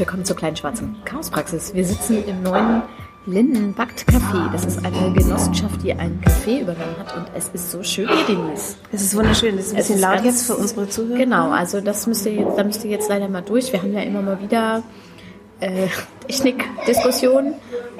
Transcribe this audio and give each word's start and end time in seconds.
willkommen 0.00 0.24
zur 0.24 0.34
kleinen 0.36 0.56
schwarzen 0.56 0.96
Chaospraxis. 1.04 1.74
Wir 1.74 1.84
sitzen 1.84 2.24
im 2.26 2.42
neuen 2.42 2.82
Linden 3.26 3.74
Backt 3.74 4.06
Café. 4.08 4.50
Das 4.50 4.64
ist 4.64 4.82
eine 4.84 5.12
Genossenschaft, 5.12 5.82
die 5.82 5.92
einen 5.92 6.20
Café 6.22 6.62
übernommen 6.62 6.96
hat 6.98 7.14
und 7.16 7.26
es 7.36 7.50
ist 7.50 7.70
so 7.70 7.82
schön 7.82 8.08
hier, 8.08 8.34
Denise. 8.36 8.76
Es 8.92 9.02
ist 9.02 9.14
wunderschön. 9.14 9.58
Es 9.58 9.66
ist 9.66 9.72
ein 9.74 9.78
Es 9.78 9.88
bisschen 9.88 9.96
ist 9.96 10.02
laut 10.02 10.14
ganz- 10.14 10.24
jetzt 10.26 10.46
für 10.46 10.56
unsere 10.56 10.88
Zuhörer. 10.88 11.18
Genau, 11.18 11.50
also 11.50 11.82
das 11.82 12.06
müsst 12.06 12.24
ihr 12.24 12.32
jetzt, 12.32 12.56
da 12.56 12.64
müsst 12.64 12.82
ihr 12.82 12.90
jetzt 12.90 13.10
leider 13.10 13.28
mal 13.28 13.42
durch. 13.42 13.72
Wir 13.72 13.82
haben 13.82 13.92
ja 13.92 14.00
immer 14.00 14.22
mal 14.22 14.40
wieder 14.40 14.82
äh, 15.60 15.88
Technikdiskussionen 16.26 17.52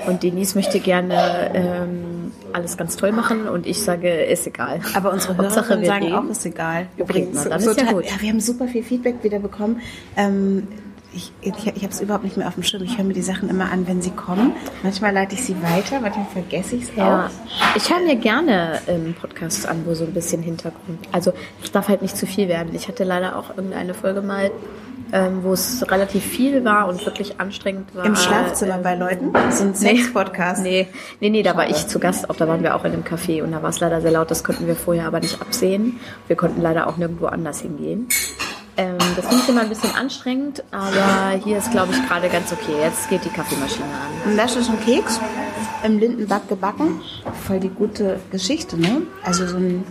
und 0.07 0.23
Denise 0.23 0.55
möchte 0.57 0.81
gerne 0.81 1.51
ähm, 1.53 2.33
alles 2.55 2.79
ganz 2.79 2.97
toll 2.97 3.13
machen 3.13 3.47
und 3.47 3.67
ich 3.67 3.83
sage, 3.83 4.09
ist 4.25 4.47
egal. 4.47 4.81
Aber 4.95 5.13
unsere 5.13 5.37
Hauptsache, 5.37 5.69
Hörerinnen 5.69 5.83
wir 5.83 5.89
sagen 5.89 6.05
reden. 6.07 6.17
auch, 6.17 6.31
ist 6.31 6.47
egal. 6.47 6.87
Übrigens, 6.97 7.45
na, 7.45 7.51
dann 7.51 7.61
ist 7.61 7.79
ja 7.79 7.93
gut. 7.93 8.07
ja, 8.07 8.13
wir 8.19 8.31
haben 8.31 8.41
super 8.41 8.67
viel 8.67 8.83
Feedback 8.83 9.23
wieder 9.23 9.39
bekommen. 9.39 9.81
Ähm, 10.17 10.67
ich 11.13 11.33
ich, 11.41 11.55
ich 11.67 11.83
habe 11.83 11.93
es 11.93 12.01
überhaupt 12.01 12.25
nicht 12.25 12.37
mehr 12.37 12.47
auf 12.49 12.55
dem 12.55 12.63
Schirm. 12.63 12.83
Ich 12.85 12.97
höre 12.99 13.05
mir 13.05 13.15
die 13.15 13.23
Sachen 13.23 13.49
immer 13.49 13.71
an, 13.73 13.87
wenn 13.89 14.01
sie 14.03 14.11
kommen. 14.11 14.53
Manchmal 14.83 15.13
leite 15.13 15.35
ich 15.35 15.45
sie 15.45 15.57
weiter, 15.63 16.01
manchmal 16.01 16.27
vergesse 16.33 16.77
ich 16.77 16.85
es 16.85 16.91
Ja, 16.97 17.27
auch. 17.27 17.77
ich 17.77 17.91
höre 17.91 18.01
mir 18.01 18.17
gerne 18.17 18.81
ähm, 18.87 19.15
Podcasts 19.21 19.67
an, 19.67 19.83
wo 19.87 19.95
so 19.95 20.05
ein 20.05 20.13
bisschen 20.15 20.43
Hintergrund. 20.43 21.01
Also 21.13 21.33
es 21.63 21.73
darf 21.73 21.89
halt 21.89 22.03
nicht 22.03 22.17
zu 22.17 22.27
viel 22.27 22.49
werden. 22.49 22.75
Ich 22.75 22.89
hatte 22.89 23.05
leider 23.05 23.37
auch 23.37 23.51
irgendeine 23.57 23.95
Folge 23.95 24.23
mal, 24.23 24.51
ähm, 25.13 25.41
wo 25.43 25.53
es 25.55 25.85
relativ 25.91 26.23
viel 26.25 26.65
war 26.65 26.87
und 26.87 27.05
wirklich 27.05 27.41
anstrengend 27.41 27.93
war. 27.97 28.05
Im 28.05 28.15
Schlafzimmer 28.15 28.77
Ähm, 28.77 28.83
bei 28.85 28.95
Leuten. 28.95 29.33
So 29.51 29.65
ein 29.65 29.75
Sex-Podcast. 29.75 30.63
Nee, 30.63 30.87
nee, 31.21 31.31
nee, 31.31 31.43
da 31.43 31.57
war 31.57 31.69
ich 31.69 31.87
zu 31.89 31.99
Gast, 31.99 32.31
auch 32.31 32.37
da 32.37 32.47
waren 32.47 32.63
wir 32.63 32.77
auch 32.77 32.85
in 32.85 32.93
einem 32.93 33.03
Café 33.03 33.43
und 33.43 33.51
da 33.51 33.61
war 33.63 33.71
es 33.71 33.81
leider 33.81 34.01
sehr 34.01 34.13
laut, 34.13 34.31
das 34.31 34.45
konnten 34.45 34.67
wir 34.69 34.77
vorher 34.77 35.07
aber 35.07 35.19
nicht 35.19 35.41
absehen. 35.41 35.99
Wir 36.29 36.37
konnten 36.37 36.61
leider 36.63 36.87
auch 36.87 36.97
nirgendwo 36.97 37.27
anders 37.27 37.61
hingehen. 37.61 38.07
Ähm, 38.81 38.97
das 39.15 39.27
finde 39.27 39.43
ich 39.43 39.49
immer 39.51 39.61
ein 39.61 39.69
bisschen 39.69 39.95
anstrengend, 39.95 40.65
aber 40.71 41.39
hier 41.45 41.59
ist, 41.59 41.71
glaube 41.71 41.93
ich, 41.93 42.09
gerade 42.09 42.31
ganz 42.31 42.51
okay. 42.51 42.73
Jetzt 42.81 43.11
geht 43.11 43.23
die 43.27 43.29
Kaffeemaschine 43.29 43.85
an. 43.85 44.31
Und 44.31 44.39
das 44.39 44.57
ist 44.57 44.71
Keks 44.87 45.21
im 45.85 45.99
Lindenbad 45.99 46.49
gebacken. 46.49 47.03
Voll 47.47 47.61
die 47.61 47.69
gute 47.69 48.21
Geschichte, 48.31 48.79
ne? 48.79 49.03
Also 49.23 49.47
so 49.47 49.59
ein, 49.59 49.85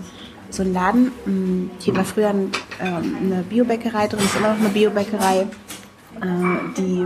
so 0.49 0.63
ein 0.63 0.73
Laden, 0.73 1.11
mh, 1.25 1.69
hier 1.77 1.95
war 1.95 2.03
früher 2.03 2.29
ein, 2.29 2.51
ähm, 2.81 3.17
eine 3.21 3.43
Biobäckerei 3.43 4.07
drin, 4.07 4.21
ist 4.21 4.35
immer 4.35 4.53
noch 4.53 4.59
eine 4.59 4.69
Biobäckerei, 4.69 5.41
äh, 5.41 6.25
die 6.75 7.05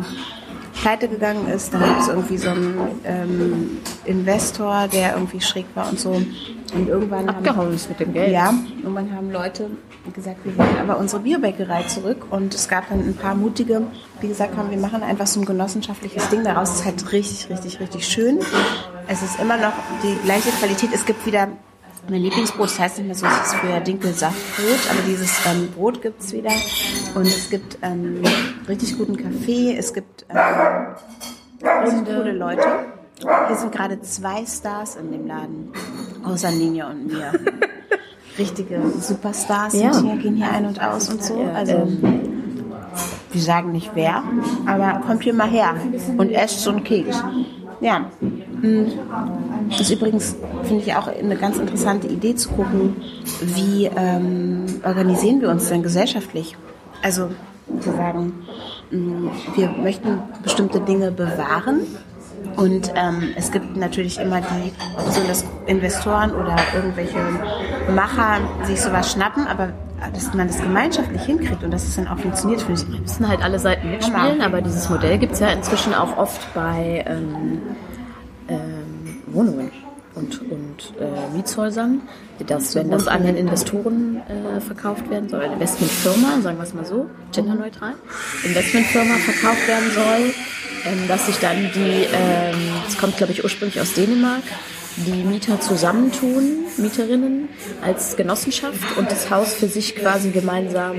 pleite 0.84 1.08
gegangen 1.08 1.48
ist. 1.48 1.74
Da 1.74 1.80
gab 1.80 2.00
es 2.00 2.10
irgendwie 2.10 2.38
so 2.38 2.50
einen 2.50 2.78
ähm, 3.06 3.78
Investor, 4.04 4.90
der 4.90 5.14
irgendwie 5.14 5.40
schräg 5.40 5.66
war 5.76 5.90
und 5.90 5.98
so. 5.98 6.10
Und 6.12 6.90
irgendwann 6.90 7.28
haben, 7.28 7.38
Abgehauen 7.38 7.74
ist 7.74 7.88
mit 7.88 8.02
dem 8.02 8.12
Geld. 8.12 8.34
ja, 8.34 8.54
irgendwann 8.78 9.16
haben 9.16 9.32
Leute 9.32 9.70
gesagt, 10.14 10.44
wir 10.44 10.58
wollen 10.58 10.78
aber 10.82 10.98
unsere 11.00 11.22
Biobäckerei 11.22 11.84
zurück. 11.84 12.26
Und 12.32 12.54
es 12.54 12.68
gab 12.68 12.90
dann 12.90 13.00
ein 13.00 13.16
paar 13.16 13.34
mutige, 13.34 13.82
die 14.22 14.28
gesagt 14.28 14.58
haben, 14.58 14.72
wir 14.72 14.78
machen 14.78 15.04
einfach 15.04 15.28
so 15.28 15.40
ein 15.40 15.46
genossenschaftliches 15.46 16.30
Ding 16.30 16.44
daraus. 16.44 16.72
Es 16.72 16.76
ist 16.80 16.86
halt 16.86 17.12
richtig, 17.14 17.50
richtig, 17.50 17.80
richtig 17.80 18.06
schön. 18.06 18.40
Es 19.08 19.24
ist 19.24 19.40
immer 19.40 19.56
noch 19.56 19.74
die 20.04 20.18
gleiche 20.26 20.50
Qualität. 20.50 20.90
Es 20.94 21.06
gibt 21.06 21.26
wieder 21.26 21.48
mein 22.10 22.22
Lieblingsbrot, 22.22 22.66
das 22.66 22.80
heißt 22.80 22.98
nicht 23.00 23.08
mehr 23.08 23.16
so, 23.16 23.26
es 23.26 23.48
ist 23.48 23.56
früher 23.56 23.80
Dinkelsaftbrot, 23.80 24.92
aber 24.92 25.00
dieses 25.08 25.32
ähm, 25.46 25.70
Brot 25.72 26.02
gibt 26.02 26.22
es 26.22 26.34
wieder. 26.34 26.52
Und 27.16 27.28
es 27.28 27.50
gibt 27.50 27.78
ähm, 27.82 28.22
richtig 28.68 28.98
guten 28.98 29.18
Kaffee, 29.18 29.76
es 29.78 29.94
gibt 29.94 30.26
ähm, 30.30 30.96
coole 32.06 32.32
Leute. 32.34 32.68
Hier 33.48 33.56
sind 33.56 33.72
gerade 33.72 34.02
zwei 34.02 34.46
Stars 34.46 34.96
in 34.96 35.12
dem 35.12 35.28
Laden, 35.28 35.72
außer 36.26 36.52
Ninja 36.52 36.90
und 36.90 37.08
mir. 37.08 37.32
Richtige 38.38 38.82
Superstars 39.00 39.74
Ja. 39.80 39.94
sind 39.94 40.08
hier, 40.08 40.18
gehen 40.18 40.36
hier 40.38 40.50
ein 40.52 40.66
und 40.66 40.82
aus 40.82 41.08
und 41.10 41.24
so. 41.24 41.40
Also, 41.54 41.88
wir 43.32 43.42
sagen 43.42 43.72
nicht 43.72 43.92
wer, 43.94 44.24
aber 44.66 45.02
kommt 45.06 45.24
hier 45.24 45.36
mal 45.36 45.48
her 45.50 45.76
und 46.18 46.32
esst 46.32 46.60
so 46.62 46.72
einen 46.72 46.84
Keks. 46.84 47.24
Ja. 47.84 48.10
Mm. 48.62 48.86
Das 49.70 49.82
ist 49.82 49.92
übrigens, 49.92 50.38
finde 50.64 50.84
ich, 50.84 50.96
auch 50.96 51.08
eine 51.08 51.36
ganz 51.36 51.58
interessante 51.58 52.08
Idee 52.08 52.34
zu 52.34 52.50
gucken, 52.50 52.96
wie 53.42 53.92
ähm, 53.94 54.66
organisieren 54.86 55.42
wir 55.42 55.50
uns 55.50 55.68
denn 55.68 55.84
gesellschaftlich? 55.84 56.56
Also 57.02 57.30
zu 57.82 57.92
sagen, 57.92 58.46
mm, 58.90 59.28
wir 59.56 59.68
möchten 59.70 60.20
bestimmte 60.42 60.80
Dinge 60.80 61.12
bewahren 61.12 61.82
und 62.56 62.92
ähm, 62.96 63.34
es 63.36 63.52
gibt 63.52 63.76
natürlich 63.76 64.20
immer 64.20 64.42
die 64.42 64.72
Option, 64.98 65.28
dass 65.28 65.46
Investoren 65.66 66.32
oder 66.32 66.56
irgendwelche 66.76 67.20
Macher 67.94 68.40
sich 68.66 68.82
sowas 68.82 69.12
schnappen, 69.12 69.48
aber 69.48 69.74
dass 70.14 70.34
man 70.34 70.48
das 70.48 70.62
gemeinschaftlich 70.62 71.24
hinkriegt 71.24 71.64
und 71.64 71.72
dass 71.72 71.88
es 71.88 71.96
dann 71.96 72.08
auch 72.08 72.18
funktioniert, 72.18 72.62
finde 72.62 72.82
ich 72.82 73.00
müssen 73.00 73.28
halt 73.28 73.42
alle 73.42 73.60
Seiten 73.60 73.90
mitspielen, 73.90 74.42
aber 74.42 74.62
dieses 74.62 74.90
Modell 74.90 75.18
gibt 75.18 75.34
es 75.34 75.40
ja 75.40 75.50
inzwischen 75.50 75.94
auch 75.94 76.18
oft 76.18 76.54
bei 76.54 77.04
ähm, 77.08 77.62
ähm, 78.50 79.22
Wohnungen 79.28 79.72
und, 80.16 80.42
und 80.52 80.94
äh, 81.00 81.36
Mietshäusern, 81.36 82.02
dass, 82.46 82.76
wenn 82.76 82.92
das 82.92 83.08
an 83.08 83.24
den 83.24 83.36
Investoren 83.36 84.22
äh, 84.28 84.60
verkauft 84.60 85.10
werden 85.10 85.30
soll, 85.30 85.42
eine 85.42 85.54
Investmentfirma, 85.54 86.42
sagen 86.42 86.58
wir 86.58 86.64
es 86.64 86.74
mal 86.74 86.86
so, 86.86 87.10
genderneutral, 87.32 87.94
Investmentfirma 88.44 89.16
verkauft 89.16 89.68
werden 89.68 89.92
soll, 89.92 90.34
ähm, 90.86 91.08
dass 91.08 91.26
sich 91.28 91.38
dann 91.40 91.72
die, 91.74 92.06
ähm, 92.14 92.56
das 92.86 92.98
kommt 92.98 93.18
glaube 93.18 93.34
ich 93.34 93.44
ursprünglich 93.44 93.80
aus 93.80 93.94
Dänemark, 93.94 94.44
die 94.98 95.24
Mieter 95.24 95.60
zusammentun, 95.60 96.66
Mieterinnen 96.78 97.50
als 97.82 98.16
Genossenschaft 98.16 98.98
und 98.98 99.12
das 99.12 99.30
Haus 99.32 99.54
für 99.54 99.68
sich 99.68 99.96
quasi 99.96 100.30
gemeinsam 100.30 100.98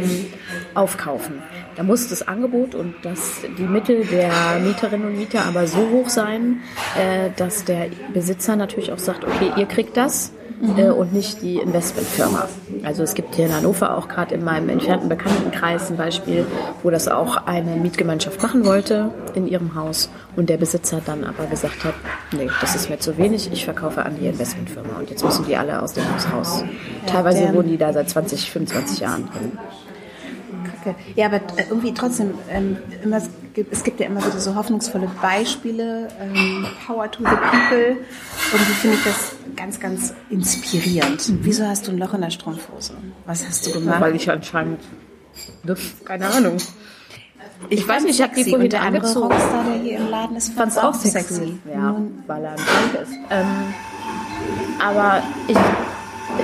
aufkaufen. 0.75 1.43
Da 1.77 1.83
muss 1.83 2.09
das 2.09 2.27
Angebot 2.27 2.75
und 2.75 2.94
das, 3.03 3.41
die 3.59 3.62
Mittel 3.62 4.05
der 4.05 4.59
Mieterinnen 4.61 5.06
und 5.06 5.19
Mieter 5.19 5.44
aber 5.44 5.67
so 5.67 5.89
hoch 5.91 6.09
sein, 6.09 6.61
äh, 6.97 7.31
dass 7.37 7.65
der 7.65 7.89
Besitzer 8.12 8.56
natürlich 8.56 8.93
auch 8.93 8.99
sagt, 8.99 9.25
okay, 9.25 9.53
ihr 9.56 9.67
kriegt 9.67 9.97
das 9.97 10.33
äh, 10.77 10.91
und 10.91 11.13
nicht 11.13 11.43
die 11.43 11.57
Investmentfirma. 11.57 12.49
Also 12.83 13.03
es 13.03 13.15
gibt 13.15 13.35
hier 13.35 13.47
in 13.47 13.55
Hannover 13.55 13.97
auch 13.97 14.09
gerade 14.09 14.35
in 14.35 14.45
meinem 14.45 14.69
entfernten 14.69 15.09
Bekanntenkreis 15.09 15.91
ein 15.91 15.97
Beispiel, 15.97 16.47
wo 16.83 16.91
das 16.91 17.09
auch 17.09 17.47
eine 17.47 17.77
Mietgemeinschaft 17.77 18.43
machen 18.43 18.65
wollte 18.65 19.11
in 19.35 19.47
ihrem 19.47 19.75
Haus 19.75 20.11
und 20.37 20.49
der 20.49 20.57
Besitzer 20.57 21.01
dann 21.05 21.25
aber 21.25 21.47
gesagt 21.47 21.85
hat, 21.85 21.95
nee, 22.33 22.49
das 22.61 22.75
ist 22.75 22.91
mir 22.91 22.99
zu 22.99 23.17
wenig, 23.19 23.51
ich 23.53 23.65
verkaufe 23.65 24.05
an 24.05 24.17
die 24.21 24.27
Investmentfirma 24.27 24.99
und 24.99 25.11
jetzt 25.11 25.25
müssen 25.25 25.45
die 25.47 25.57
alle 25.57 25.81
aus 25.83 25.93
dem 25.93 26.05
Haus 26.13 26.33
raus. 26.33 26.65
Teilweise 27.07 27.53
wohnen 27.55 27.69
die 27.69 27.79
da 27.79 27.93
seit 27.93 28.09
20, 28.09 28.51
25 28.51 29.01
Jahren 29.01 29.29
drin. 29.31 29.53
Kacke. 30.84 30.95
Ja, 31.17 31.27
aber 31.27 31.37
äh, 31.37 31.65
irgendwie 31.69 31.95
trotzdem, 31.95 32.34
ähm, 32.50 32.77
immer, 33.03 33.17
es, 33.17 33.84
gibt, 33.84 34.00
ja 34.00 34.06
immer 34.06 34.25
wieder 34.25 34.39
so 34.39 34.55
hoffnungsvolle 34.55 35.11
Beispiele, 35.21 36.09
ähm, 36.21 36.67
Power 36.87 37.11
to 37.11 37.22
the 37.22 37.31
People. 37.31 37.97
Irgendwie 38.53 38.72
finde 38.72 38.97
ich 38.97 39.05
das 39.05 39.33
ganz, 39.56 39.81
ganz 39.81 40.15
inspirierend. 40.31 41.23
Wieso 41.43 41.67
hast 41.67 41.87
du 41.87 41.93
ein 41.93 41.99
Loch 41.99 42.15
in 42.15 42.21
der 42.21 42.31
Strumpfhose? 42.31 42.94
Was 43.27 43.47
hast 43.47 43.67
du 43.67 43.73
gemacht? 43.73 44.00
Weil 44.00 44.17
ich 44.17 44.31
anscheinend, 44.31 44.81
keine 46.05 46.28
Ahnung. 46.28 46.56
Ich 47.71 47.81
weiß 47.81 47.87
fand's 47.87 48.05
nicht, 48.05 48.17
ich 48.17 48.23
habe 48.23 48.34
die 48.34 48.43
sexy. 48.43 48.50
vorhin 48.50 48.67
Und 48.67 48.73
der 48.73 48.83
andere. 48.83 49.15
Rockstar, 49.15 49.65
der 49.65 49.83
hier 49.83 49.99
im 49.99 50.11
Laden 50.11 50.37
ist, 50.37 50.53
fand 50.53 50.73
es 50.73 50.78
auch 50.78 50.94
sexy. 50.94 51.59
Ja, 51.73 51.93
Nun, 51.93 52.23
weil 52.27 52.44
er 52.44 52.50
ein 52.50 52.56
Punk 52.56 53.03
ist. 53.03 53.12
Ähm, 53.31 53.75
aber 54.81 55.23
ich, 55.49 55.56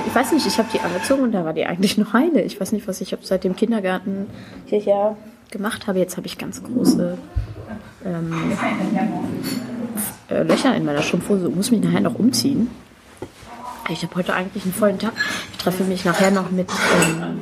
ich 0.05 0.15
weiß 0.15 0.31
nicht, 0.33 0.45
ich 0.45 0.57
habe 0.57 0.69
die 0.73 0.79
angezogen 0.79 1.23
und 1.23 1.31
da 1.31 1.45
war 1.45 1.53
die 1.53 1.65
eigentlich 1.65 1.97
noch 1.97 2.13
heile. 2.13 2.41
Ich 2.41 2.59
weiß 2.59 2.71
nicht, 2.71 2.87
was 2.87 3.01
ich 3.01 3.15
seit 3.21 3.43
dem 3.43 3.55
Kindergarten 3.55 4.27
hierher 4.65 5.17
gemacht 5.49 5.87
habe. 5.87 5.99
Jetzt 5.99 6.17
habe 6.17 6.27
ich 6.27 6.37
ganz 6.37 6.63
große 6.63 7.17
ähm, 8.05 8.57
äh, 10.29 10.43
Löcher 10.43 10.75
in 10.75 10.85
meiner 10.85 11.01
Strumpfhose 11.01 11.47
und 11.47 11.55
muss 11.55 11.71
mich 11.71 11.81
nachher 11.81 12.01
noch 12.01 12.15
umziehen. 12.15 12.69
Ich 13.89 14.03
habe 14.03 14.15
heute 14.15 14.33
eigentlich 14.33 14.63
einen 14.63 14.73
vollen 14.73 14.99
Tag. 14.99 15.13
Ich 15.51 15.57
treffe 15.57 15.83
mich 15.83 16.05
nachher 16.05 16.31
noch 16.31 16.51
mit 16.51 16.69
ähm, 16.69 17.41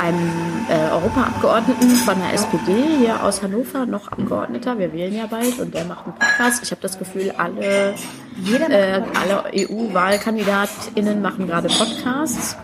einem 0.00 0.30
äh, 0.68 0.92
Europaabgeordneten 0.92 1.90
von 1.90 2.18
der 2.18 2.32
SPD 2.34 2.74
hier 2.98 3.22
aus 3.22 3.42
Hannover, 3.42 3.86
noch 3.86 4.08
Abgeordneter. 4.08 4.78
Wir 4.78 4.92
wählen 4.92 5.14
ja 5.14 5.26
bald 5.26 5.58
und 5.58 5.74
der 5.74 5.84
macht 5.84 6.06
einen 6.06 6.14
Podcast. 6.14 6.62
Ich 6.62 6.70
habe 6.70 6.80
das 6.80 6.98
Gefühl, 6.98 7.32
alle, 7.36 7.94
äh, 7.94 9.02
alle 9.20 9.44
EU-WahlkandidatInnen 9.54 11.20
machen 11.20 11.46
gerade 11.46 11.68
Podcasts. 11.68 12.56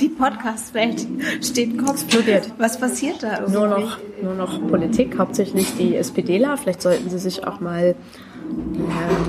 die 0.00 0.08
Podcast-Welt 0.08 1.06
steht 1.42 1.78
Kopf. 1.78 2.02
Explodiert. 2.02 2.52
Was 2.58 2.78
passiert 2.78 3.22
da 3.22 3.40
irgendwie? 3.40 3.52
Nur 3.52 3.68
noch, 3.68 3.98
nur 4.22 4.34
noch 4.34 4.68
Politik, 4.68 5.18
hauptsächlich 5.18 5.76
die 5.76 5.96
SPDler. 5.96 6.56
Vielleicht 6.56 6.82
sollten 6.82 7.08
sie 7.10 7.18
sich 7.18 7.46
auch 7.46 7.60
mal 7.60 7.94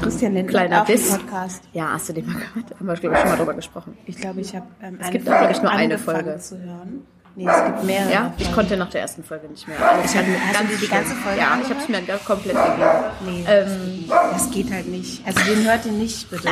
Christian 0.02 0.34
Lindner 0.34 0.52
kleiner 0.52 0.86
Diss. 0.86 1.10
Podcast. 1.12 1.64
Ja, 1.74 1.92
hast 1.94 2.10
du 2.10 2.14
den 2.14 2.26
mal 2.26 2.34
gehört? 2.34 2.80
Haben 2.80 2.88
wir, 2.88 2.94
glaube 2.96 3.16
ich, 3.16 3.22
schon 3.22 3.30
mal 3.30 3.38
drüber 3.38 3.54
gesprochen. 3.54 3.98
Ich 4.06 4.18
glaube, 4.18 4.42
ich 4.42 4.56
habe 4.56 4.68
ähm, 4.82 5.00
gibt 5.12 5.30
auch, 5.30 5.50
ich, 5.50 5.62
nur 5.62 5.72
eine 5.72 5.98
Folge. 5.98 6.38
zu 6.38 6.60
hören. 6.60 7.06
Nee, 7.36 7.48
es 7.48 7.66
gibt 7.66 7.84
mehrere. 7.86 8.12
Ja, 8.12 8.34
ich 8.38 8.52
konnte 8.52 8.76
nach 8.76 8.90
der 8.90 9.02
ersten 9.02 9.24
Folge 9.24 9.48
nicht 9.48 9.66
mehr. 9.66 9.78
Also 9.80 10.04
ich 10.04 10.18
hatte 10.18 10.32
ganz 10.54 10.80
die 10.82 10.88
ganze 10.88 11.16
Folge. 11.16 11.40
Ja, 11.40 11.58
ich 11.62 11.70
habe 11.70 11.80
es 11.80 11.88
mir 11.88 12.18
komplett 12.26 12.56
gegeben. 12.58 12.90
Nee, 13.26 13.46
ähm, 13.48 14.04
das 14.34 14.52
geht 14.52 14.72
halt 14.72 14.88
nicht. 14.88 15.26
Also 15.26 15.40
den 15.50 15.66
hört 15.66 15.86
ihr 15.86 15.94
nicht, 15.94 16.30
bitte. 16.30 16.50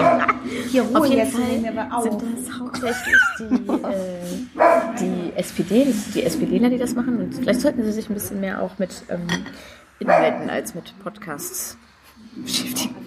Hier 0.69 0.83
Ruhe 0.83 1.00
Auf 1.00 1.05
jeden 1.05 1.17
jetzt 1.17 1.33
Fall 1.33 1.62
wir 1.62 1.81
aber 1.81 1.97
auch. 1.97 2.03
sind 2.03 2.21
das 2.21 2.59
hauptsächlich 2.59 3.17
die, 3.39 3.71
äh, 3.71 5.00
die 5.01 5.33
SPD, 5.35 5.94
die 6.15 6.23
SPDler, 6.23 6.69
die 6.69 6.77
das 6.77 6.95
machen. 6.95 7.17
Und 7.19 7.35
vielleicht 7.35 7.59
sollten 7.59 7.83
sie 7.83 7.91
sich 7.91 8.09
ein 8.09 8.13
bisschen 8.13 8.39
mehr 8.39 8.62
auch 8.62 8.79
mit 8.79 9.03
ähm, 9.09 9.27
Inhalten 10.00 10.50
als 10.50 10.75
mit 10.75 10.94
Podcasts 11.03 11.77
beschäftigen. 12.44 12.95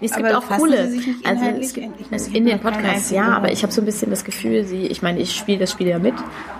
Nee, 0.00 0.06
es 0.06 0.12
aber 0.12 0.22
gibt 0.22 0.34
auch 0.34 0.58
coole. 0.58 0.92
Also 1.24 1.44
es 1.60 1.72
gibt, 1.72 2.34
in 2.34 2.46
den 2.46 2.58
Podcasts, 2.58 3.10
ja, 3.10 3.28
aber 3.28 3.52
ich 3.52 3.62
habe 3.62 3.72
so 3.72 3.80
ein 3.80 3.84
bisschen 3.84 4.10
das 4.10 4.24
Gefühl, 4.24 4.64
sie, 4.64 4.86
ich 4.86 5.02
meine, 5.02 5.20
ich 5.20 5.34
spiele 5.34 5.60
das 5.60 5.70
Spiel 5.70 5.86
ja 5.86 5.98
mit. 5.98 6.14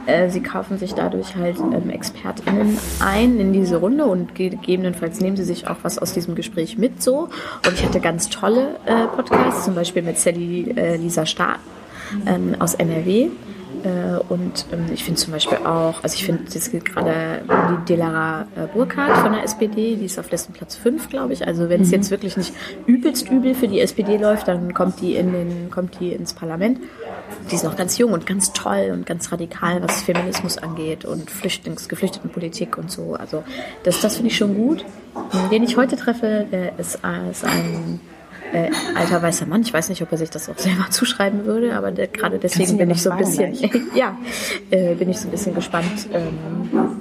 Äh, 0.06 0.30
sie 0.30 0.40
kaufen 0.40 0.78
sich 0.78 0.94
dadurch 0.94 1.34
halt 1.34 1.58
ähm, 1.58 1.90
ExpertInnen 1.90 2.78
ein 3.00 3.40
in 3.40 3.52
diese 3.52 3.76
Runde 3.76 4.06
und 4.06 4.34
gegebenenfalls 4.34 5.20
nehmen 5.20 5.36
sie 5.36 5.44
sich 5.44 5.66
auch 5.66 5.78
was 5.82 5.98
aus 5.98 6.14
diesem 6.14 6.34
Gespräch 6.36 6.78
mit 6.78 7.02
so. 7.02 7.28
Und 7.66 7.74
ich 7.74 7.84
hatte 7.84 8.00
ganz 8.00 8.30
tolle 8.30 8.76
äh, 8.86 9.06
Podcasts, 9.08 9.64
zum 9.64 9.74
Beispiel 9.74 10.02
mit 10.02 10.18
Sally 10.18 10.70
äh, 10.76 10.96
Lisa 10.96 11.26
Staat 11.26 11.58
ähm, 12.26 12.56
aus 12.60 12.74
NRW. 12.74 13.30
Äh, 13.82 14.18
und 14.28 14.66
ähm, 14.72 14.86
ich 14.92 15.04
finde 15.04 15.20
zum 15.20 15.32
Beispiel 15.32 15.58
auch, 15.58 16.02
also 16.02 16.14
ich 16.14 16.24
finde, 16.24 16.44
es 16.54 16.70
geht 16.70 16.84
gerade 16.84 17.42
um 17.48 17.76
die 17.76 17.84
Delara 17.94 18.46
äh, 18.56 18.66
Burkhardt 18.72 19.18
von 19.18 19.32
der 19.32 19.44
SPD, 19.44 19.96
die 19.96 20.04
ist 20.04 20.18
auf 20.18 20.28
dessen 20.28 20.52
Platz 20.52 20.76
5, 20.76 21.08
glaube 21.08 21.32
ich. 21.32 21.46
Also 21.46 21.68
wenn 21.68 21.82
es 21.82 21.88
mhm. 21.88 21.94
jetzt 21.94 22.10
wirklich 22.10 22.36
nicht 22.36 22.52
übelst 22.86 23.30
übel 23.30 23.54
für 23.54 23.68
die 23.68 23.80
SPD 23.80 24.16
läuft, 24.16 24.48
dann 24.48 24.74
kommt 24.74 25.00
die, 25.00 25.16
in 25.16 25.32
den, 25.32 25.70
kommt 25.70 25.98
die 26.00 26.12
ins 26.12 26.32
Parlament. 26.32 26.80
Die 27.50 27.54
ist 27.54 27.64
noch 27.64 27.76
ganz 27.76 27.98
jung 27.98 28.12
und 28.12 28.26
ganz 28.26 28.52
toll 28.52 28.90
und 28.92 29.06
ganz 29.06 29.32
radikal, 29.32 29.82
was 29.82 30.02
Feminismus 30.02 30.58
angeht 30.58 31.04
und 31.04 31.30
Flüchtlings-, 31.30 31.88
Geflüchtetenpolitik 31.88 32.78
und 32.78 32.90
so. 32.90 33.14
Also 33.14 33.44
das, 33.82 34.00
das 34.00 34.16
finde 34.16 34.30
ich 34.30 34.36
schon 34.36 34.54
gut. 34.54 34.84
Den 35.50 35.62
ich 35.62 35.76
heute 35.76 35.96
treffe, 35.96 36.46
der 36.50 36.78
ist, 36.78 37.00
ist 37.30 37.44
ein 37.44 38.00
äh, 38.54 38.70
alter 38.94 39.20
weißer 39.20 39.46
Mann. 39.46 39.62
Ich 39.62 39.72
weiß 39.72 39.88
nicht, 39.88 40.00
ob 40.02 40.12
er 40.12 40.18
sich 40.18 40.30
das 40.30 40.48
auch 40.48 40.58
selber 40.58 40.86
zuschreiben 40.90 41.44
würde, 41.44 41.74
aber 41.74 41.90
der, 41.90 42.06
gerade 42.06 42.38
deswegen 42.38 42.78
bin 42.78 42.90
ich 42.90 43.02
so 43.02 43.10
ein 43.10 43.18
bisschen, 43.18 43.54
ja, 43.94 44.16
äh, 44.70 44.94
bin 44.94 45.10
ich 45.10 45.18
so 45.18 45.28
ein 45.28 45.30
bisschen 45.32 45.54
gespannt 45.54 46.08
ähm, 46.12 47.00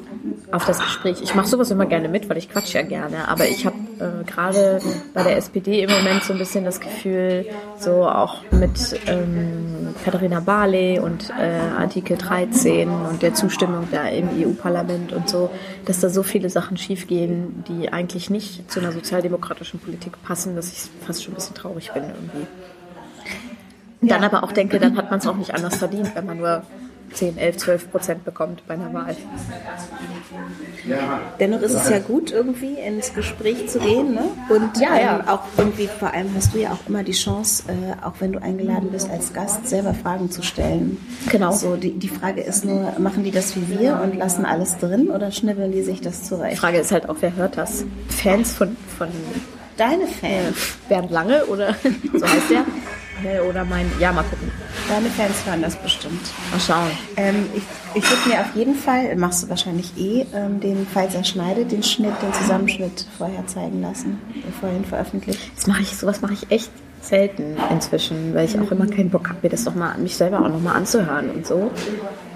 auf 0.52 0.66
das 0.66 0.80
Gespräch. 0.80 1.22
Ich 1.22 1.36
mache 1.36 1.48
sowas 1.48 1.72
immer 1.72 1.86
gerne 1.86 2.10
mit, 2.10 2.30
weil 2.30 2.38
ich 2.38 2.50
quatsch 2.50 2.74
ja 2.74 2.82
gerne. 2.82 3.28
Aber 3.28 3.48
ich 3.48 3.66
habe 3.66 3.76
äh, 4.00 4.24
gerade 4.24 4.80
bei 5.14 5.24
der 5.24 5.38
SPD 5.38 5.82
im 5.82 5.92
Moment 5.92 6.24
so 6.24 6.34
ein 6.34 6.40
bisschen 6.40 6.64
das 6.66 6.80
Gefühl, 6.80 7.46
so 7.80 8.08
auch 8.08 8.42
mit 8.52 9.00
ähm, 9.08 9.96
Katharina 10.04 10.40
Barley 10.40 11.00
und 11.00 11.30
äh, 11.30 11.60
Artikel 11.78 12.18
13 12.18 12.90
und 12.90 13.22
der 13.22 13.34
Zustimmung 13.34 13.88
da 13.92 14.08
im 14.08 14.30
EU-Parlament 14.30 15.14
und 15.14 15.30
so, 15.30 15.50
dass 15.86 16.00
da 16.00 16.10
so 16.10 16.24
viele 16.24 16.50
Sachen 16.50 16.78
schiefgehen, 16.78 17.64
die 17.68 17.92
eigentlich 17.92 18.30
nicht 18.30 18.72
zu 18.72 18.80
einer 18.80 18.92
sozialdemokratischen 18.92 19.80
Politik 19.80 20.22
passen, 20.24 20.56
dass 20.56 20.72
ich 20.72 20.90
fast 21.06 21.24
schon 21.24 21.34
ein 21.34 21.36
bisschen 21.36 21.56
traurig 21.56 21.92
bin 21.94 22.04
irgendwie. 22.04 22.48
Dann 24.02 24.22
ja. 24.22 24.28
aber 24.28 24.44
auch 24.44 24.52
denke, 24.52 24.80
dann 24.80 24.98
hat 24.98 25.10
man 25.10 25.20
es 25.20 25.28
auch 25.28 25.38
nicht 25.38 25.54
anders 25.56 25.78
verdient, 25.78 26.12
wenn 26.16 26.26
man 26.26 26.38
nur 26.38 26.64
10, 27.14 27.38
11, 27.38 27.58
12 27.58 27.92
Prozent 27.92 28.26
bekommt 28.26 28.66
bei 28.68 28.74
einer 28.74 28.94
Wahl. 28.94 29.16
Dennoch 31.40 31.62
ist 31.62 31.74
es 31.74 31.90
ja 31.90 32.00
gut, 32.00 32.32
irgendwie 32.32 32.74
ins 32.74 33.14
Gespräch 33.14 33.70
zu 33.70 33.80
gehen. 33.80 34.14
Ne? 34.14 34.24
Und 34.50 34.78
ja, 34.80 34.98
ja. 34.98 35.20
Ähm, 35.20 35.28
auch 35.28 35.44
irgendwie, 35.58 35.88
vor 35.88 36.14
allem 36.14 36.30
hast 36.36 36.54
du 36.54 36.60
ja 36.60 36.72
auch 36.72 36.88
immer 36.88 37.04
die 37.04 37.14
Chance, 37.14 37.64
äh, 37.68 38.06
auch 38.06 38.14
wenn 38.20 38.34
du 38.34 38.42
eingeladen 38.42 38.90
bist 38.92 39.10
als 39.10 39.34
Gast, 39.34 39.68
selber 39.68 39.94
Fragen 39.94 40.30
zu 40.32 40.42
stellen. 40.42 40.98
Genau. 41.30 41.52
So, 41.52 41.76
die, 41.76 41.92
die 41.92 42.10
Frage 42.10 42.42
ist 42.42 42.66
nur, 42.66 42.94
machen 43.00 43.24
die 43.24 43.32
das 43.32 43.56
wie 43.56 43.80
wir 43.80 44.00
und 44.04 44.18
lassen 44.18 44.46
alles 44.46 44.78
drin 44.78 45.10
oder 45.10 45.32
schnibbeln 45.32 45.72
die 45.72 45.84
sich 45.84 46.02
das 46.02 46.24
zurecht? 46.24 46.54
Die 46.54 46.58
Frage 46.58 46.80
ist 46.80 46.92
halt 46.92 47.10
auch, 47.10 47.18
wer 47.22 47.36
hört 47.36 47.58
das? 47.58 47.86
Fans 48.10 48.52
von, 48.54 48.76
von 48.98 49.08
Deine 49.78 50.06
Fans? 50.06 50.78
Bernd 50.88 51.12
Lange 51.12 51.46
oder 51.46 51.76
so 52.14 52.26
heißt 52.26 52.50
der? 52.50 53.46
Oder 53.46 53.64
mein, 53.64 53.90
ja, 54.00 54.12
mal 54.12 54.24
gucken. 54.24 54.52
Deine 54.90 55.10
Fans 55.10 55.46
hören 55.46 55.62
das 55.62 55.76
bestimmt. 55.76 56.22
Mal 56.52 56.60
schauen. 56.60 56.92
Ähm, 57.18 57.48
ich 57.56 57.64
ich 57.96 58.10
würde 58.10 58.30
mir 58.30 58.42
auf 58.42 58.56
jeden 58.56 58.76
Fall, 58.76 59.16
machst 59.16 59.44
du 59.44 59.50
wahrscheinlich 59.50 59.96
eh, 59.98 60.26
ähm, 60.34 60.60
den, 60.60 60.88
falls 60.92 61.14
er 61.14 61.24
schneidet, 61.24 61.72
den 61.72 61.84
Schnitt, 61.84 62.14
den 62.22 62.34
Zusammenschnitt 62.34 63.06
vorher 63.18 63.46
zeigen 63.46 63.82
lassen, 63.82 64.20
bevor 64.46 64.70
er 64.70 64.78
ihn 64.78 64.86
veröffentlicht. 64.86 65.40
Das 65.56 65.68
mache 65.68 65.84
ich, 65.84 65.96
sowas 65.96 66.22
mache 66.22 66.34
ich 66.34 66.50
echt 66.50 66.72
selten 67.02 67.56
inzwischen, 67.70 68.34
weil 68.34 68.46
ich 68.46 68.60
auch 68.60 68.72
immer 68.72 68.88
keinen 68.88 69.10
Bock 69.10 69.30
habe, 69.30 69.40
mir 69.44 69.50
das 69.50 69.66
doch 69.66 69.76
mal, 69.76 69.96
mich 69.98 70.16
selber 70.16 70.40
auch 70.40 70.50
nochmal 70.50 70.76
anzuhören 70.76 71.30
und 71.30 71.46
so. 71.46 71.72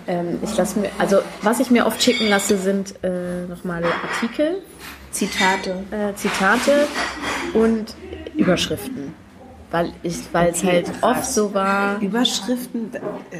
Ähm, 0.07 0.39
ich 0.43 0.55
lasse 0.55 0.79
mir, 0.79 0.89
also 0.99 1.17
was 1.41 1.59
ich 1.59 1.71
mir 1.71 1.87
oft 1.87 2.01
schicken 2.03 2.27
lasse, 2.27 2.57
sind 2.57 2.93
äh, 3.03 3.45
nochmal 3.47 3.83
Artikel, 3.83 4.61
Zitate, 5.11 5.83
äh, 5.89 6.13
Zitate 6.15 6.87
und 7.53 7.95
Überschriften 8.35 9.13
weil 9.71 9.91
ich, 10.03 10.19
weil 10.31 10.49
es 10.49 10.63
halt 10.63 10.89
oft 11.01 11.25
so 11.25 11.53
war. 11.53 11.99
Überschriften, 12.01 12.91
äh, 12.93 13.35
äh, 13.35 13.39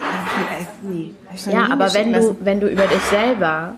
nee. 0.81 1.13
Ja, 1.49 1.69
aber 1.71 1.93
wenn 1.93 2.13
du, 2.13 2.35
wenn 2.41 2.59
du 2.59 2.67
über 2.67 2.87
dich 2.87 3.01
selber 3.03 3.75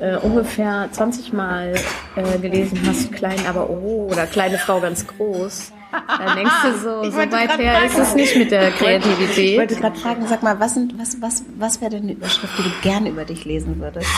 äh, 0.00 0.16
ungefähr 0.16 0.88
20 0.90 1.32
Mal 1.32 1.74
äh, 2.16 2.38
gelesen 2.38 2.80
hast, 2.86 3.12
klein 3.12 3.38
aber 3.48 3.70
oh 3.70 4.08
oder 4.10 4.26
kleine 4.26 4.58
Frau 4.58 4.80
ganz 4.80 5.06
groß, 5.06 5.72
dann 6.08 6.36
denkst 6.36 6.54
du 6.64 6.78
so, 6.78 7.04
so 7.10 7.16
weit 7.16 7.58
her 7.58 7.84
ist 7.84 7.98
es 7.98 8.14
nicht 8.14 8.36
mit 8.36 8.50
der 8.50 8.70
Kreativität. 8.72 9.52
Ich 9.52 9.58
wollte 9.58 9.76
gerade 9.76 9.98
fragen, 9.98 10.26
sag 10.26 10.42
mal, 10.42 10.58
was, 10.58 10.74
sind, 10.74 10.98
was, 10.98 11.20
was, 11.20 11.44
was 11.56 11.80
wäre 11.80 11.92
denn 11.92 12.02
eine 12.04 12.12
Überschrift, 12.12 12.52
die 12.58 12.62
du 12.62 12.70
gerne 12.82 13.10
über 13.10 13.24
dich 13.24 13.44
lesen 13.44 13.80
würdest? 13.80 14.08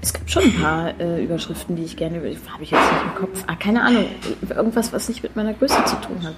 Es 0.00 0.12
gibt 0.12 0.30
schon 0.30 0.44
ein 0.44 0.54
paar 0.54 0.98
äh, 1.00 1.24
Überschriften, 1.24 1.74
die 1.76 1.82
ich 1.82 1.96
gerne, 1.96 2.16
habe 2.18 2.62
ich 2.62 2.70
jetzt 2.70 2.92
nicht 2.92 3.02
im 3.02 3.14
Kopf. 3.16 3.44
Ah, 3.46 3.56
keine 3.56 3.82
Ahnung, 3.82 4.06
irgendwas, 4.48 4.92
was 4.92 5.08
nicht 5.08 5.22
mit 5.22 5.34
meiner 5.34 5.54
Größe 5.54 5.84
zu 5.86 5.96
tun 5.96 6.22
hat. 6.22 6.36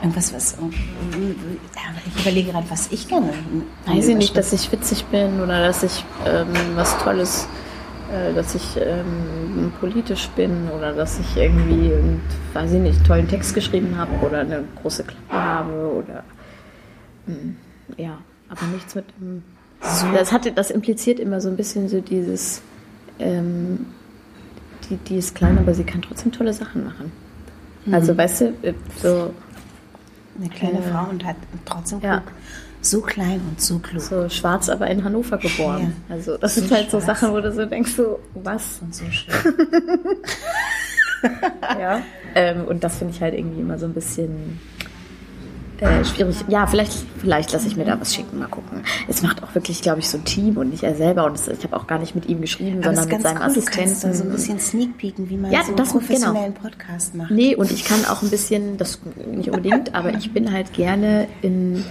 Irgendwas, 0.00 0.32
was. 0.32 0.58
Ich 2.06 2.22
überlege 2.22 2.52
gerade, 2.52 2.70
was 2.70 2.90
ich 2.92 3.08
gerne. 3.08 3.32
Weiß 3.86 4.08
ich 4.08 4.16
nicht, 4.16 4.36
dass 4.36 4.52
ich 4.52 4.70
witzig 4.70 5.04
bin 5.06 5.40
oder 5.40 5.66
dass 5.66 5.82
ich 5.82 6.04
ähm, 6.24 6.48
was 6.74 6.96
Tolles, 6.98 7.48
äh, 8.12 8.32
dass 8.32 8.54
ich 8.54 8.76
ähm, 8.76 9.72
politisch 9.80 10.28
bin 10.30 10.68
oder 10.76 10.92
dass 10.92 11.18
ich 11.18 11.36
irgendwie, 11.36 11.92
weiß 12.52 12.72
ich 12.72 12.80
nicht, 12.80 12.96
einen 12.96 13.04
tollen 13.04 13.28
Text 13.28 13.54
geschrieben 13.54 13.96
habe 13.96 14.12
oder 14.24 14.40
eine 14.40 14.64
große 14.80 15.04
Klappe 15.04 15.32
habe 15.32 15.72
oder. 15.72 16.24
Mh, 17.26 17.34
hm, 17.34 17.56
ja, 17.96 18.18
aber 18.48 18.66
nichts 18.66 18.94
mit 18.94 19.04
dem 19.20 19.42
so. 19.82 20.12
Das, 20.12 20.32
hatte, 20.32 20.52
das 20.52 20.70
impliziert 20.70 21.18
immer 21.20 21.40
so 21.40 21.48
ein 21.48 21.56
bisschen 21.56 21.88
so 21.88 22.00
dieses, 22.00 22.62
ähm, 23.18 23.86
die, 24.88 24.96
die 24.96 25.16
ist 25.16 25.34
klein, 25.34 25.58
aber 25.58 25.74
sie 25.74 25.84
kann 25.84 26.02
trotzdem 26.02 26.32
tolle 26.32 26.52
Sachen 26.52 26.84
machen. 26.84 27.12
Mhm. 27.84 27.94
Also 27.94 28.16
weißt 28.16 28.40
du, 28.40 28.44
äh, 28.62 28.74
so... 29.02 29.34
Eine 30.38 30.48
kleine 30.48 30.78
äh, 30.78 30.82
Frau 30.82 31.10
und 31.10 31.24
hat 31.24 31.36
trotzdem 31.66 32.00
ja. 32.00 32.22
so 32.80 33.02
klein 33.02 33.40
und 33.50 33.60
so 33.60 33.78
klug. 33.78 34.00
So 34.00 34.28
schwarz, 34.30 34.70
aber 34.70 34.86
in 34.86 35.04
Hannover 35.04 35.36
geboren. 35.36 35.94
Ja. 36.08 36.14
Also 36.14 36.38
das 36.38 36.54
so 36.54 36.62
sind 36.62 36.70
halt 36.70 36.88
schwarz. 36.88 37.04
so 37.04 37.06
Sachen, 37.06 37.32
wo 37.32 37.40
du 37.40 37.52
so 37.52 37.66
denkst, 37.66 37.92
so 37.92 38.18
was? 38.34 38.78
Und 38.80 38.94
so 38.94 39.04
schön. 39.10 39.34
ja. 41.78 42.00
Ähm, 42.34 42.64
und 42.64 42.82
das 42.82 42.96
finde 42.96 43.12
ich 43.14 43.20
halt 43.20 43.34
irgendwie 43.34 43.60
immer 43.60 43.78
so 43.78 43.84
ein 43.84 43.92
bisschen 43.92 44.58
äh, 45.82 46.04
schwierig. 46.04 46.36
Ja, 46.48 46.66
vielleicht, 46.66 46.92
vielleicht 47.18 47.52
lasse 47.52 47.66
ich 47.66 47.76
mir 47.76 47.84
da 47.84 48.00
was 48.00 48.14
schicken, 48.14 48.38
mal 48.38 48.46
gucken. 48.46 48.82
Es 49.08 49.22
macht 49.22 49.42
auch 49.42 49.54
wirklich, 49.54 49.82
glaube 49.82 49.98
ich, 49.98 50.08
so 50.08 50.18
ein 50.18 50.24
Team 50.24 50.56
und 50.56 50.70
nicht 50.70 50.84
er 50.84 50.94
selber. 50.94 51.24
Und 51.24 51.38
ich 51.38 51.64
habe 51.64 51.76
auch 51.76 51.86
gar 51.86 51.98
nicht 51.98 52.14
mit 52.14 52.26
ihm 52.26 52.40
geschrieben, 52.40 52.78
Aber 52.82 52.94
sondern 52.94 53.08
mit 53.08 53.22
seinem 53.22 53.38
cool. 53.38 53.42
Assistenten. 53.42 54.10
Du 54.10 54.14
so 54.14 54.24
ein 54.24 54.30
bisschen 54.30 54.60
sneak 54.60 54.96
peeken, 54.96 55.28
wie 55.28 55.36
man 55.36 55.50
ja, 55.50 55.64
so 55.64 55.74
das, 55.74 55.90
einen 55.90 56.00
professionellen 56.00 56.54
genau. 56.54 56.68
Podcast 56.68 57.14
macht. 57.14 57.30
Nee, 57.32 57.56
und 57.56 57.70
ich 57.72 57.84
kann 57.84 58.04
auch 58.04 58.22
ein 58.22 58.30
bisschen, 58.30 58.76
das 58.76 59.00
nicht 59.26 59.48
unbedingt, 59.48 59.94
aber 59.94 60.14
ich 60.14 60.32
bin 60.32 60.52
halt 60.52 60.72
gerne 60.72 61.26
in 61.42 61.84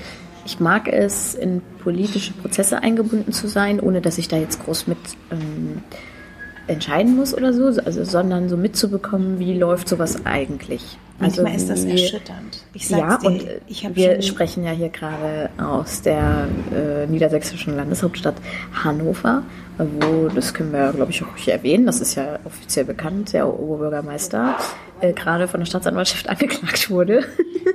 ich 0.44 0.60
mag 0.60 0.88
es, 0.88 1.36
in 1.36 1.62
politische 1.84 2.34
Prozesse 2.34 2.82
eingebunden 2.82 3.32
zu 3.32 3.48
sein, 3.48 3.80
ohne 3.80 4.02
dass 4.02 4.18
ich 4.18 4.28
da 4.28 4.38
jetzt 4.38 4.64
groß 4.64 4.88
mit 4.88 4.98
ähm, 5.32 5.84
entscheiden 6.68 7.16
muss 7.16 7.34
oder 7.34 7.54
so, 7.54 7.66
also, 7.82 8.04
sondern 8.04 8.50
so 8.50 8.58
mitzubekommen, 8.58 9.40
wie 9.40 9.58
läuft 9.58 9.88
sowas 9.88 10.26
eigentlich. 10.26 10.98
Manchmal 11.20 11.54
also, 11.54 11.58
ist 11.58 11.70
das 11.70 11.86
erschütternd. 11.86 12.66
ja, 12.90 13.18
dir, 13.18 13.28
und 13.28 13.96
wir 13.96 14.22
sprechen 14.24 14.64
ja 14.64 14.72
hier 14.72 14.90
gerade 14.90 15.50
aus 15.58 16.02
der 16.02 16.48
äh, 16.74 17.06
niedersächsischen 17.06 17.76
Landeshauptstadt 17.76 18.36
Hannover, 18.74 19.44
wo, 20.00 20.28
das 20.28 20.54
können 20.54 20.72
wir, 20.72 20.92
glaube 20.94 21.12
ich, 21.12 21.24
auch 21.24 21.36
hier 21.36 21.54
erwähnen, 21.54 21.86
das 21.86 22.02
ist 22.02 22.16
ja 22.16 22.40
offiziell 22.46 22.86
bekannt, 22.86 23.34
der 23.34 23.48
Oberbürgermeister 23.48 24.58
äh, 25.02 25.14
gerade 25.14 25.48
von 25.48 25.60
der 25.60 25.66
Staatsanwaltschaft 25.66 26.30
angeklagt 26.30 26.90
wurde. 26.90 27.26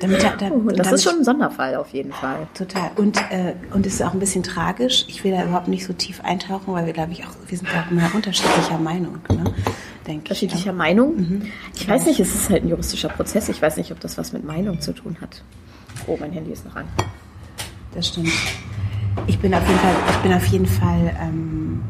Damit, 0.01 0.23
da, 0.23 0.37
da, 0.37 0.51
das 0.75 0.93
ist 0.93 1.05
schon 1.05 1.19
ein 1.19 1.25
Sonderfall 1.25 1.75
auf 1.77 1.89
jeden 1.91 2.13
Fall. 2.13 2.47
Total. 2.55 2.91
Und, 2.97 3.19
äh, 3.31 3.55
und 3.73 3.87
es 3.87 3.95
ist 3.95 4.03
auch 4.03 4.13
ein 4.13 4.21
bisschen 4.21 4.43
tragisch. 4.43 5.05
Ich 5.09 5.25
will 5.25 5.33
da 5.33 5.45
überhaupt 5.45 5.69
nicht 5.69 5.85
so 5.85 5.93
tief 5.93 6.21
eintauchen, 6.23 6.73
weil 6.75 6.87
wir, 6.87 6.93
glaube 6.93 7.13
ich, 7.13 7.25
auch, 7.25 7.31
wir 7.47 7.59
sind 7.59 7.69
auch 7.71 7.91
mal 7.91 8.11
unterschiedlicher 8.15 8.79
Meinung. 8.79 9.19
Ne? 9.29 9.55
Unterschiedlicher 10.09 10.71
ich. 10.71 10.77
Meinung? 10.77 11.17
Mhm. 11.17 11.43
Ich 11.75 11.89
weiß 11.89 12.07
nicht, 12.07 12.21
es 12.21 12.35
ist 12.35 12.51
halt 12.51 12.65
ein 12.65 12.69
juristischer 12.69 13.09
Prozess. 13.09 13.49
Ich 13.49 13.61
weiß 13.61 13.77
nicht, 13.77 13.91
ob 13.91 14.01
das 14.01 14.19
was 14.19 14.33
mit 14.33 14.45
Meinung 14.45 14.81
zu 14.81 14.93
tun 14.93 15.17
hat. 15.21 15.43
Oh, 16.07 16.17
mein 16.21 16.33
Handy 16.33 16.53
ist 16.53 16.65
noch 16.65 16.77
an. 16.77 16.87
Das 17.95 18.09
stimmt. 18.09 18.31
Ich 19.27 19.39
bin 19.39 19.55
auf 19.55 19.67
jeden 19.67 19.81
Fall, 19.81 19.95
ich 20.11 20.17
bin 20.19 20.33
auf 20.33 20.47
jeden 20.47 20.67
Fall, 20.67 21.17
ähm, 21.21 21.83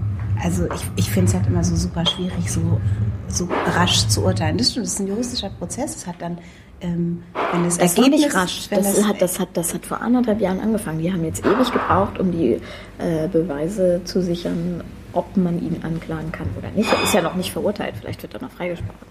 also 0.42 0.66
ich, 0.66 0.82
ich 0.96 1.10
finde 1.10 1.28
es 1.28 1.34
halt 1.34 1.46
immer 1.46 1.64
so 1.64 1.76
super 1.76 2.04
schwierig, 2.06 2.50
so, 2.50 2.80
so 3.28 3.48
rasch 3.66 4.06
zu 4.08 4.24
urteilen. 4.24 4.58
Das 4.58 4.70
stimmt, 4.70 4.86
das 4.86 4.94
ist 4.94 5.00
ein 5.00 5.08
juristischer 5.08 5.50
Prozess. 5.50 5.96
Es 5.96 6.06
hat 6.06 6.16
dann 6.20 6.38
ähm, 6.80 7.22
wenn 7.52 7.64
das, 7.64 7.78
das 7.78 7.96
Ergebnis, 7.96 8.22
nicht 8.22 8.34
rasch. 8.34 8.68
Das, 8.68 8.94
das, 8.94 9.04
hat, 9.06 9.22
das, 9.22 9.40
hat, 9.40 9.48
das 9.54 9.72
hat 9.72 9.86
vor 9.86 10.00
anderthalb 10.00 10.40
Jahren 10.40 10.60
angefangen. 10.60 10.98
Die 10.98 11.10
haben 11.10 11.24
jetzt 11.24 11.44
ewig 11.44 11.72
gebraucht, 11.72 12.18
um 12.18 12.32
die 12.32 12.60
äh, 12.98 13.28
Beweise 13.28 14.02
zu 14.04 14.22
sichern, 14.22 14.84
ob 15.12 15.36
man 15.36 15.60
ihn 15.60 15.82
anklagen 15.82 16.32
kann 16.32 16.48
oder 16.58 16.70
nicht. 16.70 16.92
Er 16.92 17.02
ist 17.02 17.14
ja 17.14 17.22
noch 17.22 17.34
nicht 17.34 17.50
verurteilt, 17.50 17.94
vielleicht 17.98 18.22
wird 18.22 18.34
er 18.34 18.42
noch 18.42 18.50
freigesprochen. 18.50 19.06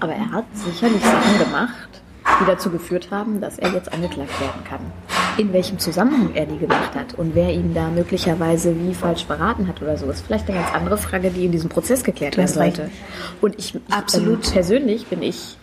Aber 0.00 0.12
er 0.12 0.30
hat 0.32 0.44
sicherlich 0.54 1.02
Sachen 1.04 1.38
gemacht, 1.38 2.02
die 2.40 2.46
dazu 2.46 2.70
geführt 2.70 3.10
haben, 3.10 3.40
dass 3.40 3.58
er 3.58 3.72
jetzt 3.72 3.92
angeklagt 3.92 4.40
werden 4.40 4.64
kann. 4.64 4.80
In 5.38 5.52
welchem 5.52 5.78
Zusammenhang 5.78 6.30
er 6.34 6.46
die 6.46 6.58
gemacht 6.58 6.94
hat 6.94 7.14
und 7.14 7.34
wer 7.34 7.52
ihn 7.52 7.72
da 7.74 7.88
möglicherweise 7.88 8.74
wie 8.78 8.94
falsch 8.94 9.24
beraten 9.24 9.68
hat 9.68 9.80
oder 9.80 9.96
so, 9.96 10.10
ist 10.10 10.26
vielleicht 10.26 10.48
eine 10.48 10.58
ganz 10.58 10.74
andere 10.74 10.98
Frage, 10.98 11.30
die 11.30 11.46
in 11.46 11.52
diesem 11.52 11.70
Prozess 11.70 12.04
geklärt 12.04 12.36
werden 12.36 12.48
sollte. 12.48 12.90
Und 13.40 13.58
ich 13.58 13.78
absolut 13.90 14.46
ähm, 14.46 14.52
persönlich 14.52 15.06
bin 15.06 15.22
ich 15.22 15.56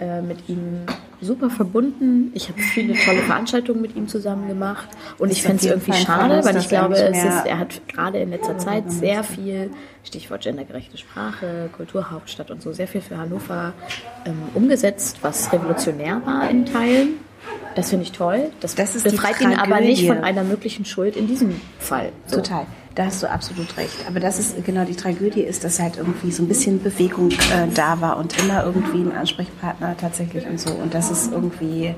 äh, 0.00 0.20
mit 0.20 0.48
ihm 0.48 0.86
super 1.20 1.48
verbunden. 1.48 2.32
Ich 2.34 2.48
habe 2.48 2.60
viele 2.60 2.94
tolle 2.94 3.20
Veranstaltungen 3.20 3.80
mit 3.80 3.94
ihm 3.94 4.08
zusammen 4.08 4.48
gemacht 4.48 4.88
und 5.18 5.30
ich 5.30 5.42
fände 5.42 5.58
es 5.58 5.70
irgendwie 5.70 5.92
schade, 5.92 6.44
weil 6.44 6.56
ich 6.56 6.68
glaube, 6.68 6.94
es 6.96 7.18
ist, 7.22 7.46
er 7.46 7.58
hat 7.58 7.86
gerade 7.88 8.18
in 8.18 8.30
letzter 8.30 8.58
Zeit 8.58 8.90
sehr 8.90 9.22
viel, 9.22 9.70
Stichwort 10.02 10.42
gendergerechte 10.42 10.98
Sprache, 10.98 11.70
Kulturhauptstadt 11.76 12.50
und 12.50 12.60
so, 12.60 12.72
sehr 12.72 12.88
viel 12.88 13.00
für 13.00 13.16
Hannover 13.16 13.72
ähm, 14.24 14.34
umgesetzt, 14.54 15.18
was 15.22 15.52
revolutionär 15.52 16.20
war 16.24 16.50
in 16.50 16.66
Teilen. 16.66 17.20
Das 17.74 17.90
finde 17.90 18.04
ich 18.04 18.12
toll. 18.12 18.50
Das, 18.60 18.74
das 18.74 19.02
befreit 19.02 19.40
ihn 19.40 19.54
aber 19.54 19.80
nicht 19.80 20.06
von 20.06 20.18
einer 20.18 20.44
möglichen 20.44 20.84
Schuld 20.84 21.16
in 21.16 21.26
diesem 21.26 21.60
Fall. 21.78 22.12
So. 22.26 22.36
Total. 22.36 22.66
Da 22.94 23.06
hast 23.06 23.22
du 23.22 23.30
absolut 23.30 23.76
recht. 23.78 24.04
Aber 24.06 24.20
das 24.20 24.38
ist 24.38 24.64
genau 24.66 24.84
die 24.84 24.94
Tragödie 24.94 25.40
ist, 25.40 25.64
dass 25.64 25.80
halt 25.80 25.96
irgendwie 25.96 26.30
so 26.30 26.42
ein 26.42 26.48
bisschen 26.48 26.82
Bewegung 26.82 27.30
äh, 27.30 27.68
da 27.74 28.00
war 28.00 28.18
und 28.18 28.38
immer 28.42 28.64
irgendwie 28.64 29.00
ein 29.00 29.16
Ansprechpartner 29.16 29.96
tatsächlich 29.96 30.46
und 30.46 30.60
so. 30.60 30.72
Und 30.72 30.92
das 30.92 31.10
ist 31.10 31.32
irgendwie, 31.32 31.94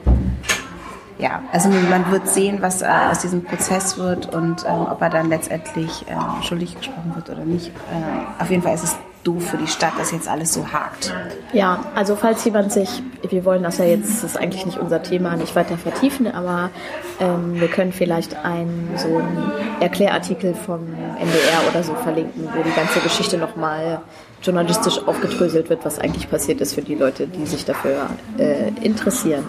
ja, 1.18 1.42
also 1.50 1.68
man 1.68 2.10
wird 2.12 2.28
sehen, 2.28 2.58
was 2.60 2.82
äh, 2.82 2.86
aus 2.86 3.18
diesem 3.18 3.42
Prozess 3.42 3.98
wird 3.98 4.32
und 4.32 4.64
ähm, 4.68 4.86
ob 4.88 5.00
er 5.02 5.10
dann 5.10 5.30
letztendlich 5.30 6.04
äh, 6.06 6.44
schuldig 6.44 6.76
gesprochen 6.76 7.12
wird 7.16 7.28
oder 7.28 7.44
nicht. 7.44 7.68
Äh, 7.68 8.42
auf 8.42 8.50
jeden 8.50 8.62
Fall 8.62 8.74
ist 8.74 8.84
es 8.84 8.96
doof 9.24 9.50
für 9.50 9.56
die 9.56 9.66
Stadt, 9.66 9.94
dass 9.98 10.12
jetzt 10.12 10.28
alles 10.28 10.52
so 10.52 10.72
hakt. 10.72 11.12
Ja, 11.52 11.84
also 11.94 12.14
falls 12.14 12.44
jemand 12.44 12.72
sich, 12.72 13.02
wir 13.28 13.44
wollen 13.44 13.62
das 13.62 13.78
ja 13.78 13.86
jetzt, 13.86 14.22
das 14.22 14.32
ist 14.32 14.36
eigentlich 14.36 14.66
nicht 14.66 14.78
unser 14.78 15.02
Thema, 15.02 15.36
nicht 15.36 15.56
weiter 15.56 15.76
vertiefen, 15.76 16.26
aber 16.26 16.70
ähm, 17.20 17.60
wir 17.60 17.68
können 17.68 17.92
vielleicht 17.92 18.36
einen 18.36 18.90
so 18.96 19.16
einen 19.16 19.52
Erklärartikel 19.80 20.54
vom 20.54 20.80
NDR 21.18 21.68
oder 21.70 21.82
so 21.82 21.94
verlinken, 21.94 22.48
wo 22.54 22.62
die 22.62 22.74
ganze 22.74 23.00
Geschichte 23.00 23.38
nochmal 23.38 24.00
journalistisch 24.42 24.98
aufgedröselt 25.06 25.70
wird, 25.70 25.84
was 25.84 25.98
eigentlich 25.98 26.30
passiert 26.30 26.60
ist 26.60 26.74
für 26.74 26.82
die 26.82 26.94
Leute, 26.94 27.26
die 27.26 27.46
sich 27.46 27.64
dafür 27.64 28.10
äh, 28.38 28.68
interessieren. 28.82 29.44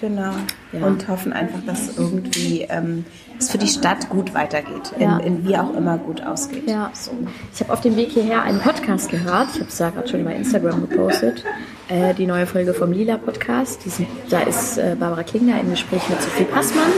Genau. 0.00 0.32
Ja. 0.72 0.86
Und 0.86 1.08
hoffen 1.08 1.32
einfach, 1.32 1.60
dass 1.66 1.96
irgendwie 1.96 2.66
ähm, 2.68 3.04
es 3.38 3.50
für 3.50 3.58
die 3.58 3.68
Stadt 3.68 4.08
gut 4.08 4.34
weitergeht, 4.34 4.92
ja. 4.98 5.18
in, 5.18 5.36
in, 5.36 5.48
wie 5.48 5.56
auch 5.56 5.74
immer 5.74 5.98
gut 5.98 6.24
ausgeht. 6.24 6.68
Ja. 6.68 6.90
So. 6.92 7.12
Ich 7.52 7.60
habe 7.60 7.72
auf 7.72 7.80
dem 7.80 7.96
Weg 7.96 8.10
hierher 8.10 8.42
einen 8.42 8.60
Podcast 8.60 9.08
gehört. 9.08 9.48
Ich 9.54 9.60
habe 9.60 9.68
es 9.68 9.76
da 9.76 9.90
gerade 9.90 10.08
schon 10.08 10.24
bei 10.24 10.34
Instagram 10.34 10.88
gepostet. 10.88 11.44
Äh, 11.88 12.14
die 12.14 12.26
neue 12.26 12.46
Folge 12.46 12.74
vom 12.74 12.92
Lila 12.92 13.16
Podcast. 13.18 13.82
Sind, 13.82 14.08
da 14.30 14.40
ist 14.40 14.78
äh, 14.78 14.96
Barbara 14.98 15.22
Klingner 15.22 15.60
im 15.60 15.70
Gespräch 15.70 16.08
mit 16.08 16.20
Sophie 16.20 16.44
Passmann. 16.44 16.92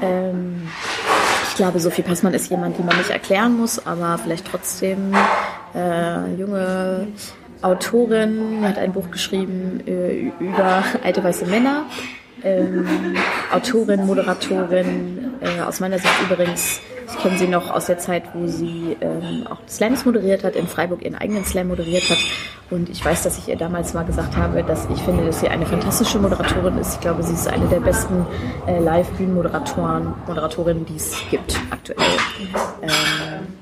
Ähm, 0.00 0.62
ich 1.48 1.56
glaube, 1.56 1.80
Sophie 1.80 2.02
Passmann 2.02 2.34
ist 2.34 2.50
jemand, 2.50 2.78
die 2.78 2.82
man 2.82 2.96
nicht 2.96 3.10
erklären 3.10 3.56
muss, 3.56 3.84
aber 3.86 4.18
vielleicht 4.18 4.46
trotzdem 4.46 5.14
äh, 5.74 6.34
junge 6.34 7.08
Autorin, 7.62 8.60
hat 8.62 8.78
ein 8.78 8.92
Buch 8.92 9.10
geschrieben 9.10 9.80
äh, 9.86 10.32
über 10.40 10.84
alte 11.02 11.22
weiße 11.22 11.46
Männer. 11.46 11.86
Ähm, 12.44 13.16
Autorin, 13.52 14.04
Moderatorin, 14.04 15.34
äh, 15.40 15.60
aus 15.62 15.78
meiner 15.78 15.98
Sicht 15.98 16.12
übrigens, 16.28 16.80
ich 17.08 17.18
kenne 17.18 17.38
sie 17.38 17.46
noch 17.46 17.70
aus 17.70 17.86
der 17.86 17.98
Zeit, 17.98 18.24
wo 18.34 18.46
sie 18.46 18.96
ähm, 19.00 19.46
auch 19.48 19.58
Slams 19.68 20.04
moderiert 20.04 20.42
hat, 20.42 20.56
in 20.56 20.66
Freiburg 20.66 21.02
ihren 21.02 21.14
eigenen 21.14 21.44
Slam 21.44 21.68
moderiert 21.68 22.08
hat. 22.10 22.18
Und 22.70 22.88
ich 22.88 23.04
weiß, 23.04 23.22
dass 23.22 23.38
ich 23.38 23.48
ihr 23.48 23.56
damals 23.56 23.94
mal 23.94 24.04
gesagt 24.04 24.36
habe, 24.36 24.64
dass 24.64 24.88
ich 24.90 25.00
finde, 25.02 25.26
dass 25.26 25.40
sie 25.40 25.48
eine 25.48 25.66
fantastische 25.66 26.18
Moderatorin 26.18 26.78
ist. 26.78 26.94
Ich 26.94 27.00
glaube, 27.00 27.22
sie 27.22 27.34
ist 27.34 27.46
eine 27.46 27.66
der 27.66 27.80
besten 27.80 28.26
äh, 28.66 28.80
Live-Bühnenmoderatoren, 28.80 30.14
Moderatorinnen, 30.26 30.86
die 30.86 30.96
es 30.96 31.14
gibt 31.30 31.60
aktuell. 31.70 31.98
Ähm, 32.82 33.61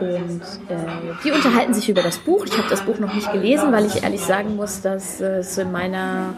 und 0.00 0.40
äh, 0.68 0.76
die 1.24 1.30
unterhalten 1.30 1.74
sich 1.74 1.88
über 1.88 2.02
das 2.02 2.18
Buch. 2.18 2.44
Ich 2.46 2.56
habe 2.56 2.68
das 2.68 2.82
Buch 2.82 2.98
noch 2.98 3.12
nicht 3.14 3.30
gelesen, 3.32 3.72
weil 3.72 3.86
ich 3.86 4.02
ehrlich 4.02 4.20
sagen 4.20 4.56
muss, 4.56 4.80
dass 4.80 5.20
äh, 5.20 5.38
es 5.38 5.58
in 5.58 5.72
meiner 5.72 6.34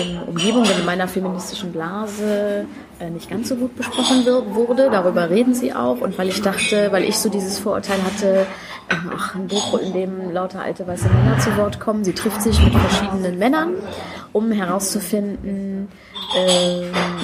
ähm, 0.00 0.22
Umgebung, 0.26 0.64
in 0.64 0.84
meiner 0.84 1.08
feministischen 1.08 1.72
Blase 1.72 2.66
äh, 2.98 3.10
nicht 3.10 3.28
ganz 3.30 3.48
so 3.48 3.56
gut 3.56 3.76
besprochen 3.76 4.24
wurde. 4.26 4.88
Darüber 4.90 5.30
reden 5.30 5.54
sie 5.54 5.72
auch. 5.72 6.00
Und 6.00 6.18
weil 6.18 6.28
ich 6.28 6.40
dachte, 6.42 6.90
weil 6.92 7.04
ich 7.04 7.18
so 7.18 7.28
dieses 7.28 7.58
Vorurteil 7.58 7.98
hatte, 8.04 8.46
ach, 8.88 9.34
ein 9.34 9.48
Buch, 9.48 9.78
in 9.78 9.92
dem 9.92 10.32
lauter 10.32 10.60
alte 10.60 10.86
weiße 10.86 11.08
Männer 11.08 11.38
zu 11.38 11.56
Wort 11.56 11.80
kommen. 11.80 12.04
Sie 12.04 12.12
trifft 12.12 12.42
sich 12.42 12.62
mit 12.62 12.74
verschiedenen 12.74 13.38
Männern, 13.38 13.74
um 14.32 14.50
herauszufinden, 14.50 15.88
äh, 16.36 16.82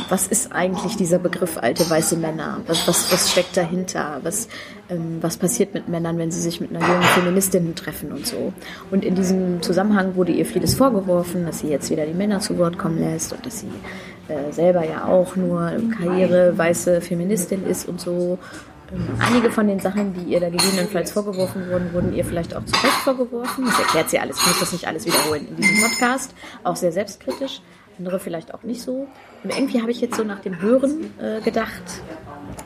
was 0.09 0.27
ist 0.27 0.53
eigentlich 0.53 0.97
dieser 0.97 1.19
Begriff 1.19 1.59
alte 1.59 1.89
weiße 1.89 2.17
Männer? 2.17 2.61
Was, 2.67 2.87
was, 2.87 3.13
was 3.13 3.31
steckt 3.31 3.57
dahinter? 3.57 4.21
Was, 4.23 4.49
ähm, 4.91 5.19
was 5.21 5.37
passiert 5.37 5.75
mit 5.75 5.89
Männern, 5.89 6.19
wenn 6.19 6.31
sie 6.31 6.41
sich 6.41 6.61
mit 6.61 6.75
einer 6.75 6.87
jungen 6.87 7.03
Feministin 7.03 7.75
treffen 7.75 8.13
und 8.13 8.27
so? 8.27 8.53
Und 8.91 9.05
in 9.05 9.15
diesem 9.15 9.63
Zusammenhang 9.63 10.17
wurde 10.17 10.33
ihr 10.33 10.47
vieles 10.47 10.75
vorgeworfen, 10.75 11.47
dass 11.47 11.61
sie 11.61 11.69
jetzt 11.69 11.91
wieder 11.91 12.07
die 12.07 12.15
Männer 12.15 12.41
zu 12.41 12.59
Wort 12.59 12.79
kommen 12.79 12.99
lässt 12.99 13.33
und 13.33 13.45
dass 13.47 13.61
sie 13.61 13.71
äh, 14.29 14.53
selber 14.53 14.85
ja 14.85 15.07
auch 15.07 15.37
nur 15.37 15.73
Karriere 15.99 16.57
weiße 16.57 17.01
Feministin 17.01 17.67
ist 17.67 17.89
und 17.89 18.01
so. 18.01 18.39
Ähm, 18.93 19.09
einige 19.21 19.51
von 19.51 19.67
den 19.67 19.81
Sachen, 19.81 20.15
die 20.15 20.33
ihr 20.33 20.41
da 20.41 20.49
gegebenenfalls 20.49 21.13
vorgeworfen 21.13 21.69
wurden, 21.71 21.93
wurden 21.93 22.15
ihr 22.15 22.25
vielleicht 22.25 22.55
auch 22.55 22.65
zu 22.65 22.75
Recht 22.75 22.99
vorgeworfen. 23.05 23.65
Das 23.67 23.79
erklärt 23.79 24.11
sie 24.11 24.19
alles. 24.19 24.39
Ich 24.39 24.47
muss 24.47 24.61
das 24.61 24.73
nicht 24.73 24.87
alles 24.87 25.07
wiederholen 25.07 25.47
in 25.49 25.57
diesem 25.57 25.83
Podcast. 25.83 26.35
Auch 26.65 26.77
sehr 26.77 26.93
selbstkritisch 26.93 27.61
andere 27.99 28.21
vielleicht 28.21 28.55
auch 28.55 28.63
nicht 28.63 28.81
so. 28.81 29.09
Und 29.45 29.57
irgendwie 29.57 29.81
habe 29.81 29.91
ich 29.91 30.01
jetzt 30.01 30.17
so 30.17 30.25
nach 30.25 30.41
dem 30.41 30.61
Hören 30.61 31.13
äh, 31.21 31.41
gedacht, 31.41 31.83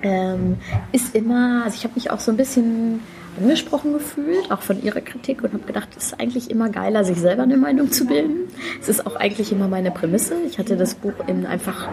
ähm, 0.03 0.59
ist 0.93 1.15
immer, 1.15 1.63
also 1.65 1.77
ich 1.77 1.85
habe 1.85 1.95
mich 1.95 2.11
auch 2.11 2.21
so 2.21 2.31
ein 2.31 2.37
bisschen 2.37 3.01
angesprochen 3.39 3.93
gefühlt, 3.95 4.51
auch 4.51 4.63
von 4.63 4.83
ihrer 4.83 5.01
Kritik 5.01 5.43
und 5.43 5.53
habe 5.53 5.65
gedacht, 5.65 5.89
es 5.97 6.07
ist 6.07 6.21
eigentlich 6.21 6.51
immer 6.51 6.69
geiler, 6.69 7.05
sich 7.05 7.19
selber 7.19 7.43
eine 7.43 7.57
Meinung 7.57 7.91
zu 7.91 8.07
bilden. 8.07 8.49
Es 8.81 8.89
ist 8.89 9.07
auch 9.07 9.17
eigentlich 9.17 9.53
immer 9.53 9.69
meine 9.69 9.91
Prämisse. 9.91 10.35
Ich 10.47 10.59
hatte 10.59 10.77
das 10.77 10.95
Buch 10.95 11.15
in 11.27 11.47
einfach 11.47 11.89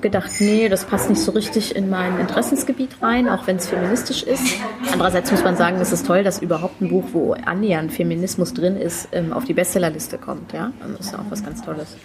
gedacht, 0.00 0.30
nee, 0.40 0.68
das 0.68 0.84
passt 0.84 1.08
nicht 1.08 1.22
so 1.22 1.32
richtig 1.32 1.74
in 1.74 1.88
mein 1.88 2.20
Interessensgebiet 2.20 3.02
rein, 3.02 3.28
auch 3.28 3.46
wenn 3.46 3.56
es 3.56 3.66
feministisch 3.66 4.22
ist. 4.22 4.56
Andererseits 4.92 5.30
muss 5.30 5.42
man 5.42 5.56
sagen, 5.56 5.78
es 5.80 5.92
ist 5.92 6.06
toll, 6.06 6.22
dass 6.22 6.42
überhaupt 6.42 6.80
ein 6.80 6.88
Buch, 6.88 7.04
wo 7.12 7.32
annähernd 7.32 7.92
Feminismus 7.92 8.52
drin 8.52 8.76
ist, 8.76 9.08
ähm, 9.12 9.32
auf 9.32 9.44
die 9.44 9.54
Bestsellerliste 9.54 10.18
kommt. 10.18 10.52
Ja, 10.52 10.72
das 10.96 11.06
ist 11.06 11.14
auch 11.14 11.24
was 11.30 11.42
ganz 11.44 11.62
Tolles 11.62 11.96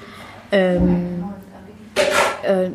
ähm, 0.52 1.26
äh, 2.44 2.70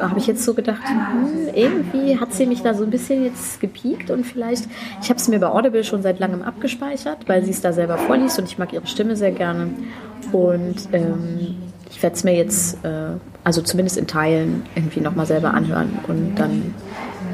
habe 0.00 0.18
ich 0.18 0.26
jetzt 0.26 0.44
so 0.44 0.54
gedacht, 0.54 0.82
hm, 0.84 1.54
irgendwie 1.54 2.18
hat 2.18 2.32
sie 2.32 2.46
mich 2.46 2.62
da 2.62 2.74
so 2.74 2.84
ein 2.84 2.90
bisschen 2.90 3.24
jetzt 3.24 3.60
gepiekt 3.60 4.10
und 4.10 4.24
vielleicht, 4.24 4.66
ich 5.02 5.08
habe 5.08 5.18
es 5.18 5.28
mir 5.28 5.38
bei 5.38 5.48
Audible 5.48 5.84
schon 5.84 6.02
seit 6.02 6.18
langem 6.18 6.42
abgespeichert, 6.42 7.28
weil 7.28 7.44
sie 7.44 7.50
es 7.50 7.60
da 7.60 7.72
selber 7.72 7.98
vorliest 7.98 8.38
und 8.38 8.46
ich 8.46 8.58
mag 8.58 8.72
ihre 8.72 8.86
Stimme 8.86 9.16
sehr 9.16 9.32
gerne. 9.32 9.70
Und 10.32 10.88
ähm, 10.92 11.56
ich 11.90 12.02
werde 12.02 12.16
es 12.16 12.24
mir 12.24 12.34
jetzt, 12.34 12.84
äh, 12.84 13.10
also 13.44 13.60
zumindest 13.62 13.98
in 13.98 14.06
Teilen, 14.06 14.62
irgendwie 14.74 15.00
nochmal 15.00 15.26
selber 15.26 15.54
anhören 15.54 15.98
und 16.08 16.36
dann 16.36 16.74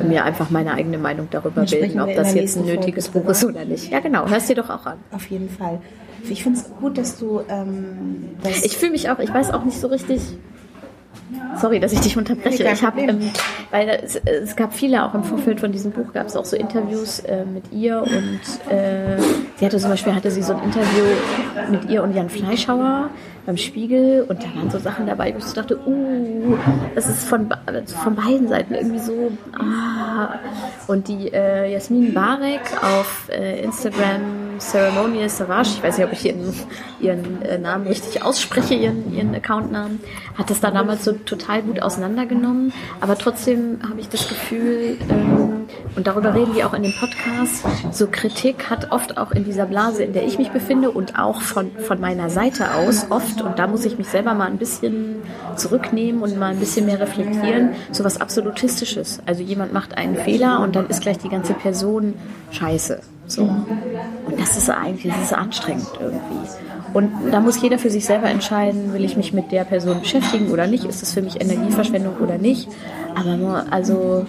mir 0.06 0.24
einfach 0.24 0.50
meine 0.50 0.74
eigene 0.74 0.98
Meinung 0.98 1.28
darüber 1.30 1.64
bilden, 1.64 2.00
ob 2.00 2.14
das 2.14 2.34
jetzt 2.34 2.56
ein 2.56 2.66
nötiges 2.66 3.08
Buch 3.08 3.28
ist 3.28 3.44
oder 3.44 3.64
nicht. 3.64 3.90
Ja, 3.90 4.00
genau, 4.00 4.28
hörst 4.28 4.48
dir 4.48 4.54
doch 4.54 4.70
auch 4.70 4.86
an. 4.86 4.98
Auf 5.12 5.26
jeden 5.26 5.48
Fall. 5.48 5.80
Ich 6.28 6.42
finde 6.42 6.58
es 6.58 6.70
gut, 6.80 6.98
dass 6.98 7.18
du. 7.18 7.40
Ähm, 7.48 8.30
ich 8.62 8.76
fühle 8.76 8.92
mich 8.92 9.08
auch, 9.10 9.18
ich 9.18 9.32
weiß 9.32 9.52
auch 9.52 9.64
nicht 9.64 9.80
so 9.80 9.86
richtig. 9.86 10.20
Sorry, 11.60 11.80
dass 11.80 11.92
ich 11.92 12.00
dich 12.00 12.16
unterbreche. 12.16 12.64
Ich 12.64 12.82
habe, 12.82 13.00
ähm, 13.00 13.30
weil 13.70 13.88
es, 14.02 14.16
es, 14.16 14.56
gab 14.56 14.72
viele 14.72 15.04
auch 15.04 15.14
im 15.14 15.24
Vorfeld 15.24 15.60
von 15.60 15.72
diesem 15.72 15.92
Buch 15.92 16.12
gab 16.12 16.26
es 16.26 16.36
auch 16.36 16.44
so 16.44 16.56
Interviews 16.56 17.20
äh, 17.20 17.44
mit 17.44 17.72
ihr 17.72 18.00
und 18.00 18.72
äh, 18.72 19.20
sie 19.56 19.64
hatte 19.64 19.78
zum 19.78 19.90
Beispiel 19.90 20.14
hatte 20.14 20.30
sie 20.30 20.42
so 20.42 20.54
ein 20.54 20.62
Interview 20.62 21.04
mit 21.70 21.90
ihr 21.90 22.02
und 22.02 22.14
Jan 22.14 22.30
Fleischhauer 22.30 23.10
beim 23.44 23.56
Spiegel 23.56 24.26
und 24.28 24.42
da 24.42 24.46
waren 24.54 24.70
so 24.70 24.78
Sachen 24.78 25.06
dabei, 25.06 25.32
wo 25.34 25.38
ich 25.38 25.44
so 25.44 25.54
dachte, 25.54 25.78
uh, 25.86 26.56
das 26.94 27.08
ist 27.08 27.24
von 27.24 27.48
von 28.02 28.14
beiden 28.14 28.48
Seiten 28.48 28.74
irgendwie 28.74 28.98
so. 28.98 29.32
Ah. 29.58 30.38
Und 30.86 31.08
die 31.08 31.32
äh, 31.32 31.72
Jasmin 31.72 32.14
Barek 32.14 32.60
auf 32.82 33.28
äh, 33.30 33.62
Instagram 33.62 34.47
Ceremonial 34.58 35.28
Savage, 35.28 35.70
ich 35.76 35.82
weiß 35.82 35.98
nicht, 35.98 36.06
ob 36.06 36.12
ich 36.12 36.24
ihren, 36.26 36.54
ihren 37.00 37.42
äh, 37.42 37.58
Namen 37.58 37.86
richtig 37.86 38.22
ausspreche, 38.22 38.74
ihren, 38.74 39.14
ihren 39.14 39.34
Accountnamen, 39.34 40.00
hat 40.36 40.50
das 40.50 40.60
da 40.60 40.70
damals 40.70 41.04
so 41.04 41.12
total 41.12 41.62
gut 41.62 41.80
auseinandergenommen. 41.80 42.72
Aber 43.00 43.16
trotzdem 43.16 43.78
habe 43.88 44.00
ich 44.00 44.08
das 44.08 44.28
Gefühl, 44.28 44.96
ähm, 45.08 45.66
und 45.96 46.06
darüber 46.06 46.34
reden 46.34 46.54
wir 46.54 46.66
auch 46.66 46.74
in 46.74 46.82
dem 46.82 46.94
Podcast, 46.98 47.64
so 47.92 48.06
Kritik 48.06 48.70
hat 48.70 48.92
oft 48.92 49.18
auch 49.18 49.32
in 49.32 49.44
dieser 49.44 49.66
Blase, 49.66 50.04
in 50.04 50.12
der 50.12 50.24
ich 50.24 50.38
mich 50.38 50.50
befinde 50.50 50.90
und 50.90 51.18
auch 51.18 51.40
von, 51.40 51.72
von 51.78 52.00
meiner 52.00 52.30
Seite 52.30 52.74
aus 52.74 53.06
oft, 53.10 53.42
und 53.42 53.58
da 53.58 53.66
muss 53.66 53.84
ich 53.84 53.98
mich 53.98 54.08
selber 54.08 54.34
mal 54.34 54.46
ein 54.46 54.58
bisschen 54.58 55.16
zurücknehmen 55.56 56.22
und 56.22 56.38
mal 56.38 56.52
ein 56.52 56.60
bisschen 56.60 56.86
mehr 56.86 57.00
reflektieren, 57.00 57.70
so 57.90 58.04
was 58.04 58.20
Absolutistisches. 58.20 59.20
Also 59.26 59.42
jemand 59.42 59.72
macht 59.72 59.96
einen 59.96 60.16
Fehler 60.16 60.60
und 60.60 60.76
dann 60.76 60.88
ist 60.88 61.02
gleich 61.02 61.18
die 61.18 61.28
ganze 61.28 61.54
Person 61.54 62.14
scheiße. 62.50 63.00
So. 63.28 63.42
Und 63.42 64.40
das 64.40 64.56
ist 64.56 64.70
eigentlich, 64.70 65.12
das 65.12 65.24
ist 65.24 65.32
anstrengend 65.34 65.88
irgendwie. 66.00 66.48
Und 66.94 67.12
da 67.30 67.40
muss 67.40 67.60
jeder 67.60 67.78
für 67.78 67.90
sich 67.90 68.06
selber 68.06 68.28
entscheiden, 68.30 68.94
will 68.94 69.04
ich 69.04 69.16
mich 69.16 69.34
mit 69.34 69.52
der 69.52 69.64
Person 69.64 70.00
beschäftigen 70.00 70.50
oder 70.50 70.66
nicht, 70.66 70.84
ist 70.84 71.02
das 71.02 71.12
für 71.12 71.20
mich 71.20 71.40
Energieverschwendung 71.40 72.16
oder 72.16 72.38
nicht. 72.38 72.68
Aber 73.14 73.36
nur, 73.36 73.64
also 73.70 74.26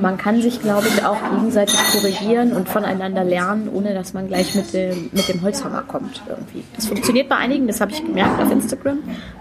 man 0.00 0.16
kann 0.16 0.40
sich, 0.40 0.60
glaube 0.60 0.86
ich, 0.86 1.04
auch 1.04 1.16
gegenseitig 1.30 1.76
korrigieren 1.92 2.52
und 2.52 2.68
voneinander 2.68 3.24
lernen, 3.24 3.68
ohne 3.72 3.92
dass 3.94 4.14
man 4.14 4.28
gleich 4.28 4.54
mit 4.54 4.72
dem, 4.72 5.10
mit 5.12 5.28
dem 5.28 5.42
Holzhammer 5.42 5.82
kommt 5.82 6.22
irgendwie. 6.28 6.62
Das 6.76 6.86
funktioniert 6.86 7.28
bei 7.28 7.36
einigen, 7.36 7.66
das 7.66 7.80
habe 7.80 7.92
ich 7.92 8.04
gemerkt 8.04 8.40
auf 8.40 8.52
Instagram, 8.52 8.98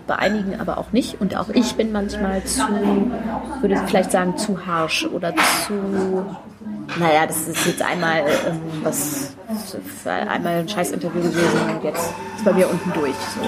bei 0.07 0.15
einigen 0.15 0.59
aber 0.59 0.79
auch 0.79 0.91
nicht. 0.91 1.21
Und 1.21 1.37
auch 1.37 1.49
ich 1.49 1.75
bin 1.75 1.91
manchmal 1.91 2.43
zu, 2.45 2.63
würde 3.61 3.77
vielleicht 3.85 4.11
sagen, 4.11 4.37
zu 4.37 4.65
harsh 4.65 5.05
oder 5.07 5.33
zu 5.35 6.25
naja, 6.99 7.25
das 7.25 7.47
ist 7.47 7.65
jetzt 7.65 7.81
einmal 7.81 8.19
ähm, 8.19 8.61
was 8.83 9.35
einmal 10.05 10.59
ein 10.59 10.69
Scheiß-Interview 10.69 11.21
gewesen 11.21 11.59
und 11.69 11.83
jetzt 11.83 12.13
ist 12.35 12.45
bei 12.45 12.53
mir 12.53 12.69
unten 12.69 12.91
durch. 12.93 13.15
So. 13.33 13.41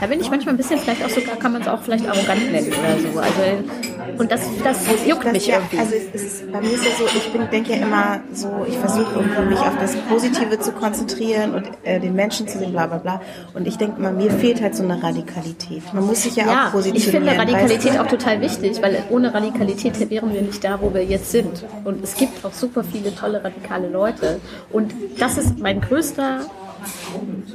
Da 0.00 0.06
bin 0.06 0.20
ich 0.20 0.30
manchmal 0.30 0.54
ein 0.54 0.56
bisschen, 0.56 0.78
vielleicht 0.78 1.04
auch 1.04 1.10
sogar, 1.10 1.36
kann 1.36 1.52
man 1.52 1.62
es 1.62 1.68
auch 1.68 1.82
vielleicht 1.82 2.08
arrogant 2.08 2.52
nennen 2.52 2.72
oder 2.72 3.12
so. 3.12 3.18
Also, 3.18 3.97
und 4.18 4.32
das, 4.32 4.42
das 4.62 4.78
juckt 5.06 5.24
das, 5.24 5.32
mich 5.32 5.46
ja, 5.46 5.56
irgendwie. 5.56 5.78
Also 5.78 5.94
es 6.12 6.22
ist, 6.22 6.52
bei 6.52 6.60
mir 6.60 6.72
ist 6.72 6.86
es 6.86 6.98
so, 6.98 7.04
ich 7.06 7.32
bin, 7.32 7.48
denke 7.50 7.72
ja 7.72 7.86
immer 7.86 8.20
so, 8.32 8.66
ich 8.66 8.76
versuche 8.76 9.14
irgendwie 9.14 9.42
mich 9.54 9.58
auf 9.58 9.76
das 9.78 9.96
Positive 10.08 10.58
zu 10.58 10.72
konzentrieren 10.72 11.54
und 11.54 11.68
äh, 11.84 12.00
den 12.00 12.14
Menschen 12.14 12.48
zu 12.48 12.58
sehen, 12.58 12.72
bla 12.72 12.86
bla 12.86 12.98
bla. 12.98 13.20
Und 13.54 13.66
ich 13.66 13.76
denke 13.76 14.00
mal, 14.00 14.12
mir 14.12 14.30
fehlt 14.30 14.60
halt 14.60 14.74
so 14.74 14.82
eine 14.82 15.02
Radikalität. 15.02 15.82
Man 15.92 16.06
muss 16.06 16.22
sich 16.22 16.36
ja, 16.36 16.46
ja 16.46 16.66
auch 16.66 16.72
positionieren. 16.72 16.96
Ich 16.96 17.10
finde 17.10 17.38
Radikalität 17.38 17.84
weißt 17.84 17.96
du? 17.96 18.02
auch 18.02 18.06
total 18.06 18.40
wichtig, 18.40 18.82
weil 18.82 19.02
ohne 19.10 19.32
Radikalität 19.32 19.98
wären 20.10 20.32
wir 20.32 20.42
nicht 20.42 20.64
da, 20.64 20.80
wo 20.80 20.92
wir 20.92 21.04
jetzt 21.04 21.30
sind. 21.30 21.64
Und 21.84 22.02
es 22.02 22.14
gibt 22.16 22.44
auch 22.44 22.52
super 22.52 22.84
viele 22.84 23.14
tolle 23.14 23.42
radikale 23.42 23.88
Leute. 23.88 24.40
Und 24.70 24.94
das 25.18 25.38
ist 25.38 25.58
mein 25.58 25.80
größter 25.80 26.40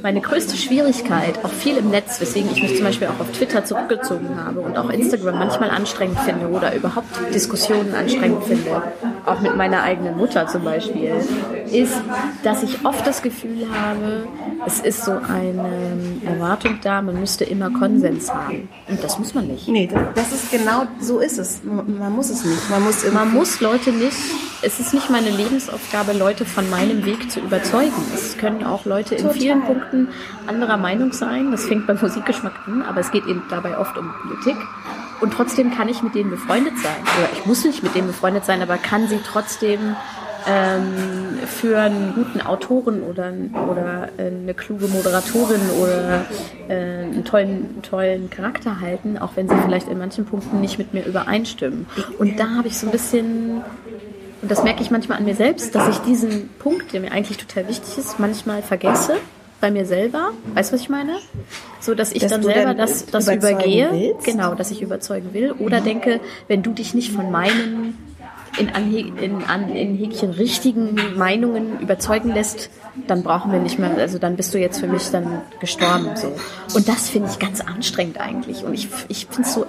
meine 0.02 0.20
größte 0.20 0.56
Schwierigkeit, 0.56 1.44
auch 1.44 1.50
viel 1.50 1.76
im 1.76 1.90
Netz, 1.90 2.20
weswegen 2.20 2.50
ich 2.52 2.62
mich 2.62 2.76
zum 2.76 2.84
Beispiel 2.84 3.08
auch 3.08 3.20
auf 3.20 3.30
Twitter 3.32 3.64
zurückgezogen 3.64 4.36
habe 4.36 4.60
und 4.60 4.76
auch 4.76 4.90
Instagram 4.90 5.38
manchmal 5.38 5.70
anstrengend 5.70 6.18
finde 6.20 6.48
oder 6.48 6.74
überhaupt 6.74 7.08
Diskussionen 7.32 7.94
anstrengend 7.94 8.44
finde, 8.44 8.82
auch 9.24 9.40
mit 9.40 9.56
meiner 9.56 9.82
eigenen 9.82 10.16
Mutter 10.16 10.46
zum 10.46 10.64
Beispiel, 10.64 11.14
ist, 11.70 11.94
dass 12.42 12.62
ich 12.62 12.84
oft 12.84 13.06
das 13.06 13.22
Gefühl 13.22 13.66
habe, 13.72 14.26
es 14.66 14.80
ist 14.80 15.04
so 15.04 15.12
eine 15.12 16.20
Erwartung 16.26 16.78
da, 16.82 17.02
man 17.02 17.18
müsste 17.18 17.44
immer 17.44 17.70
Konsens 17.70 18.32
haben. 18.32 18.68
Und 18.88 19.02
das 19.02 19.18
muss 19.18 19.34
man 19.34 19.46
nicht. 19.46 19.68
Nee, 19.68 19.88
das 20.14 20.32
ist 20.32 20.50
genau, 20.50 20.84
so 21.00 21.18
ist 21.18 21.38
es. 21.38 21.62
Man 21.64 22.12
muss 22.12 22.30
es 22.30 22.44
nicht. 22.44 22.70
Man 22.70 22.82
muss, 22.82 23.10
man 23.10 23.32
muss 23.32 23.60
Leute 23.60 23.90
nicht, 23.90 24.16
es 24.62 24.80
ist 24.80 24.94
nicht 24.94 25.10
meine 25.10 25.30
Lebensaufgabe, 25.30 26.12
Leute 26.12 26.44
von 26.44 26.68
meinem 26.70 27.04
Weg 27.04 27.30
zu 27.30 27.40
überzeugen. 27.40 27.92
Es 28.14 28.38
können 28.38 28.64
auch 28.64 28.84
Leute 28.84 29.13
in 29.18 29.26
Total. 29.26 29.40
vielen 29.40 29.62
Punkten 29.62 30.08
anderer 30.46 30.76
Meinung 30.76 31.12
sein. 31.12 31.50
Das 31.50 31.64
fängt 31.64 31.86
beim 31.86 31.98
Musikgeschmack 32.00 32.52
an, 32.66 32.82
aber 32.82 33.00
es 33.00 33.10
geht 33.10 33.26
eben 33.26 33.42
dabei 33.50 33.78
oft 33.78 33.96
um 33.98 34.12
Politik. 34.22 34.56
Und 35.20 35.32
trotzdem 35.32 35.74
kann 35.74 35.88
ich 35.88 36.02
mit 36.02 36.14
denen 36.14 36.30
befreundet 36.30 36.78
sein. 36.78 36.96
Oder 37.18 37.28
ich 37.32 37.46
muss 37.46 37.64
nicht 37.64 37.82
mit 37.82 37.94
denen 37.94 38.08
befreundet 38.08 38.44
sein, 38.44 38.62
aber 38.62 38.76
kann 38.76 39.08
sie 39.08 39.20
trotzdem 39.24 39.96
ähm, 40.46 41.38
für 41.46 41.78
einen 41.78 42.14
guten 42.14 42.42
Autoren 42.42 43.02
oder, 43.02 43.32
oder 43.70 44.08
eine 44.18 44.54
kluge 44.54 44.88
Moderatorin 44.88 45.62
oder 45.80 46.26
äh, 46.68 47.04
einen 47.04 47.24
tollen, 47.24 47.82
tollen 47.82 48.28
Charakter 48.30 48.80
halten, 48.80 49.16
auch 49.18 49.30
wenn 49.36 49.48
sie 49.48 49.54
vielleicht 49.64 49.88
in 49.88 49.98
manchen 49.98 50.26
Punkten 50.26 50.60
nicht 50.60 50.78
mit 50.78 50.92
mir 50.92 51.04
übereinstimmen. 51.06 51.86
Und 52.18 52.38
da 52.38 52.56
habe 52.56 52.68
ich 52.68 52.78
so 52.78 52.86
ein 52.86 52.92
bisschen 52.92 53.62
und 54.44 54.50
das 54.50 54.62
merke 54.62 54.82
ich 54.82 54.90
manchmal 54.90 55.16
an 55.16 55.24
mir 55.24 55.34
selbst, 55.34 55.74
dass 55.74 55.88
ich 55.88 55.96
diesen 56.02 56.50
Punkt, 56.58 56.92
der 56.92 57.00
mir 57.00 57.12
eigentlich 57.12 57.38
total 57.38 57.66
wichtig 57.66 57.96
ist, 57.96 58.20
manchmal 58.20 58.60
vergesse 58.60 59.16
bei 59.62 59.70
mir 59.70 59.86
selber. 59.86 60.32
Weißt 60.52 60.70
du, 60.70 60.74
was 60.74 60.82
ich 60.82 60.90
meine? 60.90 61.16
So, 61.80 61.94
dass 61.94 62.12
ich 62.12 62.20
dass 62.20 62.30
dann 62.30 62.42
selber 62.42 62.74
das, 62.74 63.06
das 63.06 63.26
übergehe. 63.26 63.88
Willst? 63.90 64.26
Genau, 64.26 64.54
dass 64.54 64.70
ich 64.70 64.82
überzeugen 64.82 65.32
will. 65.32 65.52
Oder 65.52 65.80
mhm. 65.80 65.84
denke, 65.84 66.20
wenn 66.46 66.62
du 66.62 66.72
dich 66.72 66.92
nicht 66.92 67.10
von 67.12 67.30
meinen 67.30 67.96
in, 68.58 68.68
Anhe 68.68 68.98
in, 68.98 69.44
an, 69.44 69.70
in 69.70 69.96
Häkchen 69.96 70.32
richtigen 70.32 71.16
Meinungen 71.16 71.80
überzeugen 71.80 72.34
lässt, 72.34 72.68
dann 73.06 73.22
brauchen 73.22 73.50
wir 73.50 73.60
nicht 73.60 73.78
mehr, 73.78 73.96
also 73.96 74.18
dann 74.18 74.36
bist 74.36 74.52
du 74.52 74.58
jetzt 74.58 74.78
für 74.78 74.88
mich 74.88 75.10
dann 75.10 75.40
gestorben. 75.58 76.10
So. 76.16 76.34
Und 76.76 76.86
das 76.86 77.08
finde 77.08 77.30
ich 77.30 77.38
ganz 77.38 77.62
anstrengend 77.62 78.20
eigentlich. 78.20 78.62
Und 78.62 78.74
ich, 78.74 78.88
ich 79.08 79.24
finde 79.24 79.48
es 79.48 79.54
so 79.54 79.64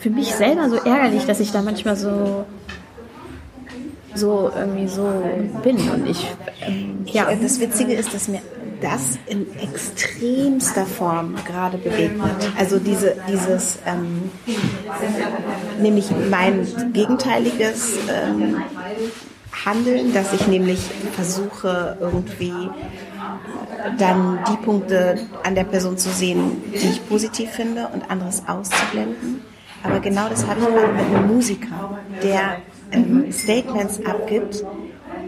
für 0.00 0.10
mich 0.10 0.34
selber 0.34 0.68
so 0.68 0.78
ärgerlich, 0.78 1.26
dass 1.26 1.38
ich 1.38 1.52
da 1.52 1.62
manchmal 1.62 1.94
so 1.94 2.44
so 4.16 4.50
irgendwie 4.54 4.88
so 4.88 5.22
bin 5.62 5.76
und 5.90 6.08
ich 6.08 6.34
ähm, 6.66 7.04
ja 7.06 7.28
das 7.40 7.60
Witzige 7.60 7.94
ist 7.94 8.12
dass 8.14 8.28
mir 8.28 8.40
das 8.80 9.18
in 9.26 9.46
extremster 9.58 10.84
Form 10.84 11.34
gerade 11.46 11.78
begegnet. 11.78 12.52
Also 12.58 12.78
diese, 12.78 13.16
dieses, 13.28 13.78
ähm, 13.86 14.30
nämlich 15.80 16.10
mein 16.30 16.66
gegenteiliges 16.92 17.94
ähm, 18.08 18.62
Handeln, 19.64 20.12
dass 20.12 20.32
ich 20.32 20.46
nämlich 20.46 20.80
versuche 21.14 21.96
irgendwie 22.00 22.52
dann 23.98 24.38
die 24.50 24.56
Punkte 24.64 25.18
an 25.42 25.54
der 25.54 25.64
Person 25.64 25.96
zu 25.96 26.10
sehen, 26.10 26.62
die 26.72 26.88
ich 26.88 27.08
positiv 27.08 27.50
finde 27.50 27.88
und 27.88 28.10
anderes 28.10 28.42
auszublenden. 28.46 29.42
Aber 29.82 30.00
genau 30.00 30.28
das 30.28 30.46
habe 30.46 30.60
ich 30.60 30.66
gerade 30.66 30.92
mit 30.92 31.06
einem 31.06 31.26
Musiker, 31.28 31.98
der 32.22 32.58
ähm, 32.92 33.32
Statements 33.32 34.04
abgibt, 34.04 34.64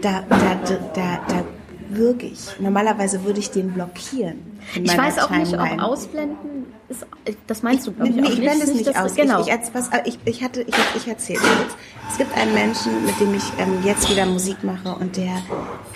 da, 0.01 0.23
da, 0.29 0.59
da, 0.93 1.19
da 1.27 1.43
wirklich. 1.89 2.39
Normalerweise 2.59 3.23
würde 3.23 3.39
ich 3.39 3.51
den 3.51 3.71
blockieren. 3.71 4.59
Ich 4.75 4.97
weiß 4.97 5.19
auch 5.19 5.29
nicht, 5.31 5.53
ob 5.53 5.81
ausblenden 5.81 6.59
ist, 6.89 7.05
das 7.47 7.61
meinst 7.63 7.87
du, 7.87 7.91
glaube 7.91 8.09
ich, 8.09 8.15
nee, 8.15 8.29
ich 8.29 8.39
blende 8.39 8.63
es 8.63 8.73
nicht, 8.73 8.87
nicht 8.87 8.99
aus. 8.99 9.15
Genau. 9.15 9.41
Ich, 9.41 9.47
ich, 9.47 9.73
was, 9.73 9.89
ich, 10.05 10.19
ich, 10.25 10.43
hatte, 10.43 10.61
ich, 10.61 10.75
ich 10.95 11.07
erzähle 11.07 11.39
jetzt. 11.39 11.77
Es 12.09 12.17
gibt 12.17 12.35
einen 12.35 12.53
Menschen, 12.53 13.05
mit 13.05 13.19
dem 13.19 13.33
ich 13.35 13.43
ähm, 13.59 13.79
jetzt 13.83 14.09
wieder 14.09 14.25
Musik 14.25 14.63
mache 14.63 14.95
und 14.95 15.15
der 15.15 15.35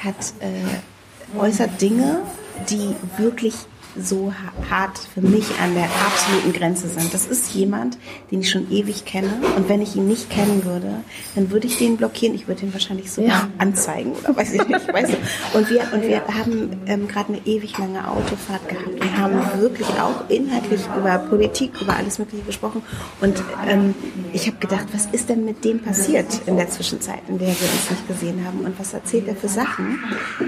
hat 0.04 0.16
äh, 0.40 1.40
äußert 1.40 1.82
Dinge, 1.82 2.22
die 2.70 2.96
wirklich 3.18 3.56
so 4.00 4.34
hart 4.70 4.98
für 5.14 5.22
mich 5.22 5.46
an 5.62 5.74
der 5.76 5.86
absoluten 5.86 6.54
Grenze 6.54 6.88
sind. 6.88 7.14
Das 7.14 7.26
ist 7.26 7.54
jemand, 7.54 7.98
den 8.32 8.42
ich 8.42 8.50
schon 8.50 8.72
ewig 8.72 9.06
kenne. 9.06 9.30
Und 9.56 9.70
wenn 9.70 9.82
ich 9.82 9.96
ihn 9.96 10.08
nicht 10.08 10.30
kennen 10.30 10.66
würde, 10.66 11.04
dann 11.36 11.52
würde 11.52 11.68
ich 11.68 11.78
den 11.78 11.98
blockieren. 11.98 12.36
Ich 12.36 12.48
würde 12.48 12.66
ihn 12.66 12.74
wahrscheinlich 12.74 13.12
sogar 13.12 13.30
ja. 13.30 13.48
anzeigen 13.58 14.14
oder 14.14 14.36
weiß 14.36 14.54
ich 14.54 14.68
nicht. 14.68 14.94
Weißt 14.94 15.14
du? 15.14 15.58
Und 15.58 15.70
wir, 15.70 15.82
und 15.94 16.04
wir 16.04 16.22
haben 16.28 16.82
ähm, 16.88 17.08
gerade 17.08 17.34
eine 17.34 17.46
ewig 17.46 17.78
lange 17.78 18.08
Autofahrt 18.08 18.68
gehabt. 18.68 19.02
Wir 19.02 19.18
haben 19.18 19.62
wirklich 19.62 19.88
auch 20.00 20.30
inhaltlich 20.30 20.82
über 20.98 21.18
Politik, 21.20 21.82
über 21.82 21.96
alles 21.96 22.20
Mögliche 22.20 22.44
gesprochen. 22.44 22.82
Und 23.22 23.44
ähm, 23.68 23.94
ich 24.34 24.48
habe 24.48 24.58
gedacht, 24.58 24.88
was 24.92 25.06
ist 25.08 25.30
denn 25.30 25.46
mit 25.46 25.64
dem 25.64 25.80
passiert 25.80 26.42
in 26.46 26.58
der 26.58 26.70
Zwischenzeit, 26.70 27.22
in 27.28 27.38
der 27.38 27.48
wir 27.48 27.54
uns 27.54 27.90
nicht 27.90 28.08
gesehen 28.08 28.46
haben? 28.46 28.62
Und 28.62 28.80
was 28.80 28.94
erzählt 28.94 29.28
er 29.28 29.36
für 29.36 29.48
Sachen? 29.48 30.00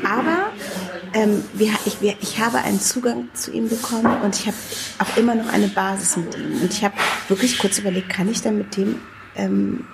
Aber 0.04 0.52
ähm, 1.14 1.44
wir, 1.54 1.72
ich, 1.86 2.02
wir, 2.02 2.16
ich 2.22 2.40
habe 2.40 2.58
einen 2.60 2.80
Zugang 2.80 3.30
zu 3.36 3.52
ihm 3.52 3.70
bekommen 3.70 4.22
und 4.24 4.36
ich 4.36 4.48
habe 4.48 4.58
auch 5.00 5.18
immer 5.18 5.36
noch 5.36 5.52
eine 5.52 5.68
Basis 5.68 6.18
mit 6.18 6.36
ihm. 6.36 6.62
Und 6.62 6.74
ich 6.74 6.84
habe 6.84 6.96
wirklich 7.28 7.58
kurz 7.60 7.80
überlegt, 7.80 8.10
kann 8.10 8.30
ich 8.30 8.42
dann 8.42 8.58
mit 8.58 8.76
dem 8.78 8.96
ähm, 9.36 9.86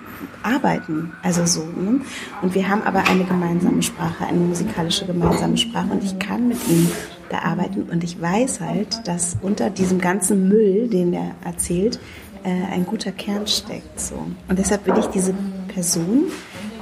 arbeiten? 0.42 1.12
Also 1.22 1.46
so. 1.46 1.64
Ne? 1.64 2.00
Und 2.42 2.54
wir 2.54 2.68
haben 2.68 2.82
aber 2.82 3.04
eine 3.08 3.24
gemeinsame 3.24 3.82
Sprache, 3.82 4.26
eine 4.26 4.38
musikalische 4.38 5.06
gemeinsame 5.06 5.56
Sprache 5.56 5.88
und 5.90 6.04
ich 6.04 6.18
kann 6.18 6.48
mit 6.48 6.58
ihm 6.68 6.90
da 7.28 7.40
arbeiten 7.40 7.84
und 7.90 8.04
ich 8.04 8.20
weiß 8.20 8.60
halt, 8.60 9.06
dass 9.08 9.36
unter 9.40 9.70
diesem 9.70 9.98
ganzen 9.98 10.48
Müll, 10.48 10.88
den 10.88 11.12
er 11.12 11.34
erzählt, 11.44 11.98
äh, 12.44 12.50
ein 12.72 12.84
guter 12.84 13.12
Kern 13.12 13.46
steckt. 13.46 14.00
So. 14.00 14.26
Und 14.48 14.58
deshalb 14.58 14.86
will 14.86 14.98
ich 14.98 15.06
diese 15.06 15.34
Person 15.68 16.24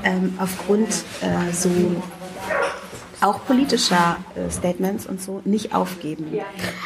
ähm, 0.03 0.35
aufgrund 0.39 0.89
äh, 1.21 1.53
so 1.53 1.71
auch 3.21 3.45
politischer 3.45 4.17
äh, 4.35 4.51
Statements 4.51 5.07
und 5.07 5.21
so 5.21 5.43
nicht 5.45 5.75
aufgeben. 5.75 6.27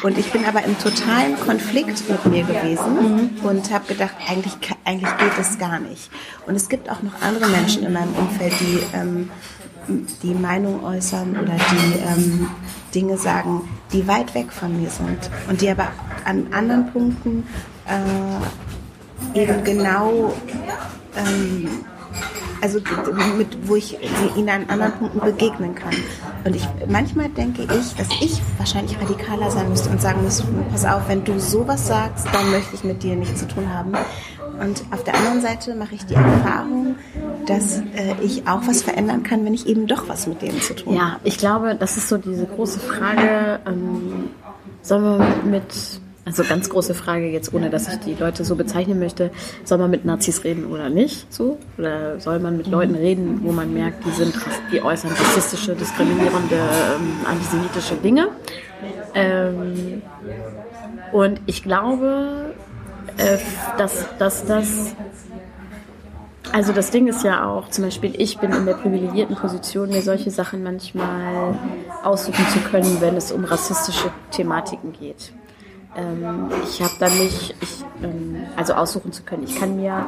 Und 0.03 0.17
ich 0.17 0.31
bin 0.31 0.45
aber 0.45 0.63
im 0.63 0.77
totalen 0.77 1.39
Konflikt 1.39 2.09
mit 2.09 2.25
mir 2.25 2.43
gewesen 2.43 3.39
und 3.43 3.71
habe 3.71 3.85
gedacht, 3.85 4.15
eigentlich, 4.27 4.53
eigentlich 4.83 5.17
geht 5.17 5.37
es 5.39 5.57
gar 5.57 5.79
nicht. 5.79 6.09
Und 6.45 6.55
es 6.55 6.69
gibt 6.69 6.89
auch 6.89 7.01
noch 7.01 7.21
andere 7.21 7.47
Menschen 7.49 7.83
in 7.83 7.93
meinem 7.93 8.13
Umfeld, 8.15 8.53
die 8.59 8.79
ähm, 8.93 9.29
die 10.23 10.33
Meinung 10.33 10.83
äußern 10.83 11.37
oder 11.37 11.53
die 11.53 11.99
ähm, 11.99 12.49
Dinge 12.93 13.17
sagen, 13.17 13.67
die 13.93 14.07
weit 14.07 14.33
weg 14.33 14.51
von 14.51 14.81
mir 14.81 14.89
sind 14.89 15.29
und 15.49 15.61
die 15.61 15.69
aber 15.69 15.89
an 16.25 16.47
anderen 16.51 16.91
Punkten 16.91 17.47
äh, 19.33 19.39
eben 19.39 19.63
genau 19.63 20.33
ähm, 21.15 21.85
also 22.65 22.79
mit, 23.37 23.67
wo 23.67 23.75
ich 23.75 23.95
ihnen 24.35 24.49
an 24.49 24.67
anderen 24.67 24.93
Punkten 24.93 25.19
begegnen 25.19 25.75
kann. 25.75 25.93
Und 26.45 26.55
ich, 26.55 26.67
manchmal 26.87 27.29
denke 27.29 27.61
ich, 27.61 27.95
dass 27.95 28.07
ich 28.21 28.41
wahrscheinlich 28.57 28.99
radikaler 28.99 29.51
sein 29.51 29.69
müsste 29.69 29.91
und 29.91 30.01
sagen 30.01 30.23
müsste, 30.23 30.45
pass 30.71 30.83
auf, 30.83 31.07
wenn 31.07 31.23
du 31.23 31.39
sowas 31.39 31.85
sagst, 31.85 32.25
dann 32.33 32.49
möchte 32.49 32.73
ich 32.73 32.83
mit 32.83 33.03
dir 33.03 33.15
nichts 33.15 33.41
zu 33.41 33.47
tun 33.47 33.71
haben. 33.71 33.93
Und 34.59 34.83
auf 34.91 35.03
der 35.03 35.15
anderen 35.15 35.41
Seite 35.41 35.75
mache 35.75 35.93
ich 35.93 36.05
die 36.07 36.15
Erfahrung, 36.15 36.95
dass 37.45 37.79
äh, 37.79 38.15
ich 38.23 38.47
auch 38.47 38.61
was 38.65 38.81
verändern 38.81 39.21
kann, 39.21 39.45
wenn 39.45 39.53
ich 39.53 39.67
eben 39.67 39.85
doch 39.85 40.09
was 40.09 40.25
mit 40.25 40.41
denen 40.41 40.59
zu 40.59 40.75
tun 40.75 40.99
habe. 40.99 41.11
Ja, 41.11 41.19
ich 41.23 41.37
glaube, 41.37 41.75
das 41.75 41.97
ist 41.97 42.09
so 42.09 42.17
diese 42.17 42.47
große 42.47 42.79
Frage, 42.79 43.59
ähm, 43.67 44.29
sollen 44.81 45.19
wir 45.19 45.27
mit 45.45 45.99
also 46.25 46.43
ganz 46.43 46.69
große 46.69 46.95
Frage 46.95 47.27
jetzt, 47.29 47.53
ohne 47.53 47.69
dass 47.69 47.87
ich 47.87 47.99
die 47.99 48.15
Leute 48.15 48.43
so 48.43 48.55
bezeichnen 48.55 48.97
möchte, 48.97 49.29
soll 49.63 49.77
man 49.77 49.91
mit 49.91 50.05
Nazis 50.05 50.43
reden 50.43 50.65
oder 50.65 50.89
nicht? 50.89 51.31
So? 51.31 51.59
Oder 51.77 52.19
soll 52.19 52.39
man 52.39 52.57
mit 52.57 52.65
Leuten 52.65 52.95
reden, 52.95 53.41
wo 53.43 53.51
man 53.51 53.71
merkt, 53.73 54.03
die 54.05 54.09
sind, 54.09 54.33
die 54.71 54.81
äußern 54.81 55.11
rassistische, 55.11 55.75
diskriminierende, 55.75 56.55
ähm, 56.55 57.25
antisemitische 57.25 57.95
Dinge? 57.95 58.29
Ähm, 59.13 60.01
und 61.11 61.41
ich 61.45 61.61
glaube, 61.61 62.55
äh, 63.17 63.37
dass, 63.77 64.07
dass 64.17 64.45
das 64.45 64.95
also 66.51 66.71
das 66.71 66.89
Ding 66.89 67.07
ist 67.07 67.23
ja 67.23 67.45
auch, 67.49 67.69
zum 67.69 67.83
Beispiel 67.83 68.13
ich 68.17 68.37
bin 68.37 68.51
in 68.51 68.65
der 68.65 68.75
privilegierten 68.75 69.35
Position, 69.35 69.89
mir 69.89 70.01
solche 70.01 70.31
Sachen 70.31 70.63
manchmal 70.63 71.53
aussuchen 72.03 72.47
zu 72.47 72.59
können, 72.59 73.01
wenn 73.01 73.17
es 73.17 73.31
um 73.31 73.43
rassistische 73.43 74.09
Thematiken 74.31 74.93
geht. 74.93 75.33
Ähm, 75.95 76.49
ich 76.63 76.81
habe 76.81 76.93
dann 76.99 77.17
nicht, 77.17 77.55
ich, 77.61 77.85
ähm, 78.03 78.43
also 78.55 78.73
aussuchen 78.73 79.11
zu 79.11 79.23
können. 79.23 79.43
Ich 79.43 79.55
kann 79.55 79.75
mir, 79.75 80.05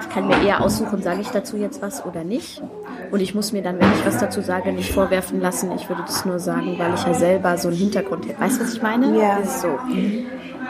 ich 0.00 0.08
kann 0.10 0.28
mir 0.28 0.42
eher 0.42 0.62
aussuchen, 0.62 1.02
sage 1.02 1.20
ich 1.20 1.28
dazu 1.28 1.56
jetzt 1.56 1.82
was 1.82 2.04
oder 2.04 2.24
nicht. 2.24 2.62
Und 3.10 3.20
ich 3.20 3.34
muss 3.34 3.52
mir 3.52 3.62
dann, 3.62 3.78
wenn 3.78 3.92
ich 3.92 4.04
was 4.06 4.18
dazu 4.18 4.40
sage, 4.40 4.72
nicht 4.72 4.92
vorwerfen 4.92 5.40
lassen. 5.40 5.70
Ich 5.72 5.88
würde 5.88 6.02
das 6.06 6.24
nur 6.24 6.38
sagen, 6.38 6.78
weil 6.78 6.94
ich 6.94 7.04
ja 7.04 7.14
selber 7.14 7.56
so 7.58 7.68
einen 7.68 7.76
Hintergrund 7.76 8.26
hätte. 8.26 8.40
Weißt 8.40 8.58
du, 8.58 8.64
was 8.64 8.72
ich 8.74 8.82
meine? 8.82 9.18
Ja. 9.18 9.38
Ist 9.38 9.60
so. 9.60 9.78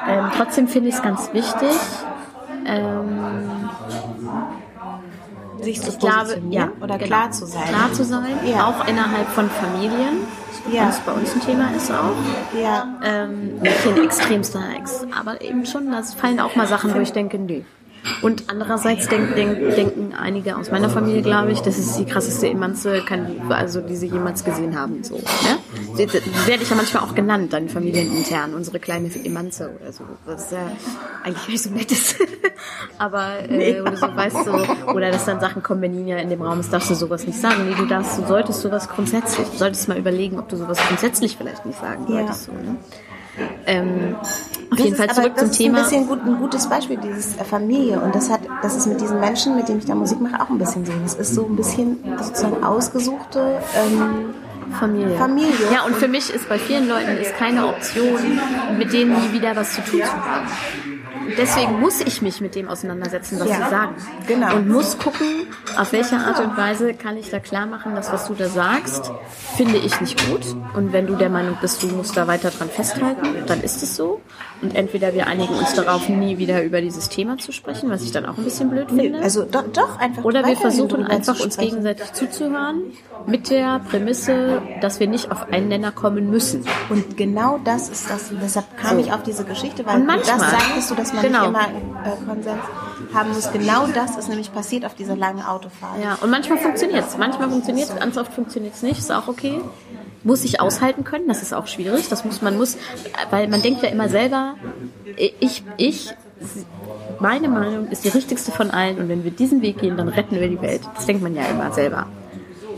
Ähm, 0.09 0.31
trotzdem 0.37 0.69
finde 0.69 0.89
ich 0.89 0.97
es 0.97 1.03
ganz 1.03 1.33
wichtig. 1.33 1.71
Ähm, 2.67 3.69
sich 5.63 5.81
zu 5.81 5.97
glaube, 5.99 6.41
ja, 6.51 6.71
oder 6.81 6.97
genau. 6.99 7.07
klar 7.07 7.31
zu 7.31 7.47
sein. 7.47 7.65
Klar 7.69 7.93
zu 7.93 8.05
sein, 8.05 8.39
Ja. 8.45 8.67
auch 8.67 8.87
innerhalb 8.87 9.29
von 9.29 9.49
Familien, 9.51 10.19
Ja. 10.71 10.89
was 10.89 11.01
bei 11.01 11.13
uns 11.13 11.33
ein 11.35 11.41
Thema 11.41 11.71
ist 11.77 11.91
auch. 11.91 12.15
Ja. 12.61 12.87
Ähm, 13.05 13.57
nicht 13.61 13.87
in 13.87 14.03
extremster 14.05 14.63
Ex, 14.77 15.07
aber 15.19 15.41
eben 15.41 15.67
schon, 15.67 15.91
da 15.91 16.03
fallen 16.03 16.41
auch 16.41 16.55
mal 16.57 16.67
Sachen, 16.67 16.95
wo 16.95 16.99
ich 17.01 17.13
denke, 17.13 17.39
nee. 17.39 17.65
Und 18.23 18.45
andererseits 18.49 19.09
denk, 19.09 19.35
denk, 19.35 19.59
denken 19.75 20.15
einige 20.15 20.57
aus 20.57 20.71
meiner 20.71 20.89
Familie, 20.91 21.23
glaube 21.23 21.53
ich, 21.53 21.61
das 21.61 21.79
ist 21.79 21.97
die 21.99 22.05
krasseste 22.05 22.49
Emanze, 22.49 23.03
also 23.49 23.81
die 23.81 23.97
sie 23.97 24.07
jemals 24.07 24.45
gesehen 24.45 24.79
haben. 24.79 25.03
So, 25.05 25.17
ne? 25.17 25.59
Werde 26.47 26.63
ich 26.63 26.71
ja 26.71 26.77
manchmal 26.77 27.03
auch 27.03 27.15
genannt, 27.15 27.53
dann 27.53 27.69
familienintern, 27.69 28.55
unsere 28.55 28.79
kleine 28.79 29.11
Emanze 29.25 29.71
oder 29.81 29.93
so. 29.93 30.05
Was 30.25 30.51
ja 30.51 30.71
eigentlich 31.23 31.49
nicht 31.49 31.63
so 31.63 31.71
nett 31.71 31.91
ist. 31.93 32.17
Aber 32.99 33.51
äh, 33.51 33.81
oder 33.81 33.97
so, 33.97 34.07
weißt 34.15 34.47
du, 34.47 34.91
oder 34.93 35.11
dass 35.11 35.25
dann 35.25 35.41
Sachen 35.41 35.63
kommen, 35.63 35.83
wenn 35.83 35.93
Nina 35.95 36.19
in 36.19 36.31
dem 36.31 36.43
Raum 36.43 36.61
ist, 36.61 36.73
darfst 36.73 36.91
du 36.91 36.95
sowas 36.95 37.27
nicht 37.27 37.39
sagen. 37.39 37.69
Nee, 37.69 37.75
du 37.77 37.87
darfst, 37.87 38.19
du 38.19 38.27
solltest 38.27 38.61
sowas 38.61 38.89
grundsätzlich, 38.89 39.47
du 39.49 39.57
solltest 39.57 39.89
mal 39.89 39.99
überlegen, 39.99 40.39
ob 40.39 40.49
du 40.49 40.57
sowas 40.57 40.79
grundsätzlich 40.87 41.37
vielleicht 41.37 41.67
nicht 41.67 41.79
sagen 41.79 42.07
Ja. 42.09 42.19
solltest. 42.19 42.45
So, 42.45 42.53
ne? 42.53 42.77
Ähm, 43.67 44.17
auf 44.21 44.31
Das 44.71 44.79
jeden 44.81 44.93
ist 44.93 44.97
Fall 44.99 45.07
aber- 45.11 45.15
zurück 45.15 45.33
das 45.35 45.41
zum 45.43 45.51
ist 45.51 45.57
Thema. 45.59 45.79
ein 45.79 45.85
bisschen 45.85 46.07
gut, 46.09 46.19
ein 46.25 46.37
gutes 46.39 46.67
Beispiel, 46.69 46.97
dieses 46.99 47.37
äh, 47.37 47.45
Familie. 47.45 48.01
Und 48.01 48.15
das 48.15 48.31
hat, 48.31 48.41
das 48.63 48.77
ist 48.77 48.87
mit 48.87 49.01
diesen 49.01 49.21
Menschen, 49.21 49.57
mit 49.57 49.69
denen 49.69 49.79
ich 49.79 49.85
da 49.87 49.95
Musik 49.95 50.21
mache, 50.21 50.41
auch 50.43 50.49
ein 50.51 50.59
bisschen 50.59 50.85
so. 50.85 50.93
Das 51.03 51.15
ist 51.15 51.35
so 51.35 51.47
ein 51.47 51.57
bisschen 51.57 51.99
sozusagen 52.21 52.63
ausgesuchte 52.65 53.59
ähm, 53.77 54.35
Familie. 54.81 55.17
Familie. 55.17 55.53
Ja, 55.73 55.85
und 55.85 55.95
für 55.97 56.09
mich 56.09 56.29
ist 56.35 56.49
bei 56.49 56.59
vielen 56.59 56.89
Leuten 56.89 57.17
ist 57.19 57.37
keine 57.37 57.67
Option, 57.69 58.19
mit 58.79 58.93
denen 58.93 59.13
nie 59.13 59.33
wieder 59.33 59.55
was 59.55 59.75
zu 59.75 59.81
tun 59.83 60.01
zu 60.03 60.13
haben. 60.13 60.47
Und 61.27 61.39
deswegen 61.39 61.81
muss 61.81 62.01
ich 62.01 62.23
mich 62.23 62.41
mit 62.41 62.55
dem 62.55 62.69
auseinandersetzen, 62.69 63.39
was 63.41 63.49
Ja, 63.49 63.55
sie 63.65 63.71
sagen. 63.71 63.95
genau. 64.27 64.55
Und 64.57 64.69
muss 64.69 64.99
gucken, 64.99 65.47
auf 65.79 65.93
welche 65.93 66.17
Art 66.17 66.39
und 66.41 66.57
Weise 66.57 66.95
kann 66.95 67.17
ich 67.17 67.31
da 67.31 67.39
klar 67.41 67.67
machen, 67.67 67.95
dass 67.95 68.13
was 68.13 68.27
du 68.29 68.35
da 68.35 68.49
sagst, 68.49 69.11
finde 69.57 69.77
ich 69.79 70.01
nicht 70.01 70.19
gut. 70.31 70.43
Und 70.75 70.93
wenn 70.93 71.07
du 71.07 71.15
der 71.17 71.31
Meinung 71.31 71.57
bist, 71.61 71.83
du 71.83 71.89
musst 71.89 72.17
da 72.17 72.27
weiter 72.27 72.51
dran 72.51 72.69
festhalten, 72.69 73.27
dann 73.47 73.61
ist 73.63 73.83
es 73.83 73.97
so. 73.97 74.21
Und 74.63 74.75
entweder 74.75 75.13
wir 75.13 75.27
einigen 75.27 75.53
uns 75.55 75.75
darauf, 75.75 76.09
nie 76.09 76.39
wieder 76.39 76.63
über 76.63 76.81
dieses 76.81 77.09
Thema 77.11 77.37
zu 77.37 77.53
sprechen, 77.53 77.91
was 77.91 78.03
ich 78.03 78.13
dann 78.13 78.25
auch 78.25 78.39
ein 78.39 78.45
bisschen 78.45 78.71
blöd 78.71 78.89
finde. 78.91 79.19
Also 79.21 79.45
doch, 79.45 79.65
doch 79.73 79.99
einfach 79.99 80.25
Oder 80.25 80.47
wir 80.47 80.57
versuchen 80.57 81.05
einfach 81.05 81.39
uns 81.41 81.59
gegenseitig 81.59 82.11
zuzuhören, 82.15 82.83
mit 83.27 83.51
der 83.51 83.81
Prämisse, 83.91 84.63
dass 84.81 84.99
wir 85.01 85.09
nicht 85.09 85.31
auf 85.31 85.49
einen 85.53 85.69
Nenner 85.69 85.93
kommen 85.93 86.31
müssen. 86.31 86.65
Und 86.89 87.17
genau 87.19 87.59
das 87.65 87.91
ist 87.91 88.09
das. 88.09 88.31
Und 88.31 88.41
deshalb 88.43 88.79
kam 88.79 88.93
So. 88.99 89.05
ich 89.05 89.13
auf 89.13 89.23
diese 89.25 89.45
Geschichte, 89.45 89.85
weil 89.85 89.97
Und 89.97 90.07
manchmal- 90.07 90.39
das 90.39 90.51
sagtest 90.51 90.91
du, 90.91 90.95
dass 90.95 91.13
man 91.17 91.25
Genau. 91.25 91.51
nicht 91.51 91.61
immer 91.61 91.69
äh, 92.05 92.25
Konsens 92.27 92.63
haben 93.15 93.33
muss. 93.33 93.53
Genau 93.53 93.87
das 93.89 94.17
ist 94.17 94.29
nämlich 94.29 94.53
passiert 94.53 94.85
auf 94.85 94.95
dieser 94.95 95.17
langen 95.17 95.43
Autofahrt. 95.43 96.03
Ja, 96.03 96.19
und 96.21 96.31
manchmal 96.31 96.59
funktioniert 96.59 97.05
es. 97.09 97.17
Manchmal 97.19 97.51
funktioniert 97.51 97.89
es, 97.89 97.97
ganz 97.99 98.17
oft 98.17 98.33
funktioniert 98.33 98.75
es 98.75 98.83
nicht, 98.83 98.99
ist 98.99 99.11
auch 99.13 99.29
okay. 99.29 99.61
Muss 100.23 100.45
ich 100.45 100.61
aushalten 100.61 101.05
können, 101.05 101.29
das 101.29 101.43
ist 101.43 101.53
auch 101.53 101.67
schwierig. 101.67 102.09
Das 102.09 102.25
muss 102.25 102.43
man 102.43 102.57
muss, 102.57 102.77
weil 103.31 103.49
man 103.49 103.63
denkt 103.63 103.83
ja 103.83 103.89
immer 103.89 104.09
selber, 104.09 104.55
ich, 105.17 105.63
ich, 105.77 106.11
meine 107.21 107.49
Meinung 107.49 107.89
ist 107.89 108.05
die 108.05 108.09
richtigste 108.09 108.51
von 108.51 108.71
allen 108.71 108.99
und 108.99 109.09
wenn 109.09 109.25
wir 109.25 109.31
diesen 109.31 109.63
Weg 109.63 109.79
gehen, 109.79 109.97
dann 109.97 110.09
retten 110.09 110.39
wir 110.41 110.49
die 110.49 110.61
Welt. 110.61 110.83
Das 110.95 111.07
denkt 111.07 111.23
man 111.23 111.35
ja 111.35 111.45
immer 111.45 111.73
selber. 111.73 112.07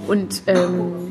Und 0.06 0.42
ähm, 0.46 1.07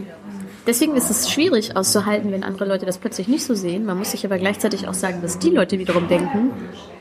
deswegen 0.67 0.95
ist 0.95 1.09
es 1.09 1.31
schwierig 1.31 1.75
auszuhalten, 1.75 2.31
wenn 2.31 2.43
andere 2.43 2.65
Leute 2.65 2.85
das 2.85 2.97
plötzlich 2.97 3.27
nicht 3.27 3.45
so 3.45 3.55
sehen. 3.55 3.85
Man 3.85 3.97
muss 3.97 4.11
sich 4.11 4.25
aber 4.25 4.37
gleichzeitig 4.37 4.87
auch 4.87 4.93
sagen, 4.93 5.21
dass 5.21 5.39
die 5.39 5.49
Leute 5.49 5.79
wiederum 5.79 6.07
denken, 6.07 6.51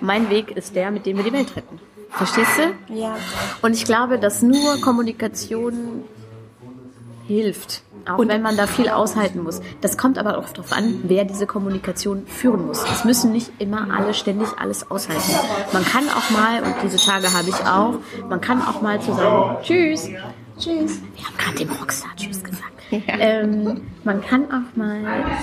mein 0.00 0.30
Weg 0.30 0.56
ist 0.56 0.74
der, 0.74 0.90
mit 0.90 1.04
dem 1.04 1.16
wir 1.16 1.24
die 1.24 1.32
Welt 1.32 1.54
retten. 1.56 1.80
Verstehst 2.10 2.52
du? 2.58 2.94
Ja. 2.94 3.16
Und 3.60 3.74
ich 3.74 3.84
glaube, 3.84 4.18
dass 4.18 4.40
nur 4.40 4.80
Kommunikation 4.80 6.04
hilft. 7.26 7.82
Auch 8.08 8.18
wenn 8.20 8.40
man 8.40 8.56
da 8.56 8.68
viel 8.68 8.88
aushalten 8.88 9.42
muss. 9.42 9.60
Das 9.80 9.98
kommt 9.98 10.16
aber 10.16 10.38
auch 10.38 10.48
darauf 10.50 10.72
an, 10.72 11.00
wer 11.02 11.24
diese 11.24 11.44
Kommunikation 11.44 12.24
führen 12.28 12.66
muss. 12.66 12.84
Es 12.84 13.04
müssen 13.04 13.32
nicht 13.32 13.50
immer 13.58 13.88
alle 13.92 14.14
ständig 14.14 14.46
alles 14.58 14.88
aushalten. 14.88 15.32
Man 15.72 15.84
kann 15.84 16.08
auch 16.10 16.30
mal, 16.30 16.62
und 16.62 16.76
diese 16.84 17.04
Tage 17.04 17.32
habe 17.32 17.48
ich 17.48 17.66
auch, 17.66 17.94
man 18.28 18.40
kann 18.40 18.62
auch 18.62 18.80
mal 18.80 19.00
zu 19.00 19.12
sagen, 19.12 19.56
tschüss, 19.64 20.08
tschüss. 20.56 21.00
Wir 21.16 21.24
haben 21.24 21.36
gerade 21.36 21.58
dem 21.58 21.70
Rockstar 21.70 22.10
tschüss 22.16 22.44
gesagt. 22.44 22.75
Ähm, 23.08 23.80
man 24.04 24.20
kann 24.22 24.44
auch 24.46 24.76
mal 24.76 25.00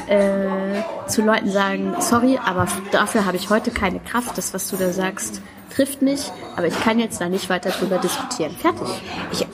äh, 0.08 1.10
zu 1.10 1.22
Leuten 1.22 1.50
sagen, 1.52 1.94
sorry, 2.00 2.40
aber 2.44 2.68
dafür 2.92 3.26
habe 3.26 3.36
ich 3.38 3.50
heute 3.50 3.72
keine 3.72 4.00
Kraft. 4.00 4.38
Das, 4.38 4.54
was 4.54 4.70
du 4.70 4.78
da 4.78 4.92
sagst, 4.94 5.42
trifft 5.76 6.02
mich, 6.02 6.32
aber 6.56 6.68
ich 6.68 6.80
kann 6.80 7.00
jetzt 7.00 7.20
da 7.20 7.28
nicht 7.30 7.50
weiter 7.50 7.72
drüber 7.72 7.98
diskutieren. 7.98 8.56
Fertig. 8.56 8.88
Ich, 9.32 9.46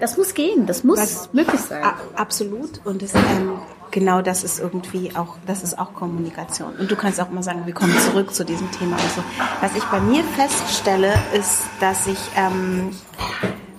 das 0.00 0.16
muss 0.16 0.34
gehen, 0.34 0.66
das 0.66 0.84
muss 0.84 0.98
Was- 0.98 1.32
möglich 1.32 1.60
sein. 1.60 1.82
Absolut. 2.14 2.80
Und 2.84 3.02
das, 3.02 3.14
ähm, 3.14 3.58
genau 3.90 4.22
das 4.22 4.44
ist 4.44 4.60
irgendwie 4.60 5.16
auch, 5.16 5.36
das 5.46 5.62
ist 5.64 5.78
auch 5.78 5.94
Kommunikation. 5.94 6.74
Und 6.78 6.90
du 6.90 6.94
kannst 6.96 7.20
auch 7.20 7.30
mal 7.30 7.42
sagen, 7.42 7.62
wir 7.66 7.74
kommen 7.74 7.98
zurück 7.98 8.32
zu 8.34 8.44
diesem 8.44 8.70
Thema 8.70 8.96
und 8.96 9.10
so. 9.16 9.24
Was 9.60 9.74
ich 9.74 9.84
bei 9.84 10.00
mir 10.00 10.22
feststelle, 10.24 11.12
ist, 11.36 11.62
dass 11.80 12.06
ich 12.06 12.18
ähm, 12.36 12.90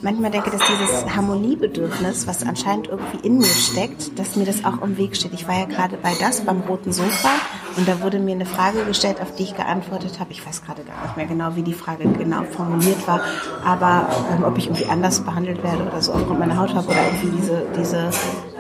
manchmal 0.04 0.32
denke, 0.32 0.52
dass 0.52 0.62
dieses 0.68 1.16
Harmoniebedürfnis, 1.16 2.28
was 2.28 2.46
anscheinend 2.46 2.88
irgendwie 2.88 3.26
in 3.26 3.38
mir 3.38 3.46
steckt, 3.46 4.18
dass 4.20 4.36
mir 4.36 4.46
das 4.46 4.66
auch 4.66 4.82
im 4.82 4.98
Weg 4.98 5.16
steht. 5.16 5.34
Ich 5.34 5.48
war 5.48 5.58
ja 5.58 5.66
gerade 5.66 5.98
bei 5.98 6.14
das 6.20 6.42
beim 6.42 6.62
roten 6.62 6.92
Sofa 6.92 7.30
und 7.78 7.88
da 7.88 8.02
wurde 8.02 8.20
mir 8.20 8.36
eine 8.36 8.46
Frage 8.46 8.84
gestellt, 8.86 9.22
auf 9.22 9.34
die 9.36 9.44
ich 9.44 9.56
geantwortet 9.56 10.20
habe. 10.20 10.32
Ich 10.32 10.46
weiß 10.46 10.64
gerade 10.64 10.84
gar 10.84 11.02
nicht 11.04 11.18
mehr 11.18 11.26
genau, 11.26 11.56
wie 11.56 11.64
die 11.64 11.74
Frage 11.74 12.08
genau 12.08 12.44
formuliert 12.44 13.08
war, 13.08 13.22
aber 13.66 14.10
ähm, 14.32 14.44
ob 14.44 14.58
ich 14.58 14.66
irgendwie 14.68 14.86
anders 14.86 15.22
behandelt 15.22 15.64
werde 15.64 15.84
oder 15.84 16.02
so 16.02 16.14
aufgrund 16.14 16.40
meiner 16.40 16.58
Hautfarbe 16.58 16.90
oder 16.90 17.06
irgendwie 17.06 17.38
diese, 17.38 17.64
diese 17.78 18.10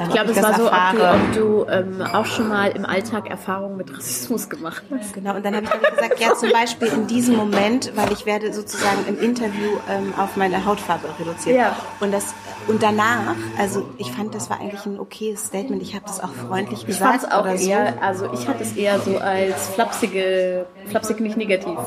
ich 0.01 0.09
glaube, 0.09 0.31
es 0.31 0.41
war 0.41 0.55
so, 0.55 0.63
erfahre. 0.63 1.19
ob 1.27 1.33
du, 1.33 1.61
ob 1.61 1.67
du 1.67 1.71
ähm, 1.71 2.01
auch 2.01 2.25
schon 2.25 2.47
mal 2.47 2.71
im 2.71 2.85
Alltag 2.85 3.29
Erfahrungen 3.29 3.77
mit 3.77 3.95
Rassismus 3.95 4.49
gemacht 4.49 4.83
hast. 4.89 5.13
Genau, 5.13 5.35
und 5.35 5.45
dann 5.45 5.55
habe 5.55 5.65
ich 5.65 5.71
dann 5.71 5.95
gesagt, 5.95 6.19
ja, 6.19 6.33
zum 6.33 6.51
Beispiel 6.51 6.87
in 6.87 7.07
diesem 7.07 7.35
Moment, 7.35 7.91
weil 7.95 8.11
ich 8.11 8.25
werde 8.25 8.53
sozusagen 8.53 9.05
im 9.07 9.19
Interview 9.19 9.69
ähm, 9.89 10.13
auf 10.17 10.35
meine 10.35 10.65
Hautfarbe 10.65 11.07
reduziert. 11.19 11.32
Ja. 11.45 11.75
Und 11.99 12.11
das 12.11 12.33
und 12.67 12.81
danach, 12.81 13.35
also 13.57 13.85
ich 13.97 14.11
fand, 14.11 14.33
das 14.33 14.49
war 14.49 14.59
eigentlich 14.59 14.85
ein 14.85 14.99
okayes 14.99 15.45
Statement. 15.45 15.81
Ich 15.81 15.95
habe 15.95 16.05
das 16.05 16.21
auch 16.21 16.31
freundlich 16.31 16.85
gesagt. 16.85 17.15
Ich 17.15 17.21
fand 17.21 17.23
es 17.23 17.31
auch 17.31 17.67
eher, 17.67 17.93
so. 17.93 17.99
also 18.01 18.33
ich 18.33 18.47
hatte 18.47 18.63
es 18.63 18.73
eher 18.75 18.99
so 18.99 19.17
als 19.17 19.69
flapsige, 19.69 20.65
flapsig 20.87 21.19
nicht 21.19 21.37
negativ, 21.37 21.77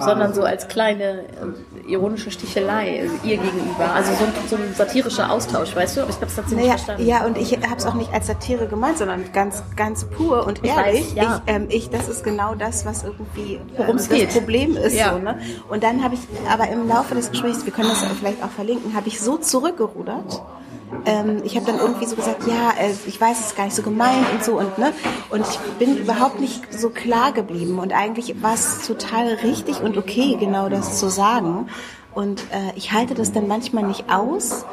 sondern 0.00 0.34
so 0.34 0.42
als 0.42 0.68
kleine 0.68 1.24
äh, 1.24 1.92
ironische 1.92 2.30
Stichelei 2.30 3.08
ihr 3.22 3.36
gegenüber. 3.38 3.92
Also 3.94 4.12
so, 4.12 4.26
so 4.48 4.56
ein 4.56 4.74
satirischer 4.74 5.30
Austausch, 5.30 5.74
weißt 5.74 5.96
du? 5.96 6.02
Aber 6.02 6.10
ich 6.10 6.16
habe 6.16 6.26
es 6.26 6.36
tatsächlich 6.36 6.66
naja, 6.66 6.76
verstanden. 6.76 7.06
Ja, 7.06 7.24
und 7.24 7.36
ich 7.36 7.52
habe 7.56 7.76
es 7.76 7.86
auch 7.86 7.94
nicht 7.94 8.12
als 8.12 8.26
Satire 8.26 8.66
gemeint, 8.66 8.98
sondern 8.98 9.32
ganz, 9.32 9.62
ganz 9.76 10.04
pur 10.04 10.46
und 10.46 10.64
ehrlich. 10.64 11.00
Ich, 11.00 11.16
weiß, 11.16 11.24
ja. 11.24 11.42
ich, 11.46 11.52
ähm, 11.52 11.66
ich, 11.68 11.90
das 11.90 12.08
ist 12.08 12.24
genau 12.24 12.54
das, 12.54 12.86
was 12.86 13.02
irgendwie 13.02 13.60
worum 13.76 13.96
es 13.96 14.10
ähm, 14.10 14.20
das 14.24 14.34
Problem 14.34 14.76
ist. 14.76 14.94
Ja. 14.94 15.12
So, 15.12 15.18
ne? 15.18 15.38
Und 15.68 15.82
dann 15.82 16.02
habe 16.02 16.14
ich, 16.14 16.20
aber 16.48 16.68
im 16.68 16.88
Laufe 16.88 17.14
des 17.14 17.30
Gesprächs, 17.30 17.64
wir 17.64 17.72
können 17.72 17.88
das 17.88 18.04
vielleicht 18.18 18.42
auch 18.42 18.50
verlinken, 18.50 18.94
habe 18.94 19.08
ich 19.08 19.20
so 19.20 19.36
zurückgerudert. 19.36 20.19
Ähm, 21.06 21.42
ich 21.44 21.56
habe 21.56 21.66
dann 21.66 21.78
irgendwie 21.78 22.06
so 22.06 22.16
gesagt, 22.16 22.46
ja, 22.46 22.72
äh, 22.78 22.92
ich 23.06 23.20
weiß, 23.20 23.40
es 23.40 23.54
gar 23.54 23.64
nicht 23.64 23.76
so 23.76 23.82
gemeint 23.82 24.26
und 24.32 24.44
so 24.44 24.58
und 24.58 24.76
ne? 24.78 24.92
Und 25.30 25.46
ich 25.48 25.58
bin 25.78 25.96
überhaupt 25.96 26.40
nicht 26.40 26.72
so 26.72 26.90
klar 26.90 27.32
geblieben. 27.32 27.78
Und 27.78 27.92
eigentlich 27.92 28.42
war 28.42 28.54
es 28.54 28.86
total 28.86 29.34
richtig 29.34 29.80
und 29.80 29.96
okay, 29.96 30.36
genau 30.38 30.68
das 30.68 30.98
zu 30.98 31.08
sagen 31.08 31.68
und 32.14 32.40
äh, 32.50 32.76
ich 32.76 32.92
halte 32.92 33.14
das 33.14 33.32
dann 33.32 33.46
manchmal 33.46 33.84
nicht 33.84 34.04
aus, 34.10 34.64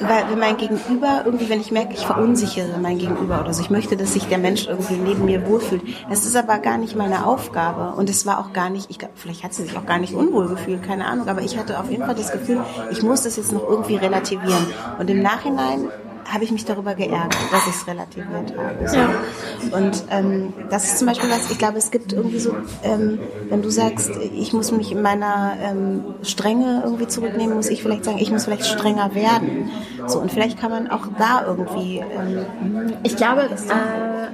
weil 0.00 0.30
wenn 0.30 0.38
mein 0.38 0.56
Gegenüber 0.56 1.22
irgendwie, 1.24 1.48
wenn 1.50 1.60
ich 1.60 1.70
merke, 1.70 1.94
ich 1.94 2.06
verunsichere 2.06 2.78
mein 2.80 2.98
Gegenüber 2.98 3.40
oder 3.40 3.52
so, 3.52 3.62
ich 3.62 3.70
möchte, 3.70 3.96
dass 3.96 4.12
sich 4.12 4.24
der 4.26 4.38
Mensch 4.38 4.66
irgendwie 4.66 4.94
neben 4.94 5.24
mir 5.24 5.46
wohlfühlt. 5.46 5.82
Das 6.08 6.24
ist 6.24 6.36
aber 6.36 6.58
gar 6.58 6.78
nicht 6.78 6.96
meine 6.96 7.26
Aufgabe 7.26 7.96
und 7.98 8.08
es 8.08 8.26
war 8.26 8.38
auch 8.38 8.52
gar 8.52 8.70
nicht, 8.70 8.90
ich 8.90 8.98
glaube, 8.98 9.14
vielleicht 9.16 9.42
hat 9.42 9.54
sie 9.54 9.64
sich 9.64 9.76
auch 9.76 9.86
gar 9.86 9.98
nicht 9.98 10.14
unwohl 10.14 10.48
gefühlt, 10.48 10.82
keine 10.82 11.06
Ahnung, 11.06 11.28
aber 11.28 11.42
ich 11.42 11.58
hatte 11.58 11.78
auf 11.78 11.90
jeden 11.90 12.04
Fall 12.04 12.14
das 12.14 12.32
Gefühl, 12.32 12.62
ich 12.90 13.02
muss 13.02 13.22
das 13.22 13.36
jetzt 13.36 13.52
noch 13.52 13.68
irgendwie 13.68 13.96
relativieren. 13.96 14.66
Und 14.98 15.10
im 15.10 15.20
Nachhinein 15.20 15.88
habe 16.24 16.44
ich 16.44 16.50
mich 16.50 16.64
darüber 16.64 16.94
geärgert, 16.94 17.36
dass 17.52 17.66
ich 17.66 17.74
es 17.74 17.86
relativiert 17.86 18.54
habe. 18.56 18.88
So. 18.88 18.96
Ja. 18.96 19.10
Und 19.72 20.04
ähm, 20.10 20.52
das 20.70 20.84
ist 20.84 20.98
zum 20.98 21.08
Beispiel 21.08 21.30
was, 21.30 21.50
ich 21.50 21.58
glaube, 21.58 21.78
es 21.78 21.90
gibt 21.90 22.12
irgendwie 22.12 22.38
so, 22.38 22.54
ähm, 22.82 23.18
wenn 23.48 23.62
du 23.62 23.70
sagst, 23.70 24.10
ich 24.34 24.52
muss 24.52 24.72
mich 24.72 24.92
in 24.92 25.02
meiner 25.02 25.56
ähm, 25.60 26.04
Strenge 26.22 26.82
irgendwie 26.84 27.06
zurücknehmen, 27.06 27.54
muss 27.56 27.68
ich 27.68 27.82
vielleicht 27.82 28.04
sagen, 28.04 28.18
ich 28.18 28.30
muss 28.30 28.44
vielleicht 28.44 28.66
strenger 28.66 29.14
werden. 29.14 29.70
So, 30.06 30.18
und 30.18 30.32
vielleicht 30.32 30.58
kann 30.58 30.70
man 30.70 30.90
auch 30.90 31.06
da 31.18 31.44
irgendwie. 31.46 31.98
Ähm, 31.98 32.94
ich 33.02 33.16
glaube, 33.16 33.42
äh, 33.42 34.26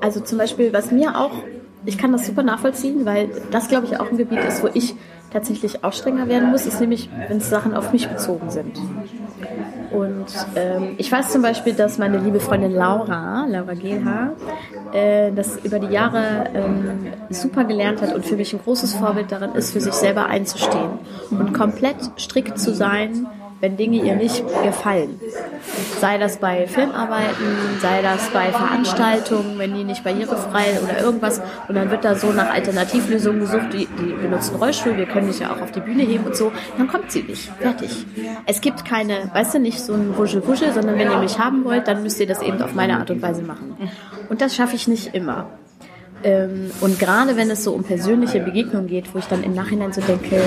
also 0.00 0.20
zum 0.20 0.38
Beispiel, 0.38 0.72
was 0.72 0.90
mir 0.90 1.18
auch, 1.18 1.32
ich 1.84 1.98
kann 1.98 2.12
das 2.12 2.26
super 2.26 2.42
nachvollziehen, 2.42 3.04
weil 3.04 3.30
das, 3.50 3.68
glaube 3.68 3.86
ich, 3.86 3.98
auch 3.98 4.10
ein 4.10 4.16
Gebiet 4.16 4.44
ist, 4.44 4.62
wo 4.62 4.68
ich 4.72 4.94
tatsächlich 5.32 5.82
auch 5.84 5.92
strenger 5.92 6.28
werden 6.28 6.50
muss, 6.50 6.66
ist 6.66 6.80
nämlich, 6.80 7.08
wenn 7.28 7.38
es 7.38 7.48
Sachen 7.48 7.74
auf 7.74 7.92
mich 7.92 8.08
bezogen 8.08 8.50
sind. 8.50 8.78
Und 9.92 10.26
ähm, 10.56 10.94
ich 10.98 11.10
weiß 11.10 11.30
zum 11.30 11.42
Beispiel, 11.42 11.74
dass 11.74 11.98
meine 11.98 12.18
liebe 12.18 12.40
Freundin 12.40 12.72
Laura, 12.72 13.46
Laura 13.48 13.74
Gehlhaar, 13.74 14.32
äh, 14.92 15.32
das 15.32 15.58
über 15.64 15.78
die 15.78 15.92
Jahre 15.92 16.50
ähm, 16.54 17.08
super 17.30 17.64
gelernt 17.64 18.00
hat 18.02 18.14
und 18.14 18.24
für 18.24 18.36
mich 18.36 18.52
ein 18.52 18.60
großes 18.62 18.94
Vorbild 18.94 19.30
darin 19.30 19.52
ist, 19.52 19.72
für 19.72 19.80
sich 19.80 19.92
selber 19.92 20.26
einzustehen 20.26 20.98
und 21.30 21.52
komplett 21.52 21.96
strikt 22.18 22.58
zu 22.58 22.74
sein, 22.74 23.26
wenn 23.62 23.76
Dinge 23.76 24.02
ihr 24.04 24.16
nicht 24.16 24.44
gefallen. 24.64 25.20
Sei 26.00 26.18
das 26.18 26.38
bei 26.38 26.66
Filmarbeiten, 26.66 27.78
sei 27.80 28.02
das 28.02 28.28
bei 28.30 28.50
Veranstaltungen, 28.50 29.56
wenn 29.56 29.72
die 29.72 29.84
nicht 29.84 30.02
barrierefrei 30.02 30.80
oder 30.82 31.00
irgendwas. 31.00 31.40
Und 31.68 31.76
dann 31.76 31.88
wird 31.88 32.04
da 32.04 32.16
so 32.16 32.32
nach 32.32 32.50
Alternativlösungen 32.50 33.38
gesucht, 33.38 33.72
die, 33.72 33.86
die 33.86 34.14
benutzen 34.20 34.56
Rollstuhl, 34.56 34.96
wir 34.96 35.06
können 35.06 35.28
dich 35.28 35.38
ja 35.38 35.52
auch 35.52 35.60
auf 35.60 35.70
die 35.70 35.78
Bühne 35.78 36.02
heben 36.02 36.24
und 36.24 36.36
so. 36.36 36.50
Dann 36.76 36.88
kommt 36.88 37.12
sie 37.12 37.22
nicht. 37.22 37.52
Fertig. 37.60 38.04
Es 38.46 38.60
gibt 38.60 38.84
keine, 38.84 39.30
weißt 39.32 39.54
du, 39.54 39.60
nicht 39.60 39.78
so 39.78 39.94
ein 39.94 40.18
Wuschel-Wuschel, 40.18 40.72
sondern 40.72 40.98
wenn 40.98 41.08
ihr 41.08 41.18
mich 41.18 41.38
haben 41.38 41.64
wollt, 41.64 41.86
dann 41.86 42.02
müsst 42.02 42.18
ihr 42.18 42.26
das 42.26 42.42
eben 42.42 42.60
auf 42.60 42.74
meine 42.74 42.98
Art 42.98 43.12
und 43.12 43.22
Weise 43.22 43.42
machen. 43.42 43.76
Und 44.28 44.40
das 44.40 44.56
schaffe 44.56 44.74
ich 44.74 44.88
nicht 44.88 45.14
immer. 45.14 45.46
Ähm, 46.24 46.70
und 46.80 46.98
gerade 46.98 47.36
wenn 47.36 47.50
es 47.50 47.64
so 47.64 47.72
um 47.72 47.84
persönliche 47.84 48.40
Begegnungen 48.40 48.86
geht, 48.86 49.14
wo 49.14 49.18
ich 49.18 49.26
dann 49.26 49.42
im 49.42 49.54
Nachhinein 49.54 49.92
so 49.92 50.00
denke, 50.00 50.40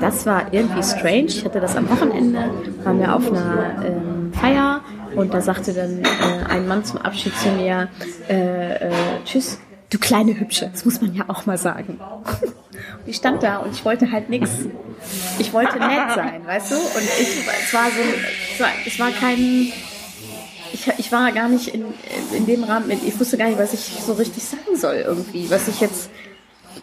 das 0.00 0.26
war 0.26 0.52
irgendwie 0.52 0.82
strange. 0.82 1.26
Ich 1.26 1.44
hatte 1.44 1.60
das 1.60 1.76
am 1.76 1.88
Wochenende, 1.88 2.50
waren 2.84 2.98
wir 2.98 3.14
auf 3.14 3.30
einer 3.30 3.84
ähm, 3.84 4.32
Feier 4.32 4.80
und 5.14 5.34
da 5.34 5.40
sagte 5.40 5.72
dann 5.72 6.00
äh, 6.00 6.44
ein 6.48 6.66
Mann 6.66 6.84
zum 6.84 6.98
Abschied 6.98 7.36
zu 7.36 7.50
mir, 7.50 7.88
äh, 8.28 8.88
äh, 8.88 8.92
tschüss, 9.24 9.58
du 9.90 9.98
kleine 9.98 10.38
Hübsche, 10.38 10.68
das 10.72 10.84
muss 10.84 11.00
man 11.00 11.14
ja 11.14 11.24
auch 11.28 11.46
mal 11.46 11.58
sagen. 11.58 11.98
und 12.24 12.48
ich 13.06 13.16
stand 13.16 13.42
da 13.42 13.58
und 13.58 13.72
ich 13.72 13.84
wollte 13.84 14.10
halt 14.10 14.30
nichts. 14.30 14.50
Ich 15.38 15.52
wollte 15.52 15.78
nett 15.78 16.12
sein, 16.14 16.46
weißt 16.46 16.72
du? 16.72 16.76
Und 16.76 17.02
ich, 17.20 17.48
es 17.48 17.74
war 17.74 17.86
so, 17.86 18.00
es 18.52 18.60
war, 18.60 18.68
es 18.86 18.98
war 18.98 19.10
kein 19.10 19.72
ich, 20.72 20.88
ich 20.98 21.12
war 21.12 21.32
gar 21.32 21.48
nicht 21.48 21.68
in, 21.68 21.84
in 22.32 22.46
dem 22.46 22.64
Rahmen, 22.64 22.90
ich 22.90 23.18
wusste 23.18 23.36
gar 23.36 23.46
nicht, 23.46 23.58
was 23.58 23.72
ich 23.72 23.80
so 23.80 24.12
richtig 24.14 24.42
sagen 24.44 24.76
soll 24.76 24.96
irgendwie. 24.96 25.50
Was 25.50 25.68
ich 25.68 25.80
jetzt, 25.80 26.10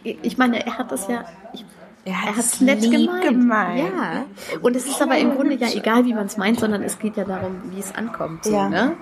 ich 0.03 0.37
meine, 0.37 0.65
er 0.65 0.77
hat 0.77 0.91
das 0.91 1.07
ja, 1.07 1.25
ich, 1.53 1.65
er 2.05 2.25
hat 2.25 2.37
es 2.37 2.61
nett 2.61 2.81
gemeint. 2.81 3.23
gemeint. 3.23 3.91
Ja. 3.95 4.25
Und 4.61 4.75
es 4.75 4.87
ist 4.87 5.01
aber 5.01 5.17
im 5.17 5.35
Grunde 5.35 5.55
ja 5.55 5.67
egal, 5.69 6.05
wie 6.05 6.13
man 6.13 6.27
es 6.27 6.37
meint, 6.37 6.59
sondern 6.59 6.83
es 6.83 6.99
geht 6.99 7.17
ja 7.17 7.25
darum, 7.25 7.61
wie 7.71 7.79
es 7.79 7.93
ankommt. 7.95 8.45
So, 8.45 8.53
ja. 8.53 8.69
ne? 8.69 8.95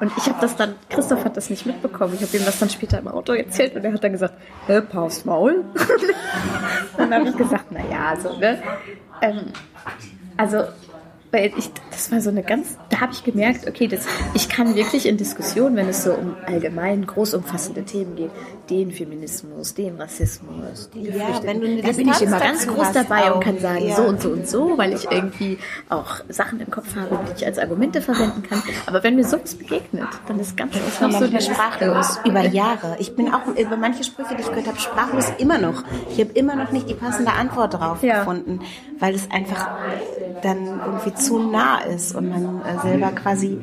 Und 0.00 0.10
ich 0.16 0.26
habe 0.26 0.40
das 0.40 0.56
dann, 0.56 0.74
Christoph 0.88 1.24
hat 1.24 1.36
das 1.36 1.48
nicht 1.48 1.64
mitbekommen. 1.64 2.14
Ich 2.14 2.22
habe 2.22 2.36
ihm 2.36 2.44
das 2.44 2.58
dann 2.58 2.68
später 2.68 2.98
im 2.98 3.06
Auto 3.06 3.34
erzählt 3.34 3.76
und 3.76 3.84
er 3.84 3.92
hat 3.92 4.02
dann 4.02 4.12
gesagt, 4.12 4.34
hä, 4.66 4.80
Paus 4.80 5.24
Maul? 5.24 5.64
dann 6.96 7.14
habe 7.14 7.28
ich 7.28 7.36
gesagt, 7.36 7.70
naja, 7.70 8.16
so, 8.20 8.36
ne? 8.36 8.60
Ähm, 9.20 9.52
also 10.36 10.64
weil 11.32 11.50
ich, 11.56 11.70
das 11.90 12.12
war 12.12 12.20
so 12.20 12.28
eine 12.28 12.42
ganz, 12.42 12.76
da 12.90 13.00
habe 13.00 13.12
ich 13.12 13.24
gemerkt, 13.24 13.66
okay, 13.66 13.88
das, 13.88 14.06
ich 14.34 14.50
kann 14.50 14.74
wirklich 14.74 15.06
in 15.06 15.16
Diskussionen, 15.16 15.76
wenn 15.76 15.88
es 15.88 16.04
so 16.04 16.12
um 16.12 16.36
allgemein 16.46 17.06
groß 17.06 17.32
umfassende 17.32 17.84
Themen 17.84 18.16
geht, 18.16 18.30
den 18.68 18.92
Feminismus, 18.92 19.72
den 19.72 19.96
Rassismus, 19.98 20.90
die 20.94 21.04
ja, 21.08 21.42
wenn 21.42 21.60
du 21.60 21.66
eine 21.66 21.82
da 21.82 21.92
bin 21.92 22.08
ich 22.08 22.20
immer 22.20 22.38
ganz 22.38 22.66
groß 22.66 22.92
dabei 22.92 23.32
und 23.32 23.42
kann 23.42 23.58
sagen, 23.58 23.88
ja. 23.88 23.96
so 23.96 24.02
und 24.02 24.20
so 24.20 24.28
und 24.28 24.46
so, 24.46 24.76
weil 24.76 24.92
ich 24.92 25.10
irgendwie 25.10 25.58
auch 25.88 26.20
Sachen 26.28 26.60
im 26.60 26.70
Kopf 26.70 26.94
habe, 26.96 27.18
die 27.28 27.36
ich 27.38 27.46
als 27.46 27.58
Argumente 27.58 28.02
verwenden 28.02 28.42
kann. 28.42 28.62
Aber 28.86 29.02
wenn 29.02 29.16
mir 29.16 29.24
sowas 29.24 29.54
begegnet, 29.54 30.08
dann 30.28 30.38
ist 30.38 30.54
ganz 30.56 30.74
oft 30.76 31.12
so 31.18 31.26
der 31.26 31.40
sprachlos 31.40 32.18
über 32.26 32.42
Jahre. 32.42 32.96
Ich 32.98 33.16
bin 33.16 33.32
auch 33.32 33.46
über 33.46 33.76
manche 33.78 34.04
Sprüche, 34.04 34.34
die 34.36 34.42
ich 34.42 34.48
gehört 34.48 34.66
habe, 34.66 34.78
sprachlos 34.78 35.32
immer 35.38 35.56
noch. 35.56 35.82
Ich 36.10 36.20
habe 36.20 36.32
immer 36.32 36.56
noch 36.56 36.72
nicht 36.72 36.90
die 36.90 36.94
passende 36.94 37.32
Antwort 37.32 37.74
drauf 37.74 38.02
ja. 38.02 38.18
gefunden, 38.18 38.60
weil 38.98 39.14
es 39.14 39.30
einfach 39.30 39.70
dann 40.42 40.80
irgendwie 40.84 41.14
zu 41.24 41.38
nah 41.38 41.80
ist 41.80 42.14
und 42.14 42.28
man 42.28 42.62
äh, 42.62 42.80
selber 42.82 43.12
quasi, 43.12 43.58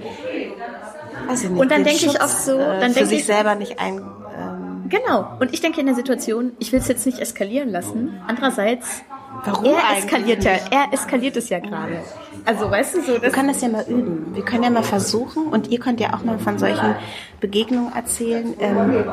weiß 1.28 1.44
ich 1.44 1.50
nicht, 1.50 1.60
und 1.60 1.72
dann 1.72 1.84
denke 1.84 2.06
ich 2.06 2.22
oft 2.22 2.38
so, 2.38 2.58
äh, 2.58 2.80
dann 2.80 2.94
für 2.94 3.06
sich 3.06 3.20
ich, 3.20 3.26
selber 3.26 3.56
nicht 3.56 3.80
ein. 3.80 3.98
Ähm, 3.98 4.90
genau. 4.90 5.38
Und 5.40 5.54
ich 5.54 5.62
denke 5.62 5.80
in 5.80 5.86
der 5.86 5.96
Situation, 5.96 6.54
ich 6.60 6.72
will 6.72 6.80
es 6.80 6.88
jetzt 6.88 7.06
nicht 7.06 7.20
eskalieren 7.20 7.70
lassen. 7.70 8.20
Andererseits, 8.28 9.04
Warum 9.46 9.66
er 9.66 9.98
eskaliert 9.98 10.44
ja, 10.44 10.52
er 10.72 10.94
eskaliert 10.94 11.38
es 11.38 11.50
ja 11.50 11.60
gerade. 11.60 12.02
Also 12.46 12.70
weißt 12.70 12.96
du 12.96 13.02
so, 13.02 13.22
wir 13.22 13.30
können 13.30 13.50
das 13.50 13.62
ja 13.62 13.70
mal 13.70 13.86
üben. 13.88 14.36
Wir 14.36 14.44
können 14.44 14.64
ja 14.64 14.70
mal 14.70 14.84
versuchen 14.84 15.48
und 15.48 15.70
ihr 15.70 15.80
könnt 15.80 16.00
ja 16.00 16.14
auch 16.14 16.24
mal 16.24 16.40
von 16.40 16.58
solchen 16.58 16.96
Begegnungen 17.40 17.94
erzählen. 17.94 18.54
Ähm, 18.60 19.06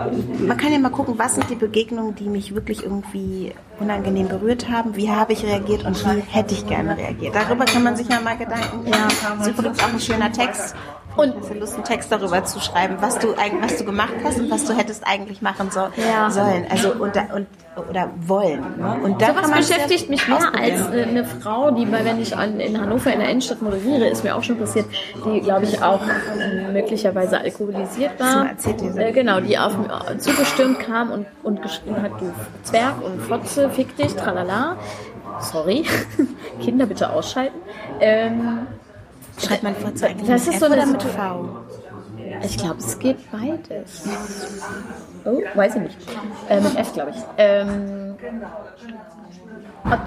man 0.46 0.56
kann 0.56 0.72
ja 0.72 0.78
mal 0.78 0.90
gucken, 0.90 1.14
was 1.18 1.34
sind 1.34 1.48
die 1.50 1.54
Begegnungen, 1.54 2.14
die 2.14 2.28
mich 2.28 2.54
wirklich 2.54 2.82
irgendwie 2.82 3.52
unangenehm 3.78 4.28
berührt 4.28 4.68
haben. 4.68 4.96
Wie 4.96 5.10
habe 5.10 5.32
ich 5.32 5.44
reagiert 5.44 5.84
und 5.84 6.02
wie 6.04 6.20
hätte 6.20 6.54
ich 6.54 6.66
gerne 6.66 6.96
reagiert. 6.96 7.34
Darüber 7.34 7.64
kann 7.64 7.82
man 7.82 7.96
sich 7.96 8.08
ja 8.08 8.20
mal 8.20 8.36
Gedanken. 8.36 8.86
Ja, 8.86 9.08
das 9.38 9.46
ist 9.46 9.58
übrigens 9.58 9.78
auch 9.82 9.92
ein 9.92 10.00
schöner 10.00 10.32
Text. 10.32 10.74
Und 11.16 11.36
hast 11.36 11.50
du 11.50 11.54
Lust, 11.54 11.74
einen 11.74 11.84
Text 11.84 12.12
darüber 12.12 12.44
zu 12.44 12.60
schreiben, 12.60 12.96
was 13.00 13.18
du, 13.18 13.28
was 13.60 13.78
du 13.78 13.84
gemacht 13.84 14.14
hast 14.22 14.38
und 14.38 14.50
was 14.50 14.64
du 14.64 14.74
hättest 14.74 15.06
eigentlich 15.06 15.42
machen 15.42 15.70
so, 15.70 15.80
ja. 15.96 16.30
sollen. 16.30 16.66
Also 16.70 16.92
und, 16.92 17.16
und 17.34 17.46
oder 17.76 18.10
wollen. 18.20 18.78
Ne? 18.78 18.98
Und 19.02 19.20
da 19.20 19.28
Sowas 19.28 19.50
beschäftigt 19.50 20.08
mich 20.08 20.26
mehr 20.28 20.54
als 20.54 20.88
eine 20.88 21.24
Frau, 21.24 21.70
die, 21.70 21.84
bei, 21.84 22.04
wenn 22.04 22.20
ich 22.20 22.36
an, 22.36 22.58
in 22.58 22.80
Hannover 22.80 23.12
in 23.12 23.20
der 23.20 23.28
Innenstadt 23.28 23.62
moderiere, 23.62 24.08
ist 24.08 24.24
mir 24.24 24.34
auch 24.34 24.42
schon 24.42 24.58
passiert, 24.58 24.86
die, 25.24 25.40
glaube 25.40 25.64
ich, 25.64 25.82
auch 25.82 26.00
äh, 26.02 26.72
möglicherweise 26.72 27.38
alkoholisiert 27.38 28.18
war. 28.18 28.50
Äh, 28.96 29.12
genau, 29.12 29.40
die 29.40 29.58
auf 29.58 29.76
mich 29.76 29.88
äh, 29.88 30.18
zugestürmt 30.18 30.80
kam 30.80 31.10
und, 31.10 31.26
und 31.42 31.62
geschrien 31.62 32.00
hat, 32.00 32.12
du 32.20 32.32
Zwerg 32.62 33.02
und 33.02 33.20
Fotze, 33.20 33.70
fick 33.70 33.96
dich, 33.96 34.14
tralala. 34.14 34.76
Sorry, 35.40 35.84
Kinder 36.62 36.86
bitte 36.86 37.10
ausschalten. 37.10 37.58
Ähm, 38.00 38.66
Schreibt 39.38 39.62
man 39.62 39.74
eigentlich 39.74 40.28
das 40.28 40.46
ist 40.48 40.60
so 40.60 40.68
mit 40.68 41.02
V? 41.02 41.48
Ich 42.42 42.56
glaube, 42.58 42.78
es 42.78 42.98
geht 42.98 43.18
beides. 43.30 44.08
Oh, 45.24 45.40
weiß 45.54 45.76
ich 45.76 45.82
nicht. 45.82 45.96
Äh, 46.48 46.60
mit 46.60 46.76
F, 46.76 46.92
glaube 46.92 47.10
ich. 47.10 47.16
Ähm, 47.38 48.16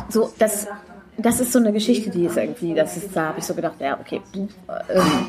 so, 0.10 0.32
das 0.38 0.68
das 1.22 1.40
ist 1.40 1.52
so 1.52 1.60
eine 1.60 1.72
Geschichte, 1.72 2.10
die 2.10 2.26
ist 2.26 2.38
irgendwie, 2.38 2.74
das 2.74 2.98
ist, 2.98 3.16
da 3.16 3.28
habe 3.28 3.40
ich 3.40 3.46
so 3.46 3.54
gedacht, 3.54 3.76
ja, 3.80 3.98
okay, 4.00 4.22
ähm, 4.36 5.26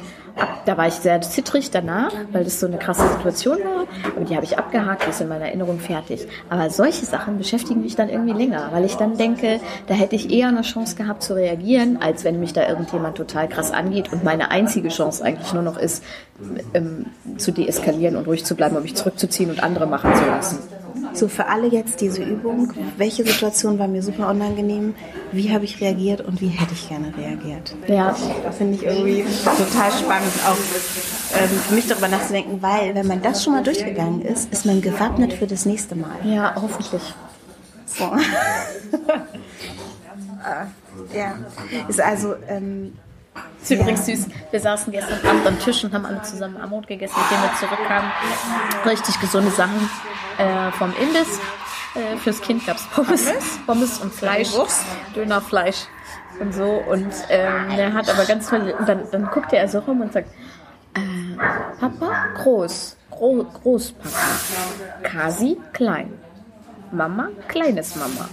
da 0.65 0.77
war 0.77 0.87
ich 0.87 0.95
sehr 0.95 1.21
zittrig 1.21 1.71
danach, 1.71 2.13
weil 2.33 2.45
das 2.45 2.61
so 2.61 2.67
eine 2.67 2.79
krasse 2.79 3.07
Situation 3.09 3.59
war. 3.59 3.87
Aber 4.15 4.25
die 4.25 4.35
habe 4.35 4.45
ich 4.45 4.59
abgehakt, 4.59 5.07
ist 5.09 5.21
in 5.21 5.29
meiner 5.29 5.47
Erinnerung 5.47 5.79
fertig. 5.79 6.27
Aber 6.49 6.71
solche 6.71 7.05
Sachen 7.07 7.39
beschäftigen 7.39 7.83
mich 7.83 7.97
dann 7.97 8.09
irgendwie 8.09 8.33
länger, 8.33 8.69
weil 8.73 8.85
ich 8.85 8.97
dann 8.97 9.17
denke, 9.17 9.61
da 9.87 9.95
hätte 9.95 10.17
ich 10.17 10.31
eher 10.31 10.49
eine 10.49 10.63
Chance 10.63 10.97
gehabt 10.97 11.23
zu 11.23 11.35
reagieren, 11.35 11.99
als 12.01 12.25
wenn 12.25 12.41
mich 12.41 12.53
da 12.53 12.69
irgendjemand 12.69 13.17
total 13.17 13.49
krass 13.49 13.71
angeht 13.73 14.13
und 14.13 14.25
meine 14.25 14.51
einzige 14.51 14.89
Chance 14.89 15.25
eigentlich 15.25 15.53
nur 15.53 15.63
noch 15.63 15.79
ist, 15.79 16.05
ähm, 16.75 17.07
zu 17.37 17.53
deeskalieren 17.53 18.17
und 18.17 18.27
ruhig 18.27 18.45
zu 18.45 18.55
bleiben 18.55 18.77
und 18.77 18.83
mich 18.83 18.95
zurückzuziehen 18.95 19.51
und 19.51 19.63
andere 19.63 19.87
machen 19.87 20.15
zu 20.15 20.25
lassen. 20.27 20.80
So 21.13 21.29
für 21.29 21.47
alle 21.47 21.67
jetzt 21.69 22.01
diese 22.01 22.23
Übung. 22.23 22.73
Welche 22.97 23.25
Situation 23.25 23.79
war 23.79 23.89
mir 23.89 24.03
super 24.03 24.29
unangenehm? 24.29 24.95
Wie 25.33 25.53
habe 25.53 25.65
ich 25.65 25.81
reagiert 25.81 26.21
und 26.21 26.41
wie 26.41 26.49
hätte 26.49 26.73
ich 26.75 26.89
gerne 26.89 27.13
reagiert? 27.17 27.75
Ja, 27.87 28.17
das 28.45 28.57
finde 28.57 28.75
ich 28.75 28.85
irgendwie 28.85 29.25
total 29.45 29.93
spannend, 29.93 30.33
auch 30.47 30.57
ähm, 31.39 31.49
für 31.69 31.75
mich 31.75 31.87
darüber 31.87 32.09
nachzudenken, 32.09 32.63
weil 32.63 32.95
wenn 32.95 33.07
man 33.07 33.23
das 33.23 33.45
schon 33.45 33.53
mal 33.55 33.63
durchgegangen 33.63 34.23
ist, 34.23 34.53
ist 34.53 34.67
man 34.67 34.81
gewappnet 34.81 35.33
für 35.33 35.47
das 35.47 35.67
nächste 35.67 35.95
Mal. 35.95 36.17
Ja, 36.25 36.55
hoffentlich. 36.61 37.03
So. 37.87 38.05
ja, 41.15 41.35
ist 41.89 42.01
also 42.01 42.35
ähm, 42.49 42.93
ist 43.63 43.71
übrigens 43.71 44.07
süß. 44.07 44.27
Wir 44.51 44.61
saßen 44.61 44.93
gestern 44.93 45.27
Abend 45.27 45.47
am 45.47 45.59
Tisch 45.61 45.85
und 45.85 45.93
haben 45.93 46.07
alle 46.07 46.23
zusammen 46.23 46.57
Amot 46.57 46.87
gegessen, 46.87 47.15
mit 47.21 47.31
dem 47.31 47.43
wir 47.43 47.57
zurückkamen. 47.59 48.11
Richtig 48.85 49.21
gesunde 49.21 49.51
Sachen 49.51 49.91
äh, 50.39 50.73
vom 50.73 50.93
Imbiss. 50.97 51.41
Äh, 51.95 52.17
fürs 52.19 52.41
Kind 52.41 52.65
gab 52.67 52.77
es 52.77 52.87
Pommes, 52.87 53.33
Pommes 53.67 53.99
und 53.99 54.13
Fleisch, 54.13 54.51
Dönerfleisch 55.15 55.87
und 56.39 56.55
so. 56.55 56.83
Und 56.89 57.13
ähm, 57.29 57.71
er 57.71 57.93
hat 57.93 58.09
aber 58.09 58.25
ganz 58.25 58.49
toll, 58.49 58.75
und 58.79 58.89
dann, 58.89 59.03
dann 59.11 59.27
guckte 59.27 59.57
er 59.57 59.69
so 59.69 59.81
rum 59.81 60.01
und 60.01 60.13
sagt, 60.13 60.29
äh, 60.95 61.37
Papa, 61.81 62.27
groß, 62.37 62.97
Gro 63.11 63.45
Großpapa, 63.45 64.09
Kasi, 65.03 65.59
klein. 65.73 66.13
Mama, 66.93 67.29
kleines 67.49 67.97
Mama. 67.97 68.29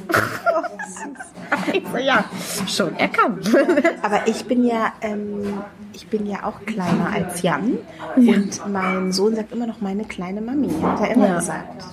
Oh, 1.93 1.97
ja, 1.97 2.25
schon 2.67 2.95
erkannt. 2.95 3.49
Aber 4.01 4.21
ich 4.25 4.45
bin 4.45 4.65
ja, 4.65 4.93
ähm, 5.01 5.61
ich 5.93 6.07
bin 6.07 6.25
ja 6.25 6.43
auch 6.43 6.65
kleiner 6.65 7.11
als 7.13 7.41
Jan. 7.41 7.77
Ja. 8.17 8.33
Und 8.33 8.71
mein 8.71 9.11
Sohn 9.11 9.35
sagt 9.35 9.51
immer 9.51 9.67
noch 9.67 9.81
meine 9.81 10.05
kleine 10.05 10.41
Mami, 10.41 10.69
hat 10.81 11.01
er 11.01 11.11
immer 11.11 11.27
ja. 11.27 11.35
gesagt. 11.35 11.83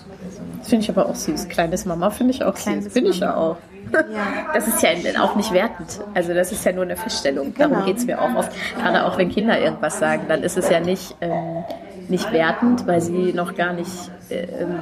Das 0.59 0.69
finde 0.69 0.85
ich 0.85 0.91
aber 0.91 1.07
auch 1.09 1.15
süß. 1.15 1.49
Kleines 1.49 1.85
Mama 1.85 2.11
finde 2.11 2.33
ich 2.33 2.43
auch 2.43 2.55
Kleines 2.55 2.85
süß. 2.85 2.95
Bin 2.95 3.07
ich 3.07 3.21
ja 3.21 3.37
auch. 3.37 3.57
Ja. 3.93 4.01
Das 4.55 4.67
ist 4.67 4.83
ja 4.83 4.91
auch 5.23 5.37
nicht 5.37 5.53
wertend. 5.53 6.01
Also 6.15 6.33
das 6.33 6.51
ist 6.51 6.65
ja 6.65 6.73
nur 6.73 6.85
eine 6.85 6.97
Feststellung. 6.97 7.55
Darum 7.55 7.75
genau. 7.75 7.87
geht 7.87 7.99
es 7.99 8.07
mir 8.07 8.21
auch 8.21 8.35
oft. 8.35 8.51
Gerade 8.77 9.05
auch 9.05 9.19
wenn 9.19 9.31
Kinder 9.31 9.61
irgendwas 9.61 9.99
sagen, 9.99 10.25
dann 10.29 10.43
ist 10.43 10.57
es 10.57 10.69
ja 10.69 10.81
nicht... 10.81 11.17
Ähm, 11.21 11.65
nicht 12.09 12.33
wertend, 12.33 12.87
weil 12.87 13.01
sie 13.01 13.33
noch 13.33 13.55
gar 13.55 13.73
nicht 13.73 14.11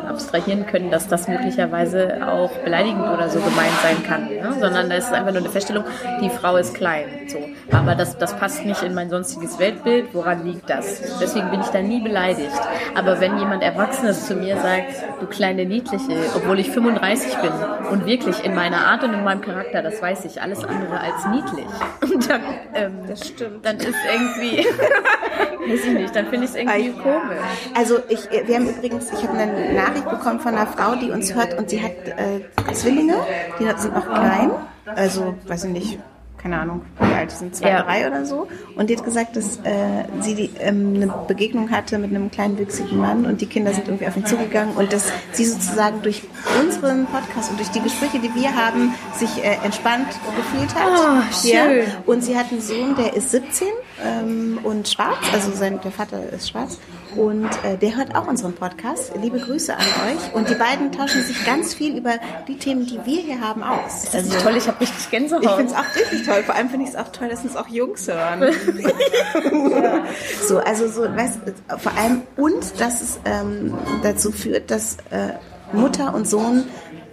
abstrahieren 0.08 0.66
können, 0.66 0.90
dass 0.90 1.08
das 1.08 1.28
möglicherweise 1.28 2.26
auch 2.26 2.50
beleidigend 2.58 3.08
oder 3.08 3.28
so 3.28 3.38
gemeint 3.40 3.72
sein 3.82 4.02
kann, 4.06 4.26
ne? 4.26 4.54
sondern 4.60 4.90
das 4.90 5.06
ist 5.06 5.12
einfach 5.12 5.32
nur 5.32 5.40
eine 5.40 5.50
Feststellung, 5.50 5.84
die 6.20 6.30
Frau 6.30 6.56
ist 6.56 6.74
klein. 6.74 7.06
So. 7.28 7.38
Aber 7.70 7.94
das, 7.94 8.18
das 8.18 8.36
passt 8.36 8.64
nicht 8.64 8.82
in 8.82 8.94
mein 8.94 9.10
sonstiges 9.10 9.58
Weltbild. 9.58 10.08
Woran 10.12 10.44
liegt 10.44 10.68
das? 10.68 11.18
Deswegen 11.20 11.50
bin 11.50 11.60
ich 11.60 11.68
da 11.68 11.80
nie 11.80 12.00
beleidigt. 12.00 12.50
Aber 12.94 13.20
wenn 13.20 13.38
jemand 13.38 13.62
Erwachsenes 13.62 14.26
zu 14.26 14.34
mir 14.34 14.56
sagt, 14.56 14.92
du 15.20 15.26
kleine 15.26 15.64
Niedliche, 15.64 16.16
obwohl 16.36 16.58
ich 16.58 16.70
35 16.70 17.36
bin 17.38 17.52
und 17.90 18.06
wirklich 18.06 18.44
in 18.44 18.54
meiner 18.54 18.86
Art 18.86 19.04
und 19.04 19.14
in 19.14 19.24
meinem 19.24 19.40
Charakter, 19.40 19.82
das 19.82 20.02
weiß 20.02 20.24
ich, 20.26 20.42
alles 20.42 20.64
andere 20.64 21.00
als 21.00 21.26
niedlich. 21.30 21.66
Dann, 22.28 22.42
ähm, 22.74 22.98
das 23.08 23.28
stimmt. 23.28 23.64
dann 23.64 23.76
ist 23.76 23.96
irgendwie, 24.12 24.58
weiß 25.72 25.84
ich 25.86 25.92
nicht, 25.92 26.14
dann 26.14 26.26
finde 26.26 26.44
ich 26.44 26.50
es 26.50 26.56
irgendwie 26.56 26.90
komisch 26.90 27.22
komisch. 27.22 27.38
Also 27.74 27.98
ich, 28.08 28.28
wir 28.30 28.54
haben 28.54 28.68
übrigens, 28.68 29.12
ich 29.12 29.26
habe 29.26 29.36
eine 29.42 29.74
Nachricht 29.74 30.08
bekommen 30.08 30.40
von 30.40 30.54
einer 30.54 30.66
Frau, 30.66 30.94
die 30.96 31.10
uns 31.10 31.34
hört 31.34 31.58
und 31.58 31.70
sie 31.70 31.82
hat 31.82 31.92
äh, 32.06 32.72
Zwillinge, 32.72 33.16
die 33.58 33.64
sind 33.80 33.94
noch 33.94 34.06
klein, 34.06 34.50
also 34.86 35.34
weiß 35.46 35.64
ich 35.64 35.70
nicht, 35.70 35.98
keine 36.42 36.58
Ahnung, 36.58 36.82
wie 36.98 37.14
alt 37.14 37.30
sind, 37.30 37.54
zwei, 37.54 37.70
ja. 37.70 37.82
drei 37.82 38.06
oder 38.06 38.26
so. 38.26 38.48
Und 38.74 38.90
die 38.90 38.96
hat 38.96 39.04
gesagt, 39.04 39.36
dass 39.36 39.58
äh, 39.58 40.04
sie 40.20 40.34
die, 40.34 40.50
ähm, 40.58 40.94
eine 40.96 41.14
Begegnung 41.28 41.70
hatte 41.70 41.98
mit 41.98 42.10
einem 42.10 42.32
kleinen 42.32 42.58
wüchsigen 42.58 42.98
Mann 42.98 43.26
und 43.26 43.40
die 43.40 43.46
Kinder 43.46 43.72
sind 43.72 43.86
irgendwie 43.86 44.08
auf 44.08 44.16
ihn 44.16 44.26
zugegangen 44.26 44.74
und 44.74 44.92
dass 44.92 45.12
sie 45.32 45.44
sozusagen 45.44 46.02
durch 46.02 46.24
unseren 46.60 47.06
Podcast 47.06 47.50
und 47.52 47.60
durch 47.60 47.70
die 47.70 47.80
Gespräche, 47.80 48.18
die 48.18 48.34
wir 48.34 48.56
haben, 48.56 48.92
sich 49.14 49.44
äh, 49.44 49.56
entspannt 49.64 50.08
gefühlt 50.36 50.74
hat. 50.74 50.88
Oh, 50.88 51.32
schön. 51.32 51.52
Ja. 51.52 51.84
Und 52.06 52.24
sie 52.24 52.36
hat 52.36 52.50
einen 52.50 52.60
Sohn, 52.60 52.96
der 52.96 53.14
ist 53.14 53.30
17 53.30 53.68
ähm, 54.02 54.58
und 54.62 54.88
schwarz, 54.88 55.18
also 55.32 55.52
sein, 55.52 55.80
der 55.82 55.92
Vater 55.92 56.30
ist 56.30 56.50
schwarz. 56.50 56.78
Und 57.16 57.50
äh, 57.64 57.76
der 57.76 57.96
hört 57.96 58.14
auch 58.14 58.26
unseren 58.26 58.54
Podcast. 58.54 59.12
Liebe 59.20 59.38
Grüße 59.38 59.74
an 59.74 59.84
euch. 59.84 60.34
Und 60.34 60.48
die 60.48 60.54
beiden 60.54 60.92
tauschen 60.92 61.22
sich 61.22 61.44
ganz 61.44 61.74
viel 61.74 61.96
über 61.96 62.12
die 62.48 62.56
Themen, 62.56 62.86
die 62.86 62.98
wir 63.04 63.20
hier 63.20 63.40
haben, 63.40 63.62
aus. 63.62 64.04
Das 64.10 64.22
ist 64.24 64.32
also, 64.32 64.44
toll, 64.44 64.56
ich 64.56 64.66
habe 64.66 64.80
richtig 64.80 65.10
Gänsehaut. 65.10 65.44
Ich 65.44 65.50
finde 65.50 65.72
es 65.72 65.78
auch 65.78 65.94
richtig 65.94 66.26
toll. 66.26 66.42
Vor 66.42 66.54
allem 66.54 66.70
finde 66.70 66.86
ich 66.86 66.92
es 66.92 66.96
auch 66.96 67.08
toll, 67.08 67.28
dass 67.28 67.42
uns 67.42 67.56
auch 67.56 67.68
Jungs 67.68 68.08
hören. 68.08 68.42
so, 70.48 70.58
also 70.58 70.88
so, 70.88 71.02
weißt, 71.02 71.40
vor 71.78 71.92
allem 71.96 72.22
und 72.36 72.80
dass 72.80 73.02
es 73.02 73.20
ähm, 73.24 73.76
dazu 74.02 74.32
führt, 74.32 74.70
dass 74.70 74.96
äh, 75.10 75.34
Mutter 75.72 76.14
und 76.14 76.28
Sohn 76.28 76.64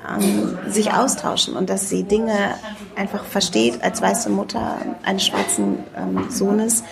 ähm, 0.08 0.58
sich 0.68 0.92
austauschen 0.94 1.56
und 1.56 1.70
dass 1.70 1.90
sie 1.90 2.04
Dinge 2.04 2.56
einfach 2.96 3.24
versteht 3.24 3.84
als 3.84 4.02
weiße 4.02 4.30
Mutter 4.30 4.78
eines 5.04 5.26
schwarzen 5.26 5.80
ähm, 5.96 6.30
Sohnes, 6.30 6.84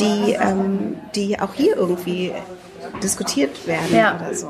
die, 0.00 0.32
ähm, 0.32 0.96
die 1.14 1.38
auch 1.40 1.54
hier 1.54 1.76
irgendwie 1.76 2.32
diskutiert 3.02 3.66
werden 3.66 3.94
ja. 3.94 4.16
oder 4.16 4.34
so. 4.34 4.48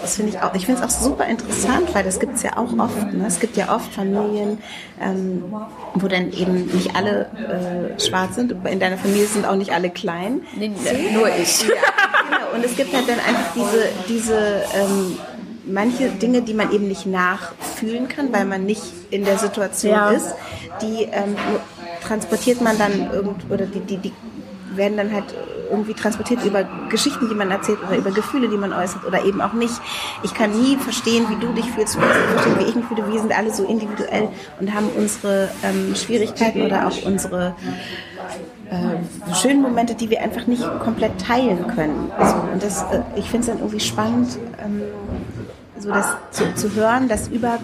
Das 0.00 0.16
finde 0.16 0.32
ich 0.32 0.40
auch, 0.40 0.54
ich 0.54 0.66
finde 0.66 0.82
es 0.82 0.86
auch 0.86 1.02
super 1.02 1.26
interessant, 1.26 1.94
weil 1.94 2.04
das 2.04 2.20
gibt 2.20 2.36
es 2.36 2.42
ja 2.42 2.56
auch 2.56 2.72
oft. 2.78 3.12
Ne? 3.12 3.24
Es 3.26 3.40
gibt 3.40 3.56
ja 3.56 3.74
oft 3.74 3.92
Familien, 3.92 4.58
ähm, 5.00 5.44
wo 5.94 6.06
dann 6.06 6.32
eben 6.32 6.66
nicht 6.66 6.94
alle 6.94 7.26
äh, 7.36 8.00
schwarz 8.00 8.36
sind. 8.36 8.54
In 8.66 8.80
deiner 8.80 8.98
Familie 8.98 9.26
sind 9.26 9.46
auch 9.46 9.56
nicht 9.56 9.72
alle 9.72 9.90
klein. 9.90 10.42
Nee, 10.56 10.70
nur 11.12 11.28
ich. 11.28 11.62
Ja, 11.62 11.74
genau. 12.28 12.54
Und 12.54 12.64
es 12.64 12.76
gibt 12.76 12.94
halt 12.94 13.08
dann 13.08 13.18
einfach 13.18 13.52
diese, 13.54 13.88
diese 14.08 14.62
ähm, 14.74 15.18
manche 15.66 16.08
Dinge, 16.08 16.42
die 16.42 16.54
man 16.54 16.72
eben 16.72 16.88
nicht 16.88 17.06
nachfühlen 17.06 18.08
kann, 18.08 18.32
weil 18.32 18.44
man 18.44 18.64
nicht 18.64 18.82
in 19.10 19.24
der 19.24 19.38
Situation 19.38 19.92
ja. 19.92 20.10
ist, 20.10 20.34
die 20.82 21.04
ähm, 21.04 21.36
transportiert 22.02 22.60
man 22.60 22.78
dann 22.78 23.10
irgend 23.12 23.50
oder 23.50 23.66
die, 23.66 23.80
die, 23.80 23.96
die 23.98 24.12
werden 24.74 24.96
dann 24.96 25.12
halt 25.12 25.34
irgendwie 25.70 25.94
transportiert 25.94 26.44
über 26.44 26.64
Geschichten, 26.88 27.28
die 27.28 27.34
man 27.34 27.50
erzählt 27.50 27.78
oder 27.86 27.96
über 27.96 28.10
Gefühle, 28.10 28.48
die 28.48 28.56
man 28.56 28.72
äußert 28.72 29.04
oder 29.04 29.24
eben 29.24 29.40
auch 29.40 29.52
nicht. 29.52 29.74
Ich 30.22 30.34
kann 30.34 30.50
nie 30.50 30.76
verstehen, 30.76 31.26
wie 31.28 31.36
du 31.36 31.52
dich 31.52 31.70
fühlst, 31.70 31.94
du 31.94 32.00
kannst 32.00 32.16
nicht 32.16 32.30
verstehen, 32.30 32.58
wie 32.58 32.68
ich 32.68 32.74
mich 32.74 32.84
fühle. 32.86 33.12
Wir 33.12 33.20
sind 33.20 33.36
alle 33.36 33.52
so 33.52 33.64
individuell 33.64 34.28
und 34.58 34.74
haben 34.74 34.88
unsere 34.96 35.50
ähm, 35.62 35.94
Schwierigkeiten 35.94 36.62
oder 36.62 36.88
auch 36.88 37.02
unsere 37.04 37.54
äh, 38.70 39.34
schönen 39.34 39.62
Momente, 39.62 39.94
die 39.94 40.10
wir 40.10 40.22
einfach 40.22 40.46
nicht 40.46 40.62
komplett 40.80 41.20
teilen 41.20 41.66
können. 41.68 42.10
Also, 42.16 42.36
und 42.52 42.62
das, 42.62 42.82
äh, 42.82 43.02
ich 43.16 43.28
finde 43.28 43.40
es 43.40 43.46
dann 43.46 43.58
irgendwie 43.58 43.80
spannend, 43.80 44.38
ähm, 44.64 44.82
so 45.80 45.90
das 45.90 46.06
zu, 46.30 46.54
zu 46.54 46.74
hören, 46.74 47.08
dass 47.08 47.28
über 47.28 47.58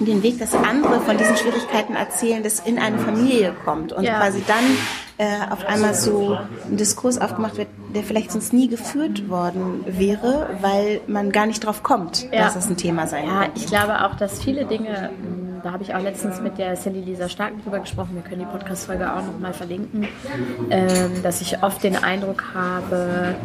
den 0.00 0.22
Weg, 0.22 0.38
dass 0.38 0.54
andere 0.54 1.00
von 1.00 1.16
diesen 1.16 1.36
Schwierigkeiten 1.36 1.94
erzählen, 1.94 2.42
das 2.42 2.60
in 2.60 2.78
eine 2.78 2.98
Familie 2.98 3.54
kommt 3.64 3.92
und 3.92 4.04
ja. 4.04 4.18
quasi 4.18 4.42
dann 4.46 4.64
äh, 5.18 5.50
auf 5.50 5.64
einmal 5.66 5.94
so 5.94 6.38
ein 6.68 6.76
Diskurs 6.76 7.20
aufgemacht 7.20 7.56
wird, 7.56 7.68
der 7.94 8.02
vielleicht 8.02 8.32
sonst 8.32 8.52
nie 8.52 8.68
geführt 8.68 9.28
worden 9.28 9.84
wäre, 9.86 10.50
weil 10.60 11.00
man 11.06 11.30
gar 11.30 11.46
nicht 11.46 11.64
drauf 11.64 11.82
kommt, 11.82 12.26
ja. 12.32 12.44
dass 12.44 12.54
das 12.54 12.68
ein 12.68 12.76
Thema 12.76 13.06
sein 13.06 13.26
Ja, 13.26 13.46
ich 13.54 13.66
glaube 13.66 14.04
auch, 14.04 14.16
dass 14.16 14.42
viele 14.42 14.64
Dinge 14.64 15.10
da 15.62 15.72
habe 15.72 15.82
ich 15.82 15.94
auch 15.94 16.00
letztens 16.00 16.40
mit 16.40 16.58
der 16.58 16.76
Sally 16.76 17.00
Lisa 17.00 17.28
Starken 17.28 17.62
drüber 17.62 17.78
gesprochen, 17.78 18.14
wir 18.14 18.22
können 18.22 18.40
die 18.40 18.46
Podcast-Folge 18.46 19.12
auch 19.12 19.22
nochmal 19.22 19.52
verlinken, 19.52 20.08
ähm, 20.70 21.22
dass 21.22 21.40
ich 21.40 21.62
oft 21.62 21.82
den 21.82 21.96
Eindruck 21.96 22.44
habe, 22.54 23.36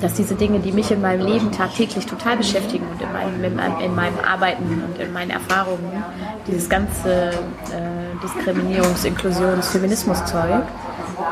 dass 0.00 0.14
diese 0.14 0.34
Dinge, 0.34 0.58
die 0.58 0.72
mich 0.72 0.90
in 0.90 1.00
meinem 1.00 1.26
Leben 1.26 1.52
tagtäglich 1.52 2.06
total 2.06 2.36
beschäftigen 2.36 2.84
und 2.90 3.00
in 3.00 3.12
meinem, 3.12 3.44
in 3.44 3.54
meinem, 3.54 3.80
in 3.80 3.94
meinem 3.94 4.18
Arbeiten 4.18 4.82
und 4.88 5.00
in 5.00 5.12
meinen 5.12 5.30
Erfahrungen, 5.30 6.04
dieses 6.46 6.68
ganze 6.68 7.30
äh, 7.30 8.24
Diskriminierungs-, 8.24 9.04
Inklusions-, 9.04 9.70
Feminismus-Zeug, 9.70 10.64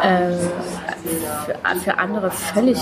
äh, 0.03 0.33
für, 1.45 1.81
für 1.81 1.99
andere 1.99 2.31
völlig 2.31 2.79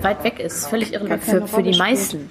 weit 0.00 0.24
weg 0.24 0.40
ist, 0.40 0.66
völlig 0.66 0.92
irrelevant. 0.94 1.22
Für, 1.22 1.46
für 1.46 1.62
die 1.62 1.76
meisten 1.78 2.28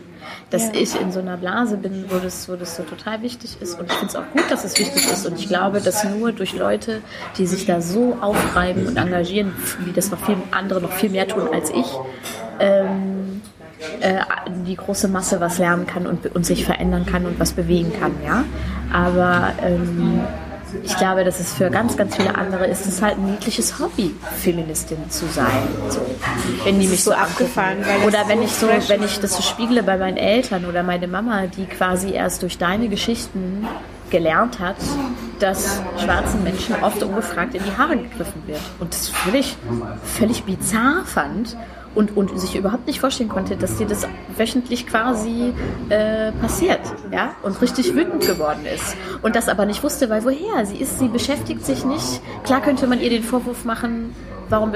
dass 0.49 0.67
ja. 0.67 0.81
ich 0.81 0.99
in 0.99 1.11
so 1.11 1.19
einer 1.19 1.37
Blase 1.37 1.77
bin, 1.77 2.05
wo 2.09 2.17
das, 2.17 2.49
wo 2.49 2.55
das 2.55 2.75
so 2.75 2.83
total 2.83 3.21
wichtig 3.21 3.57
ist. 3.61 3.79
Und 3.79 3.87
ich 3.91 3.93
finde 3.93 4.07
es 4.07 4.15
auch 4.15 4.29
gut, 4.31 4.49
dass 4.49 4.63
es 4.63 4.77
wichtig 4.77 5.05
ist. 5.11 5.25
Und 5.25 5.39
ich 5.39 5.47
glaube, 5.47 5.81
dass 5.81 6.03
nur 6.03 6.31
durch 6.31 6.53
Leute, 6.53 7.01
die 7.37 7.47
sich 7.47 7.65
da 7.65 7.81
so 7.81 8.17
aufreiben 8.21 8.87
und 8.87 8.97
engagieren, 8.97 9.53
wie 9.79 9.91
das 9.91 10.11
noch 10.11 10.23
viel 10.25 10.37
andere 10.51 10.81
noch 10.81 10.91
viel 10.91 11.09
mehr 11.09 11.27
tun 11.27 11.47
als 11.51 11.69
ich, 11.69 11.85
ähm, 12.59 13.41
äh, 13.99 14.19
die 14.67 14.75
große 14.75 15.07
Masse 15.07 15.39
was 15.39 15.57
lernen 15.57 15.87
kann 15.87 16.05
und, 16.05 16.35
und 16.35 16.45
sich 16.45 16.65
verändern 16.65 17.05
kann 17.05 17.25
und 17.25 17.39
was 17.39 17.53
bewegen 17.53 17.91
kann. 17.99 18.13
Ja? 18.25 18.43
Aber 18.91 19.53
ähm, 19.63 20.21
ich 20.83 20.95
glaube, 20.97 21.23
dass 21.23 21.39
es 21.39 21.53
für 21.53 21.69
ganz, 21.69 21.97
ganz 21.97 22.15
viele 22.15 22.35
andere 22.35 22.67
ist 22.67 22.85
es 22.85 23.01
halt 23.01 23.17
ein 23.17 23.31
niedliches 23.31 23.79
Hobby, 23.79 24.15
Feministin 24.37 25.09
zu 25.09 25.25
sein. 25.27 25.67
So. 25.89 26.01
Wenn 26.63 26.79
die 26.79 26.87
mich 26.87 27.03
so 27.03 27.11
abgefahren, 27.11 27.77
oder 28.05 28.27
wenn 28.27 28.41
ich 28.41 28.53
so, 28.53 28.67
wenn 28.67 29.03
ich 29.03 29.19
das 29.19 29.35
so 29.35 29.41
spiegle 29.41 29.83
bei 29.83 29.97
meinen 29.97 30.17
Eltern 30.17 30.65
oder 30.65 30.83
meine 30.83 31.07
Mama, 31.07 31.47
die 31.47 31.65
quasi 31.65 32.11
erst 32.13 32.41
durch 32.43 32.57
deine 32.57 32.89
Geschichten 32.89 33.67
gelernt 34.09 34.59
hat, 34.59 34.75
dass 35.39 35.81
schwarzen 35.97 36.43
Menschen 36.43 36.75
oft 36.81 37.01
ungefragt 37.01 37.55
in 37.55 37.63
die 37.63 37.75
Haare 37.77 37.97
gegriffen 37.97 38.43
wird. 38.45 38.61
Und 38.79 38.93
das 38.93 39.09
völlig, 39.09 39.57
völlig 40.03 40.43
bizarr 40.43 41.03
fand 41.05 41.55
und, 41.95 42.15
und 42.15 42.39
sich 42.39 42.55
überhaupt 42.55 42.87
nicht 42.87 42.99
vorstellen 42.99 43.29
konnte, 43.29 43.55
dass 43.55 43.77
dir 43.77 43.87
das 43.87 44.07
wöchentlich 44.37 44.87
quasi 44.87 45.53
äh, 45.89 46.31
passiert, 46.33 46.81
ja, 47.11 47.35
und 47.43 47.61
richtig 47.61 47.93
wütend 47.93 48.25
geworden 48.25 48.65
ist. 48.65 48.95
Und 49.21 49.35
das 49.35 49.49
aber 49.49 49.65
nicht 49.65 49.83
wusste, 49.83 50.09
weil 50.09 50.23
woher? 50.23 50.65
Sie 50.65 50.77
ist, 50.77 50.99
sie 50.99 51.07
beschäftigt 51.07 51.65
sich 51.65 51.85
nicht. 51.85 52.21
Klar 52.43 52.61
könnte 52.61 52.87
man 52.87 52.99
ihr 53.01 53.09
den 53.09 53.23
Vorwurf 53.23 53.65
machen, 53.65 54.15
warum 54.51 54.73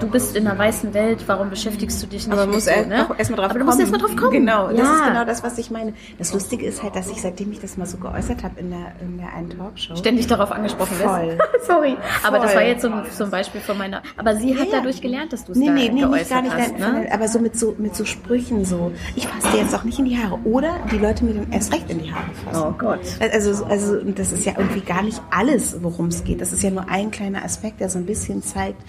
du 0.00 0.06
bist 0.08 0.36
in 0.36 0.46
einer 0.46 0.58
weißen 0.58 0.92
Welt, 0.94 1.24
warum 1.26 1.50
beschäftigst 1.50 2.02
du 2.02 2.06
dich 2.06 2.26
nicht? 2.26 2.32
Aber 2.32 2.46
man 2.46 2.54
muss 2.54 2.64
so, 2.64 2.70
ne? 2.70 3.06
erstmal 3.16 3.40
drauf 3.40 3.50
Aber 3.50 3.58
du 3.58 3.64
musst 3.64 3.80
erstmal 3.80 4.00
drauf 4.00 4.16
kommen. 4.16 4.32
Genau, 4.32 4.68
das 4.68 4.78
ja. 4.78 4.94
ist 4.94 5.04
genau 5.06 5.24
das, 5.24 5.42
was 5.42 5.58
ich 5.58 5.70
meine. 5.70 5.94
Das 6.18 6.32
Lustige 6.32 6.66
ist 6.66 6.82
halt, 6.82 6.96
dass 6.96 7.10
ich, 7.10 7.20
seitdem 7.20 7.52
ich 7.52 7.60
das 7.60 7.76
mal 7.76 7.86
so 7.86 7.98
geäußert 7.98 8.42
habe 8.42 8.60
in 8.60 8.70
der, 8.70 8.92
in 9.00 9.18
der 9.18 9.32
einen 9.34 9.50
Talkshow, 9.50 9.96
ständig 9.96 10.26
darauf 10.26 10.52
angesprochen 10.52 10.96
Voll. 10.96 11.38
wirst. 11.38 11.40
Sorry. 11.66 11.96
Voll. 11.96 12.28
Aber 12.28 12.38
das 12.40 12.54
war 12.54 12.62
jetzt 12.62 12.82
so 12.82 12.88
ein, 12.88 13.02
so 13.10 13.24
ein 13.24 13.30
Beispiel 13.30 13.60
von 13.60 13.78
meiner. 13.78 14.02
Aber 14.16 14.36
sie 14.36 14.58
hat 14.58 14.68
ja, 14.68 14.78
dadurch 14.78 15.00
gelernt, 15.00 15.32
dass 15.32 15.44
du 15.44 15.52
es 15.52 15.58
nee, 15.58 15.66
da 15.66 15.72
nee, 15.72 15.90
nee, 15.90 16.00
geäußert 16.00 16.28
gar 16.28 16.42
nicht 16.42 16.56
hast. 16.56 16.78
Ne? 16.78 17.08
aber 17.12 17.28
so 17.28 17.38
mit 17.38 17.58
so 17.58 17.74
mit 17.78 17.94
so 17.94 18.04
Sprüchen 18.04 18.64
so, 18.64 18.92
ich 19.14 19.26
fasse 19.26 19.52
dir 19.52 19.62
jetzt 19.62 19.74
auch 19.74 19.84
nicht 19.84 19.98
in 19.98 20.06
die 20.06 20.18
Haare. 20.18 20.38
Oder 20.44 20.80
die 20.90 20.98
Leute 20.98 21.24
mir 21.24 21.34
dann 21.34 21.52
erst 21.52 21.72
recht 21.72 21.90
in 21.90 22.02
die 22.02 22.12
Haare 22.12 22.30
fassen. 22.44 22.62
Oh 22.66 22.74
Gott. 22.76 23.00
Also, 23.20 23.64
also 23.64 24.00
das 24.02 24.32
ist 24.32 24.44
ja 24.44 24.54
irgendwie 24.56 24.80
gar 24.80 25.02
nicht 25.02 25.20
alles, 25.30 25.82
worum 25.82 26.06
es 26.06 26.24
geht. 26.24 26.40
Das 26.40 26.52
ist 26.52 26.62
ja 26.62 26.70
nur 26.70 26.88
ein 26.88 27.10
kleiner 27.10 27.44
Aspekt, 27.44 27.80
der 27.80 27.88
so 27.88 27.98
ein 27.98 28.06
bisschen 28.06 28.42
zeigt, 28.42 28.82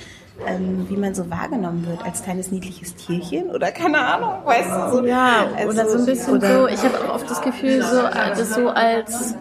ähm, 0.46 0.86
wie 0.90 0.98
man 0.98 1.14
so 1.14 1.30
wahrgenommen 1.30 1.86
wird 1.88 2.04
als 2.06 2.24
kleines 2.24 2.52
niedliches 2.52 2.96
Tierchen 2.96 3.50
oder 3.50 3.72
keine 3.72 4.00
Ahnung, 4.00 4.46
weißt 4.46 4.70
du 4.70 4.98
so. 4.98 5.06
Ja, 5.06 5.48
also, 5.56 5.70
oder 5.70 5.90
so 5.90 5.98
ein 6.00 6.06
bisschen 6.06 6.42
so, 6.42 6.68
ich 6.68 6.84
habe 6.84 7.00
auch 7.00 7.16
oft 7.16 7.30
das 7.30 7.42
Gefühl, 7.42 7.82
so, 7.84 8.02
das 8.02 8.54
so 8.54 8.70
als 8.70 9.36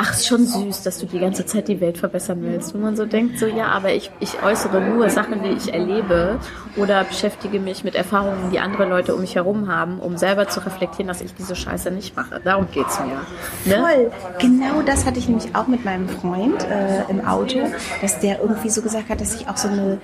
ach, 0.00 0.14
ist 0.14 0.26
schon 0.26 0.46
süß, 0.46 0.82
dass 0.82 0.98
du 0.98 1.06
die 1.06 1.18
ganze 1.18 1.44
Zeit 1.44 1.68
die 1.68 1.80
Welt 1.80 1.98
verbessern 1.98 2.38
willst. 2.40 2.74
Wo 2.74 2.78
man 2.78 2.96
so 2.96 3.04
denkt, 3.04 3.38
so 3.38 3.46
ja, 3.46 3.66
aber 3.66 3.92
ich, 3.92 4.10
ich 4.20 4.42
äußere 4.42 4.80
nur 4.80 5.10
Sachen, 5.10 5.42
die 5.42 5.50
ich 5.50 5.74
erlebe 5.74 6.38
oder 6.76 7.04
beschäftige 7.04 7.60
mich 7.60 7.84
mit 7.84 7.94
Erfahrungen, 7.94 8.50
die 8.50 8.60
andere 8.60 8.86
Leute 8.86 9.14
um 9.14 9.20
mich 9.20 9.34
herum 9.34 9.68
haben, 9.68 10.00
um 10.00 10.16
selber 10.16 10.48
zu 10.48 10.64
reflektieren, 10.64 11.08
dass 11.08 11.20
ich 11.20 11.34
diese 11.34 11.54
Scheiße 11.54 11.90
nicht 11.90 12.16
mache. 12.16 12.40
Darum 12.42 12.66
geht's 12.72 12.98
mir. 13.00 13.20
Ne? 13.66 13.82
Voll. 13.82 14.12
Genau 14.38 14.80
das 14.82 15.04
hatte 15.04 15.18
ich 15.18 15.28
nämlich 15.28 15.54
auch 15.54 15.66
mit 15.66 15.84
meinem 15.84 16.08
Freund 16.08 16.64
äh, 16.64 17.10
im 17.10 17.26
Auto, 17.26 17.58
dass 18.00 18.20
der 18.20 18.40
irgendwie 18.40 18.70
so 18.70 18.80
gesagt 18.80 19.10
hat, 19.10 19.20
dass 19.20 19.34
ich 19.34 19.48
auch 19.48 19.56
so 19.58 19.68
eine 19.68 19.98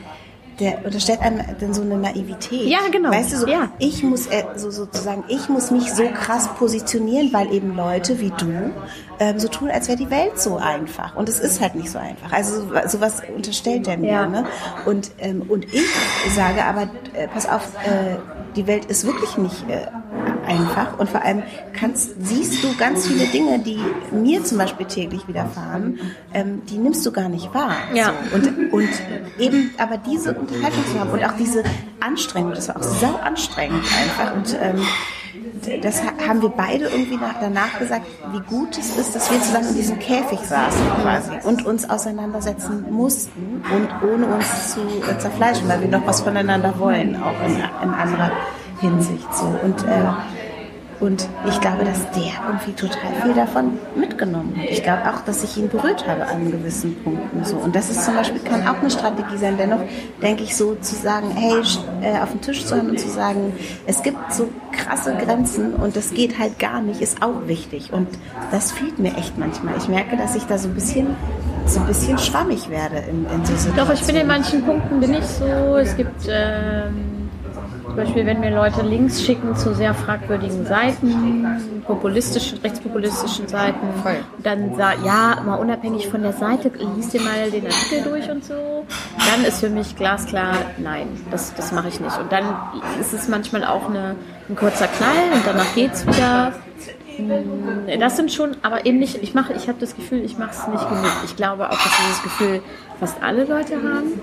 der 0.59 0.85
unterstellt 0.85 1.21
einem 1.21 1.41
dann 1.61 1.75
so 1.75 1.83
eine 1.83 1.97
Naivität. 1.97 2.67
Ja, 2.67 2.81
genau. 2.91 3.11
Weißt 3.11 3.33
du, 3.33 3.37
so, 3.39 3.47
ja. 3.47 3.71
ich 3.79 4.03
muss 4.03 4.27
äh, 4.27 4.45
so 4.57 4.71
sozusagen, 4.71 5.25
ich 5.29 5.49
muss 5.49 5.71
mich 5.71 5.93
so 5.93 6.05
krass 6.09 6.49
positionieren, 6.59 7.33
weil 7.33 7.53
eben 7.53 7.77
Leute 7.77 8.21
wie 8.21 8.31
du 8.31 8.73
ähm, 9.19 9.39
so 9.39 9.49
tun, 9.49 9.71
als 9.71 9.89
wäre 9.89 9.99
die 9.99 10.11
Welt 10.11 10.39
so 10.39 10.57
einfach. 10.57 11.17
Und 11.17 11.29
es 11.29 11.41
ist 11.41 11.61
halt 11.61 11.75
nicht 11.75 11.91
so 11.91 11.99
einfach. 11.99 12.33
Also 12.33 12.69
sowas 12.87 13.23
unterstellt 13.35 13.87
er 13.89 13.99
mir. 13.99 14.13
Ja. 14.13 14.27
Ne? 14.27 14.47
Und, 14.87 15.11
ähm, 15.19 15.43
und 15.49 15.73
ich 15.73 15.85
sage 16.35 16.65
aber, 16.65 16.83
äh, 17.15 17.29
pass 17.29 17.49
auf, 17.49 17.75
äh, 17.85 18.17
die 18.57 18.67
Welt 18.67 18.87
ist 18.87 19.05
wirklich 19.07 19.37
nicht 19.37 19.69
äh, 19.69 19.87
einfach 20.47 20.99
und 20.99 21.09
vor 21.09 21.23
allem 21.23 21.43
kannst, 21.73 22.11
siehst 22.25 22.63
du 22.63 22.75
ganz 22.77 23.07
viele 23.07 23.27
Dinge, 23.27 23.59
die 23.59 23.79
mir 24.13 24.45
zum 24.45 24.59
Beispiel 24.59 24.87
täglich 24.87 25.27
widerfahren, 25.29 25.99
ähm, 26.33 26.63
die 26.67 26.79
nimmst 26.79 27.05
du 27.05 27.13
gar 27.13 27.29
nicht 27.29 27.53
wahr. 27.55 27.77
Ja. 27.95 28.13
So. 28.31 28.37
Und, 28.37 28.73
und 28.73 28.89
eben 29.39 29.71
aber 29.79 29.99
diese 29.99 30.35
Unterhaltung 30.35 30.85
zu 30.87 31.01
haben 31.01 31.11
und 31.11 31.25
auch 31.25 31.37
diese 31.37 31.63
Anstrengung, 32.01 32.53
das 32.53 32.69
war 32.69 32.77
auch 32.77 32.83
sau 32.83 33.15
anstrengend 33.17 33.85
einfach 33.85 34.35
und 34.35 34.57
ähm, 34.61 34.83
das 35.83 36.03
haben 36.27 36.43
wir 36.43 36.49
beide 36.51 36.87
irgendwie 36.87 37.17
nach, 37.17 37.41
danach 37.41 37.79
gesagt, 37.79 38.07
wie 38.33 38.41
gut 38.41 38.77
es 38.79 38.97
ist, 38.97 39.15
dass 39.15 39.31
wir 39.31 39.41
zusammen 39.41 39.69
in 39.69 39.75
diesem 39.75 39.99
Käfig 39.99 40.39
saßen 40.41 40.87
quasi 41.03 41.33
und 41.45 41.67
uns 41.67 41.89
auseinandersetzen 41.89 42.87
mussten 42.91 43.63
und 43.75 44.09
ohne 44.09 44.27
uns 44.27 44.75
zu 44.75 44.81
äh, 44.81 45.19
zerfleischen, 45.19 45.69
weil 45.69 45.81
wir 45.81 45.89
noch 45.89 46.07
was 46.07 46.21
voneinander 46.21 46.79
wollen, 46.79 47.17
auch 47.17 47.35
in, 47.47 47.57
in 47.57 47.95
anderer 47.95 48.31
Hinsicht 48.81 49.35
so. 49.35 49.47
Und 49.63 49.83
äh, 49.85 50.05
und 51.01 51.29
ich 51.49 51.61
glaube, 51.61 51.85
dass 51.85 52.11
der 52.13 52.33
irgendwie 52.47 52.73
total 52.73 53.13
viel 53.23 53.35
davon 53.35 53.79
mitgenommen 53.95 54.57
hat. 54.57 54.71
Ich 54.71 54.83
glaube 54.83 55.03
auch, 55.11 55.21
dass 55.25 55.45
ich 55.45 55.57
ihn 55.57 55.69
berührt 55.69 56.07
habe 56.07 56.27
an 56.27 56.51
gewissen 56.51 56.97
Punkten. 57.03 57.45
So. 57.45 57.57
Und 57.57 57.77
das 57.77 57.91
ist 57.91 58.05
zum 58.05 58.15
Beispiel, 58.15 58.41
kann 58.41 58.67
auch 58.67 58.81
eine 58.81 58.91
Strategie 58.91 59.37
sein. 59.37 59.57
Dennoch 59.59 59.81
denke 60.23 60.45
ich 60.45 60.57
so 60.57 60.75
zu 60.77 60.95
sagen, 60.95 61.31
hey, 61.35 61.63
äh, 62.03 62.19
auf 62.21 62.31
den 62.31 62.41
Tisch 62.41 62.65
zu 62.65 62.77
hören 62.77 62.91
und 62.91 63.01
zu 63.01 63.09
sagen, 63.09 63.53
es 63.87 64.03
gibt 64.03 64.33
so 64.33 64.49
krasse 64.73 65.15
Grenzen 65.15 65.75
und 65.75 65.97
das 65.97 66.11
geht 66.11 66.39
halt 66.39 66.59
gar 66.59 66.81
nicht, 66.81 67.01
ist 67.01 67.23
auch 67.23 67.47
wichtig. 67.47 67.93
Und 67.93 68.09
das 68.51 68.73
fehlt 68.73 68.99
mir 68.99 69.17
echt 69.17 69.39
manchmal. 69.39 69.77
Ich 69.77 69.89
merke, 69.89 70.17
dass 70.17 70.35
ich 70.35 70.45
da 70.45 70.59
so 70.59 70.69
ein 70.69 70.75
bisschen 70.75 71.17
so 71.67 71.81
ein 71.81 71.87
bisschen 71.87 72.17
schwammig 72.17 72.71
werde 72.71 72.99
in, 73.11 73.27
in 73.27 73.45
so 73.45 73.57
Situationen. 73.57 73.77
Doch, 73.77 73.93
ich 73.93 74.07
bin 74.07 74.17
in 74.17 74.27
manchen 74.27 74.65
Punkten 74.65 75.01
bin 75.01 75.15
ich 75.15 75.27
so. 75.27 75.77
Es 75.77 75.97
gibt 75.97 76.29
ähm 76.29 77.16
zum 77.97 78.05
Beispiel, 78.05 78.27
wenn 78.27 78.41
mir 78.41 78.51
Leute 78.51 78.83
Links 78.83 79.23
schicken 79.23 79.57
zu 79.57 79.75
sehr 79.75 79.95
fragwürdigen 79.95 80.67
Seiten, 80.67 81.83
populistischen, 81.87 82.59
rechtspopulistischen 82.59 83.49
Seiten, 83.49 83.87
Voll. 84.03 84.19
dann 84.43 84.75
sagt, 84.77 84.99
ja, 85.03 85.41
mal 85.47 85.55
unabhängig 85.55 86.07
von 86.07 86.21
der 86.21 86.35
Seite, 86.35 86.71
liest 86.95 87.15
dir 87.15 87.23
mal 87.23 87.51
den 87.51 87.65
Artikel 87.65 88.03
durch 88.03 88.29
und 88.31 88.45
so, 88.45 88.85
dann 89.17 89.47
ist 89.47 89.61
für 89.61 89.71
mich 89.71 89.97
glasklar, 89.97 90.57
nein, 90.77 91.09
das, 91.31 91.55
das 91.55 91.73
mache 91.73 91.89
ich 91.89 91.99
nicht. 91.99 92.19
Und 92.19 92.31
dann 92.31 92.45
ist 93.01 93.15
es 93.15 93.29
manchmal 93.29 93.65
auch 93.65 93.89
eine, 93.89 94.15
ein 94.51 94.57
kurzer 94.57 94.89
Knall 94.89 95.33
und 95.33 95.47
danach 95.47 95.75
geht 95.75 95.95
es 95.95 96.07
wieder. 96.07 96.53
Das 97.99 98.17
sind 98.17 98.33
schon, 98.33 98.57
aber 98.63 98.85
eben 98.85 98.99
nicht, 98.99 99.23
ich 99.23 99.35
mache, 99.35 99.53
ich 99.55 99.69
habe 99.69 99.79
das 99.79 99.95
Gefühl, 99.97 100.25
ich 100.25 100.39
mache 100.39 100.51
es 100.51 100.67
nicht 100.69 100.89
genug. 100.89 101.13
Ich 101.25 101.37
glaube 101.37 101.69
auch, 101.69 101.83
dass 101.83 101.93
dieses 102.05 102.23
Gefühl 102.23 102.63
fast 103.01 103.23
alle 103.23 103.45
Leute 103.45 103.77
haben. 103.77 104.21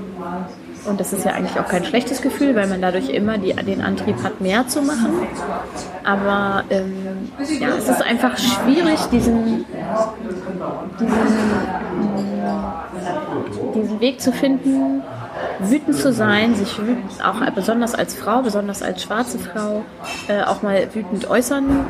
Und 0.86 1.00
das 1.00 1.14
ist 1.14 1.26
ja 1.26 1.32
eigentlich 1.32 1.58
auch 1.60 1.68
kein 1.68 1.86
schlechtes 1.86 2.22
Gefühl, 2.22 2.56
weil 2.56 2.68
man 2.68 2.82
dadurch 2.82 3.10
immer 3.10 3.38
die, 3.38 3.54
den 3.54 3.82
Antrieb 3.82 4.22
hat, 4.22 4.42
mehr 4.42 4.68
zu 4.68 4.82
machen. 4.82 5.28
Aber 6.04 6.66
ähm, 6.70 7.30
ja, 7.60 7.70
es 7.78 7.88
ist 7.88 8.02
einfach 8.02 8.38
schwierig, 8.38 9.00
diesen, 9.12 9.66
diesen, 11.00 11.22
diesen 13.74 14.00
Weg 14.02 14.20
zu 14.20 14.34
finden, 14.34 15.02
wütend 15.60 15.96
zu 15.96 16.12
sein, 16.12 16.56
sich 16.56 16.78
wütend, 16.80 17.24
auch 17.24 17.40
besonders 17.52 17.96
als 17.96 18.16
Frau, 18.16 18.42
besonders 18.42 18.82
als 18.82 19.04
schwarze 19.04 19.40
Frau, 19.40 19.84
äh, 20.28 20.44
auch 20.44 20.62
mal 20.62 20.88
wütend 20.94 21.30
äußern 21.30 21.86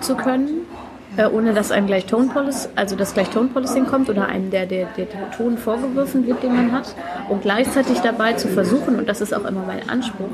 zu 0.00 0.16
können 0.16 0.66
äh, 1.16 1.26
ohne 1.26 1.54
dass 1.54 1.70
einem 1.72 1.86
gleich 1.86 2.04
also 2.74 2.96
dass 2.96 3.14
gleich 3.14 3.30
Tone 3.30 3.48
Policing 3.48 3.86
kommt 3.86 4.08
oder 4.08 4.26
einem 4.26 4.50
der, 4.50 4.66
der, 4.66 4.86
der, 4.96 5.06
der 5.06 5.30
Ton 5.30 5.56
vorgeworfen 5.58 6.26
wird, 6.26 6.42
den 6.42 6.54
man 6.54 6.72
hat 6.72 6.94
und 7.28 7.42
gleichzeitig 7.42 8.00
dabei 8.00 8.34
zu 8.34 8.48
versuchen, 8.48 8.96
und 8.96 9.08
das 9.08 9.20
ist 9.20 9.34
auch 9.34 9.44
immer 9.44 9.64
mein 9.66 9.88
Anspruch, 9.88 10.30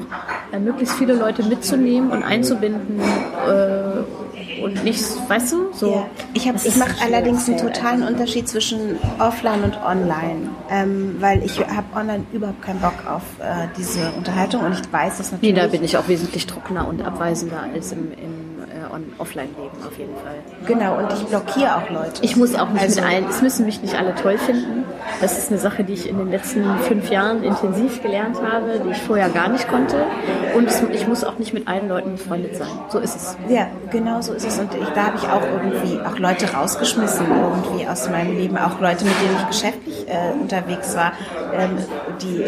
äh, 0.53 0.59
möglichst 0.59 0.96
viele 0.96 1.14
Leute 1.14 1.42
mitzunehmen 1.44 2.11
und 2.11 2.22
einzubinden 2.22 3.00
äh, 3.00 4.62
und 4.62 4.84
nicht, 4.84 5.05
weißt 5.28 5.53
du, 5.53 5.72
so. 5.72 5.92
Ja. 5.92 6.07
Ich, 6.34 6.46
ich 6.46 6.76
mache 6.76 6.94
allerdings 7.05 7.48
einen 7.48 7.59
totalen 7.59 8.03
Unterschied 8.03 8.48
zwischen 8.48 8.96
Offline 9.18 9.64
und 9.64 9.78
Online, 9.84 10.48
ähm, 10.70 11.16
weil 11.20 11.44
ich 11.44 11.59
habe 11.61 11.86
online 11.94 12.24
überhaupt 12.32 12.62
keinen 12.62 12.80
Bock 12.80 12.94
auf 13.09 13.22
äh, 13.40 13.68
diese 13.76 14.11
Unterhaltung 14.16 14.62
und 14.64 14.72
ich 14.72 14.92
weiß 14.92 15.18
das 15.18 15.32
natürlich. 15.32 15.55
Nee, 15.55 15.61
da 15.61 15.66
bin 15.68 15.82
ich 15.84 15.96
auch 15.96 16.09
wesentlich 16.09 16.46
trockener 16.46 16.86
und 16.86 17.05
abweisender 17.05 17.61
als 17.74 17.92
im, 17.92 18.12
im 18.12 18.51
on 18.93 19.12
Offline-Leben 19.18 19.76
auf 19.86 19.99
jeden 19.99 20.14
Fall. 20.16 20.36
Genau, 20.66 20.99
und 20.99 21.12
ich 21.12 21.24
blockiere 21.24 21.76
auch 21.76 21.90
Leute. 21.90 22.22
Ich 22.22 22.36
muss 22.36 22.55
auch 22.55 22.68
nicht 22.70 22.82
also, 22.82 23.01
mit 23.01 23.11
allen, 23.11 23.28
es 23.28 23.43
müssen 23.43 23.66
mich 23.66 23.82
nicht 23.82 23.95
alle 23.95 24.14
toll 24.14 24.38
finden. 24.38 24.84
Das 25.20 25.38
ist 25.38 25.51
eine 25.51 25.59
Sache, 25.59 25.84
die 25.84 25.95
ich 25.95 26.09
in 26.09 26.18
den 26.18 26.30
letzten 26.30 26.64
fünf 26.80 27.11
Jahren 27.11 27.43
intensiv 27.43 28.03
gelernt 28.03 28.36
habe, 28.43 28.80
die 28.84 28.90
ich 28.90 29.03
vorher 29.03 29.28
gar 29.28 29.49
nicht 29.49 29.68
konnte. 29.68 30.05
Und 30.55 30.68
es, 30.68 30.82
ich 30.93 31.07
muss 31.09 31.24
auch 31.24 31.38
nicht 31.38 31.53
mit 31.55 31.66
allen 31.68 31.88
Leuten 31.88 32.12
befreundet 32.12 32.57
sein. 32.57 32.68
So 32.88 32.99
ist 32.99 33.16
es. 33.16 33.36
Ja, 33.49 33.68
genau 33.90 34.20
so 34.20 34.32
ist 34.32 34.47
es. 34.47 34.59
Und 34.59 34.74
ich, 34.74 34.88
da 34.95 35.07
habe 35.07 35.16
ich 35.16 35.24
auch 35.24 35.43
irgendwie 35.43 36.01
auch 36.01 36.18
Leute 36.18 36.53
rausgeschmissen, 36.53 37.26
irgendwie 37.26 37.86
aus 37.86 38.09
meinem 38.09 38.36
Leben. 38.36 38.57
Auch 38.59 38.80
Leute, 38.80 39.05
mit 39.05 39.14
denen 39.20 39.36
ich 39.38 39.47
geschäftlich 39.47 40.09
äh, 40.09 40.32
unterwegs 40.40 40.95
war, 40.97 41.12
ähm, 41.55 41.78
die 42.20 42.45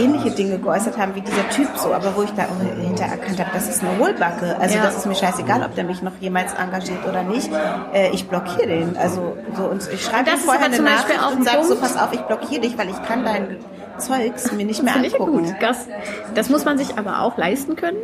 ähnliche 0.00 0.30
Dinge 0.30 0.58
geäußert 0.58 0.98
haben 0.98 1.14
wie 1.14 1.20
dieser 1.20 1.48
Typ 1.50 1.68
so, 1.76 1.92
aber 1.92 2.14
wo 2.16 2.22
ich 2.22 2.30
da 2.30 2.46
hinterher 2.80 3.18
erkannt 3.18 3.38
habe, 3.38 3.50
das 3.52 3.68
ist 3.68 3.82
eine 3.82 3.98
Hohlbacke. 3.98 4.56
Also 4.58 4.76
ja. 4.76 4.82
das 4.84 4.96
ist 4.98 5.06
mir 5.06 5.14
scheißegal, 5.14 5.62
ob 5.62 5.74
der 5.74 5.84
mich 5.84 6.02
noch 6.02 6.12
jemals 6.20 6.54
engagiert 6.54 7.06
oder 7.08 7.22
nicht. 7.22 7.50
Äh, 7.92 8.10
ich 8.12 8.28
blockiere 8.28 8.66
den. 8.66 8.96
Also 8.96 9.36
so 9.56 9.64
und 9.64 9.88
ich 9.92 10.04
schreibe 10.04 10.30
vorher 10.38 10.66
eine 10.66 10.80
Nachricht 10.80 11.20
und 11.32 11.44
sage 11.44 11.64
so, 11.64 11.76
pass 11.76 11.96
auf, 11.96 12.12
ich 12.12 12.20
blockiere 12.20 12.62
dich, 12.62 12.76
weil 12.78 12.90
ich 12.90 13.02
kann 13.04 13.24
deinen 13.24 13.56
Zeugs 13.98 14.52
mir 14.52 14.64
nicht 14.64 14.82
mehr 14.82 14.96
angucken. 14.96 15.44
Gut. 15.44 15.54
Das, 15.60 15.86
das 16.34 16.48
muss 16.48 16.64
man 16.64 16.78
sich 16.78 16.96
aber 16.96 17.22
auch 17.22 17.36
leisten 17.36 17.76
können. 17.76 17.98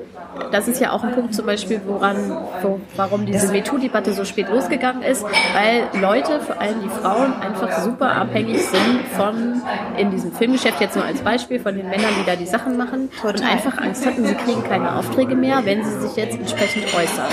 Das 0.51 0.69
ist 0.69 0.81
ja 0.81 0.93
auch 0.93 1.05
ein 1.05 1.13
Punkt 1.13 1.35
zum 1.35 1.47
Beispiel, 1.47 1.81
woran, 1.87 2.17
wo, 2.63 2.81
warum 2.97 3.27
diese 3.27 3.53
MeToo-Debatte 3.53 4.13
so 4.13 4.25
spät 4.25 4.49
losgegangen 4.49 5.03
ist, 5.03 5.25
weil 5.25 6.01
Leute, 6.01 6.41
vor 6.41 6.61
allem 6.61 6.83
die 6.83 6.89
Frauen, 6.89 7.33
einfach 7.41 7.81
super 7.81 8.13
abhängig 8.13 8.63
sind 8.65 9.01
von, 9.17 9.63
in 9.97 10.11
diesem 10.11 10.33
Filmgeschäft 10.33 10.81
jetzt 10.81 10.97
nur 10.97 11.05
als 11.05 11.21
Beispiel, 11.21 11.61
von 11.61 11.77
den 11.77 11.89
Männern, 11.89 12.11
die 12.21 12.27
da 12.27 12.37
die 12.37 12.47
Sachen 12.47 12.77
machen 12.77 13.11
Total. 13.21 13.35
und 13.35 13.47
einfach 13.47 13.79
Angst 13.79 14.05
hatten, 14.07 14.25
sie 14.27 14.35
kriegen 14.35 14.65
keine 14.65 14.97
Aufträge 14.97 15.37
mehr, 15.37 15.65
wenn 15.65 15.85
sie 15.85 16.01
sich 16.01 16.17
jetzt 16.17 16.37
entsprechend 16.37 16.87
äußern. 16.87 17.31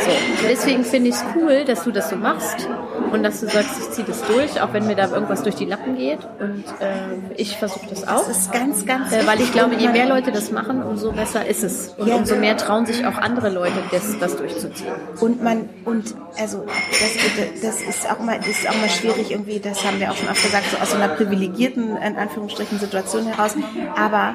So. 0.00 0.10
Deswegen 0.48 0.84
finde 0.84 1.10
ich 1.10 1.14
es 1.14 1.24
cool, 1.36 1.64
dass 1.64 1.84
du 1.84 1.92
das 1.92 2.10
so 2.10 2.16
machst 2.16 2.68
und 3.12 3.22
dass 3.22 3.40
du 3.40 3.48
sagst, 3.48 3.78
ich 3.80 3.90
ziehe 3.90 4.06
das 4.06 4.22
durch, 4.22 4.60
auch 4.60 4.72
wenn 4.72 4.86
mir 4.86 4.96
da 4.96 5.08
irgendwas 5.08 5.42
durch 5.42 5.54
die 5.54 5.64
Lappen 5.64 5.96
geht. 5.96 6.18
Und 6.38 6.64
äh, 6.80 7.34
ich 7.36 7.56
versuche 7.56 7.86
das 7.88 8.06
auch. 8.06 8.26
Das 8.26 8.38
ist 8.38 8.52
ganz, 8.52 8.86
ganz 8.86 9.12
äh, 9.12 9.26
Weil 9.26 9.40
ich 9.40 9.52
glaube, 9.52 9.74
je 9.76 9.88
mehr 9.88 10.06
Leute 10.06 10.32
das 10.32 10.50
machen, 10.50 10.82
umso 10.82 11.12
besser 11.12 11.46
ist 11.46 11.64
es. 11.64 11.94
Und 11.96 12.08
ja. 12.08 12.16
umso 12.16 12.36
mehr 12.36 12.56
trauen 12.56 12.86
sich 12.86 13.04
auch 13.06 13.16
andere 13.16 13.48
Leute, 13.50 13.74
das, 13.90 14.18
das 14.18 14.36
durchzuziehen. 14.36 14.92
Und 15.20 15.42
man, 15.42 15.68
und 15.84 16.14
also 16.38 16.66
das, 16.66 17.62
das 17.62 17.82
ist 17.82 18.10
auch 18.10 18.20
mal, 18.20 18.38
ist 18.38 18.68
auch 18.68 18.76
mal 18.80 18.88
schwierig 18.88 19.30
irgendwie, 19.30 19.60
das 19.60 19.84
haben 19.84 19.98
wir 20.00 20.10
auch 20.10 20.16
schon 20.16 20.28
oft 20.28 20.42
gesagt, 20.42 20.66
so 20.70 20.76
aus 20.78 20.90
so 20.90 20.96
einer 20.96 21.08
privilegierten, 21.08 21.96
in 21.96 22.16
Anführungsstrichen, 22.16 22.78
Situation 22.78 23.26
heraus. 23.26 23.56
Aber 23.96 24.34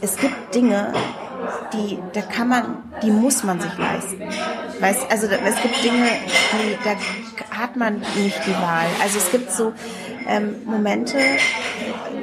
es 0.00 0.16
gibt 0.16 0.54
Dinge, 0.54 0.92
die, 1.72 1.98
da 2.12 2.22
kann 2.22 2.48
man, 2.48 2.82
die 3.02 3.10
muss 3.10 3.44
man 3.44 3.60
sich 3.60 3.76
leisten. 3.78 4.22
Weißt, 4.80 5.10
also 5.10 5.26
es 5.26 5.62
gibt 5.62 5.84
Dinge, 5.84 6.06
die, 6.52 6.76
da 6.84 6.94
hat 7.56 7.76
man 7.76 8.00
nicht 8.16 8.40
die 8.46 8.52
Wahl. 8.52 8.86
Also 9.02 9.18
es 9.18 9.30
gibt 9.30 9.50
so 9.50 9.72
ähm, 10.28 10.56
Momente, 10.64 11.18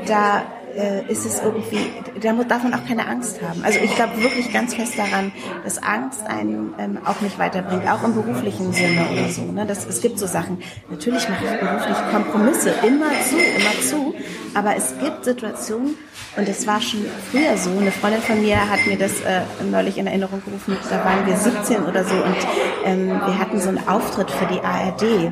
da 0.08 0.44
äh, 0.76 1.06
ist 1.12 1.26
es 1.26 1.42
irgendwie, 1.42 1.92
da 2.20 2.34
darf 2.34 2.64
man 2.64 2.74
auch 2.74 2.86
keine 2.86 3.08
Angst 3.08 3.42
haben. 3.42 3.64
Also 3.64 3.80
ich 3.80 3.96
glaube 3.96 4.22
wirklich 4.22 4.52
ganz 4.52 4.74
fest 4.74 4.98
daran, 4.98 5.32
dass 5.64 5.82
Angst 5.82 6.26
einen 6.26 6.74
ähm, 6.78 7.00
auch 7.06 7.22
nicht 7.22 7.38
weiterbringt, 7.38 7.90
auch 7.90 8.04
im 8.04 8.16
beruflichen 8.16 8.74
Sinne 8.74 9.08
oder 9.12 9.30
so. 9.30 9.44
Ne? 9.44 9.66
Das, 9.66 9.86
es 9.86 10.02
gibt 10.02 10.20
so 10.20 10.28
Sachen. 10.28 10.60
Natürlich 10.90 11.28
mache 11.30 11.46
ich 11.46 11.60
beruflich 11.60 11.98
Kompromisse, 12.12 12.74
immer 12.86 13.12
zu, 13.30 13.38
immer 13.38 13.82
zu. 13.82 14.14
Aber 14.54 14.76
es 14.76 14.94
gibt 15.00 15.26
Situationen, 15.26 15.96
und 16.36 16.48
das 16.48 16.66
war 16.66 16.82
schon 16.82 17.06
früher 17.32 17.56
so. 17.58 17.70
Eine 17.70 17.92
Freundin 17.92 18.22
von 18.22 18.42
mir 18.42 18.58
hat 18.58 18.86
mir 18.88 18.98
das 18.98 19.22
äh, 19.22 19.42
neulich 19.70 19.98
in 19.98 20.08
Erinnerung 20.08 20.42
gerufen. 20.44 20.78
Da 20.90 21.06
waren 21.06 21.26
wir 21.28 21.36
17 21.36 21.84
oder 21.84 22.04
so 22.04 22.16
und 22.16 22.38
ähm, 22.86 23.10
wir 23.10 23.38
hatten 23.38 23.60
so 23.60 23.70
einen 23.70 23.88
Auftritt 23.88 24.32
für 24.32 24.46
die 24.46 24.60
ARD. 24.62 25.32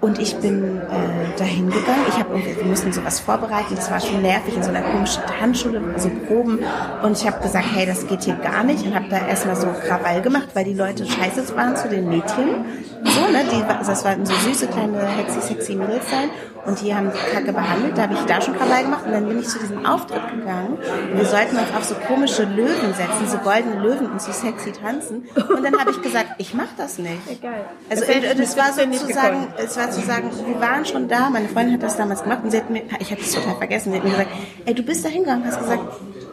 Und 0.00 0.18
ich 0.18 0.34
bin 0.36 0.78
äh, 0.78 1.38
dahin 1.38 1.68
gegangen. 1.68 2.06
Ich 2.08 2.18
habe 2.18 2.34
wir 2.34 2.64
mussten 2.64 2.90
sowas 2.90 3.20
vorbereiten. 3.20 3.76
Das 3.76 3.90
war 3.90 4.00
schon 4.00 4.22
nervig 4.22 4.56
in 4.56 4.62
so 4.62 4.70
einer 4.70 4.80
komischen 4.80 5.22
Handschule, 5.38 5.82
so 5.98 6.08
Proben. 6.26 6.60
Und 7.02 7.18
ich 7.18 7.26
habe 7.26 7.42
gesagt, 7.42 7.66
hey, 7.74 7.84
das 7.84 8.06
geht 8.06 8.22
hier 8.22 8.36
gar 8.36 8.64
nicht. 8.64 8.84
Und 8.86 8.94
habe 8.94 9.10
da 9.10 9.28
erstmal 9.28 9.56
so 9.56 9.66
Krawall 9.86 10.22
gemacht, 10.22 10.48
weil 10.54 10.64
die 10.64 10.72
Leute 10.72 11.04
scheiße 11.04 11.54
waren 11.54 11.76
zu 11.76 11.90
den 11.90 12.08
Mädchen. 12.08 12.64
So, 13.04 13.20
ne? 13.30 13.44
Die, 13.52 13.62
das 13.86 14.02
waren 14.06 14.24
so 14.24 14.34
süße 14.34 14.68
kleine 14.68 15.06
hexy, 15.06 15.42
sexy 15.42 15.74
Mädels 15.74 16.08
sein 16.10 16.30
und 16.66 16.80
die 16.80 16.94
haben 16.94 17.10
die 17.10 17.34
Kacke 17.34 17.52
behandelt. 17.52 17.96
Da 17.96 18.02
habe 18.02 18.14
ich 18.14 18.20
da 18.20 18.40
schon 18.40 18.56
Krawall 18.56 18.84
gemacht 18.84 19.06
und 19.06 19.12
dann 19.12 19.28
bin 19.28 19.40
ich 19.40 19.48
zu 19.48 19.58
diesem 19.58 19.84
Auftritt 19.86 20.22
gegangen. 20.30 20.78
Und 21.10 21.18
wir 21.18 21.24
sollten 21.24 21.56
uns 21.56 21.74
auf 21.76 21.84
so 21.84 21.94
komische 21.94 22.44
Löwen 22.44 22.94
setzen, 22.94 23.28
so 23.28 23.38
goldene 23.38 23.80
Löwen 23.80 24.10
und 24.10 24.20
so 24.20 24.32
sexy 24.32 24.72
tanzen. 24.72 25.28
Und 25.34 25.64
dann 25.64 25.78
habe 25.78 25.90
ich 25.90 26.02
gesagt, 26.02 26.34
ich 26.38 26.54
mache 26.54 26.74
das 26.76 26.98
nicht. 26.98 27.42
Geil. 27.42 27.64
Also 27.88 28.04
das, 28.04 28.14
das, 28.14 28.36
das 28.36 28.56
war 28.56 28.72
sozusagen, 28.72 29.48
es 29.56 29.76
war 29.76 29.90
zu 29.90 30.00
sagen, 30.00 30.30
wir 30.46 30.60
waren 30.60 30.84
schon 30.84 31.08
da. 31.08 31.30
Meine 31.30 31.48
Freundin 31.48 31.74
hat 31.74 31.82
das 31.82 31.96
damals 31.96 32.22
gemacht 32.22 32.40
und 32.44 32.50
sie 32.50 32.58
hat 32.58 32.70
mir, 32.70 32.82
ich 32.98 33.10
hatte 33.10 33.22
es 33.22 33.32
total 33.32 33.56
vergessen, 33.56 33.92
sie 33.92 33.98
hat 33.98 34.04
mir 34.04 34.10
gesagt, 34.10 34.30
ey, 34.66 34.74
du 34.74 34.82
bist 34.82 35.04
da 35.04 35.08
hingegangen, 35.08 35.46
hast 35.46 35.58
gesagt, 35.58 35.82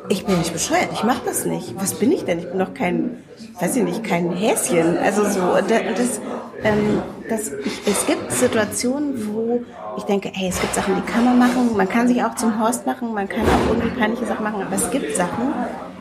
ich 0.10 0.26
bin 0.26 0.38
nicht 0.38 0.54
bescheuert, 0.54 0.90
ich 0.94 1.04
mache 1.04 1.22
das 1.26 1.46
nicht. 1.46 1.76
Was 1.76 1.96
bin 1.96 2.12
ich 2.12 2.24
denn? 2.24 2.40
Ich 2.40 2.50
bin 2.50 2.60
doch 2.60 2.74
kein, 2.74 3.24
weiß 3.60 3.76
ich 3.76 3.84
nicht, 3.84 4.04
kein 4.04 4.32
Häschen. 4.32 4.98
Also 4.98 5.24
so, 5.24 5.56
das, 5.68 6.22
ähm, 6.64 7.02
das, 7.30 7.52
ich, 7.66 7.82
es 7.86 8.06
gibt 8.06 8.32
Situationen, 8.32 9.34
wo 9.34 9.62
ich 9.98 10.04
denke, 10.04 10.32
hey, 10.34 10.50
es 10.50 10.62
gibt 10.62 10.76
Sachen, 10.76 10.96
die 10.96 11.12
kann 11.12 11.26
man 11.26 11.40
machen. 11.40 11.76
Man 11.76 11.90
kann 11.90 12.08
sich 12.08 12.24
auch 12.24 12.36
zum 12.36 12.60
Horst 12.60 12.86
machen, 12.86 13.14
man 13.14 13.28
kann 13.28 13.42
auch 13.42 13.70
irgendwie 13.70 13.90
peinliche 13.90 14.26
Sachen 14.26 14.44
machen, 14.44 14.62
aber 14.62 14.76
es 14.76 14.90
gibt 14.92 15.16
Sachen, 15.16 15.54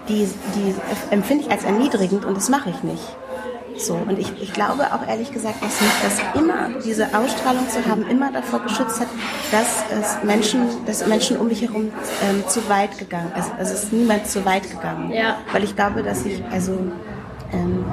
die, 0.08 0.28
die 0.54 0.74
empfinde 1.10 1.44
ich 1.44 1.50
als 1.50 1.64
erniedrigend 1.64 2.24
und 2.24 2.36
das 2.36 2.48
mache 2.48 2.70
ich 2.70 2.82
nicht. 2.82 3.16
So, 3.78 3.94
und 3.94 4.18
ich, 4.18 4.32
ich 4.40 4.52
glaube 4.52 4.84
auch 4.92 5.06
ehrlich 5.06 5.32
gesagt, 5.32 5.62
dass 5.62 5.80
mich 5.80 5.90
das 6.02 6.40
immer, 6.40 6.70
diese 6.82 7.06
Ausstrahlung 7.16 7.68
zu 7.68 7.84
haben, 7.86 8.08
immer 8.08 8.32
davor 8.32 8.60
geschützt 8.60 9.00
hat, 9.00 9.08
dass 9.50 9.84
es 9.90 10.24
Menschen, 10.24 10.62
dass 10.86 11.06
Menschen 11.06 11.36
um 11.36 11.48
mich 11.48 11.60
herum 11.60 11.92
ähm, 12.24 12.44
zu 12.48 12.66
weit 12.70 12.96
gegangen 12.98 13.32
ist. 13.38 13.50
Also 13.58 13.74
es 13.74 13.84
ist 13.84 13.92
niemand 13.92 14.26
zu 14.28 14.44
weit 14.44 14.70
gegangen. 14.70 15.12
Ja. 15.12 15.38
Weil 15.52 15.64
ich 15.64 15.76
glaube, 15.76 16.02
dass 16.02 16.24
ich, 16.24 16.42
also 16.50 16.78
ähm, 17.56 17.84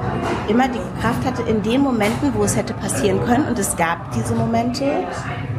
immer 0.48 0.68
die 0.68 0.80
Kraft 1.00 1.24
hatte 1.24 1.42
in 1.42 1.62
den 1.62 1.80
Momenten, 1.80 2.32
wo 2.34 2.44
es 2.44 2.56
hätte 2.56 2.74
passieren 2.74 3.24
können, 3.24 3.46
und 3.48 3.58
es 3.58 3.76
gab 3.76 4.12
diese 4.12 4.34
Momente, 4.34 4.84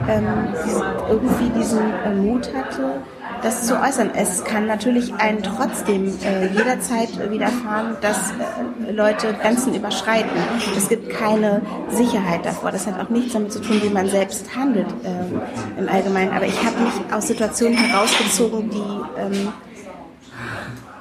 ähm, 0.08 0.54
die 0.66 1.12
irgendwie 1.12 1.50
diesen 1.60 1.82
äh, 2.06 2.14
Mut 2.14 2.50
hatte, 2.54 3.02
das 3.42 3.68
zu 3.68 3.80
äußern. 3.80 4.12
Es 4.16 4.44
kann 4.44 4.66
natürlich 4.66 5.14
einen 5.14 5.44
trotzdem 5.44 6.08
äh, 6.24 6.48
jederzeit 6.48 7.10
widerfahren, 7.32 7.96
dass 8.02 8.18
äh, 8.32 8.92
Leute 8.92 9.34
Grenzen 9.34 9.76
überschreiten. 9.76 10.32
Es 10.76 10.90
gibt 10.90 11.10
keine 11.12 11.62
Sicherheit 11.90 12.46
davor. 12.46 12.72
Das 12.72 12.88
hat 12.88 13.00
auch 13.00 13.10
nichts 13.10 13.34
damit 13.34 13.52
zu 13.52 13.62
tun, 13.62 13.82
wie 13.84 13.90
man 13.90 14.10
selbst 14.10 14.56
handelt 14.56 14.88
äh, 15.04 15.80
im 15.80 15.90
Allgemeinen. 15.90 16.34
Aber 16.34 16.46
ich 16.46 16.58
habe 16.58 16.76
mich 16.80 17.14
aus 17.14 17.28
Situationen 17.28 17.78
herausgezogen, 17.78 18.70
die 18.70 19.22
ähm, 19.22 19.54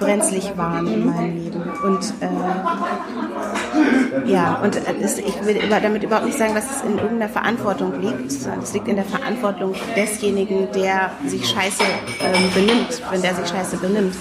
brenzlig 0.05 0.53
waren 0.57 0.87
in 0.87 1.07
meinem 1.07 1.37
Leben. 1.37 1.63
Und 1.83 2.15
äh, 2.21 2.29
ja, 4.27 4.61
und 4.63 4.77
es, 5.03 5.19
ich 5.19 5.45
will 5.45 5.59
damit 5.69 6.03
überhaupt 6.03 6.27
nicht 6.27 6.39
sagen, 6.39 6.55
dass 6.55 6.71
es 6.71 6.83
in 6.83 6.99
irgendeiner 6.99 7.29
Verantwortung 7.29 8.01
liegt, 8.01 8.33
es 8.33 8.73
liegt 8.73 8.89
in 8.89 8.97
der 8.97 9.05
Verantwortung 9.05 9.75
desjenigen, 9.97 10.69
der 10.73 11.11
sich 11.27 11.47
scheiße 11.49 11.83
ähm, 12.23 12.51
benimmt, 12.55 13.03
wenn 13.11 13.23
der 13.23 13.35
sich 13.35 13.47
scheiße 13.49 13.77
benimmt. 13.79 14.15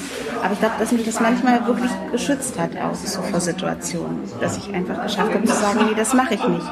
Aber 0.43 0.53
ich 0.53 0.59
glaube, 0.59 0.75
dass 0.79 0.91
mich 0.91 1.05
das 1.05 1.19
manchmal 1.19 1.65
wirklich 1.67 1.91
geschützt 2.11 2.59
hat, 2.59 2.71
auch 2.77 2.95
so 2.95 3.21
vor 3.21 3.39
Situationen, 3.39 4.19
dass 4.41 4.57
ich 4.57 4.73
einfach 4.73 5.03
geschafft 5.03 5.33
habe 5.33 5.45
zu 5.45 5.53
sagen, 5.53 5.85
nee, 5.87 5.95
das 5.95 6.13
mache 6.13 6.33
ich 6.33 6.47
nicht. 6.47 6.67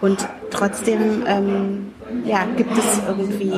Und 0.00 0.26
trotzdem 0.50 1.24
ähm, 1.26 1.92
ja, 2.24 2.44
gibt 2.56 2.76
es 2.76 3.00
irgendwie 3.06 3.52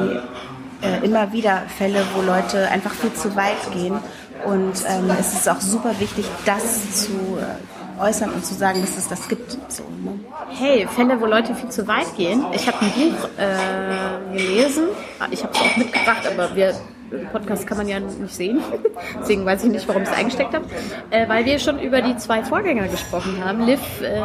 äh, 0.82 1.04
immer 1.04 1.32
wieder 1.32 1.62
Fälle, 1.78 2.02
wo 2.14 2.22
Leute 2.22 2.68
einfach 2.70 2.92
viel 2.92 3.12
zu 3.12 3.34
weit 3.36 3.72
gehen 3.72 3.94
und 4.44 4.72
ähm, 4.86 5.10
es 5.18 5.32
ist 5.32 5.48
auch 5.48 5.60
super 5.60 5.98
wichtig, 5.98 6.26
das 6.44 7.04
zu 7.04 7.12
äh, 7.38 8.00
äußern 8.02 8.30
und 8.30 8.44
zu 8.44 8.54
sagen, 8.54 8.80
dass 8.80 8.96
es 8.96 9.08
das 9.08 9.28
gibt. 9.28 9.52
So, 9.68 9.84
ne? 10.02 10.18
Hey, 10.50 10.86
Fälle, 10.88 11.20
wo 11.20 11.26
Leute 11.26 11.54
viel 11.54 11.68
zu 11.70 11.86
weit 11.86 12.14
gehen. 12.16 12.44
Ich 12.52 12.66
habe 12.66 12.78
ein 12.80 12.92
Buch 12.92 13.28
äh, 13.38 14.36
gelesen. 14.36 14.84
Ich 15.30 15.42
habe 15.42 15.52
es 15.54 15.60
auch 15.60 15.76
mitgebracht, 15.76 16.26
aber 16.26 16.54
wir 16.54 16.74
Podcast 17.32 17.66
kann 17.66 17.78
man 17.78 17.88
ja 17.88 18.00
nicht 18.00 18.34
sehen. 18.34 18.60
Deswegen 19.20 19.44
weiß 19.44 19.64
ich 19.64 19.70
nicht, 19.70 19.86
warum 19.88 20.02
ich 20.02 20.08
es 20.08 20.14
eingesteckt 20.14 20.54
habe. 20.54 20.66
Äh, 21.10 21.28
weil 21.28 21.44
wir 21.44 21.58
schon 21.58 21.78
über 21.80 22.02
die 22.02 22.16
zwei 22.16 22.42
Vorgänger 22.42 22.88
gesprochen 22.88 23.42
haben. 23.44 23.64
Liv, 23.64 23.80
äh, 24.02 24.20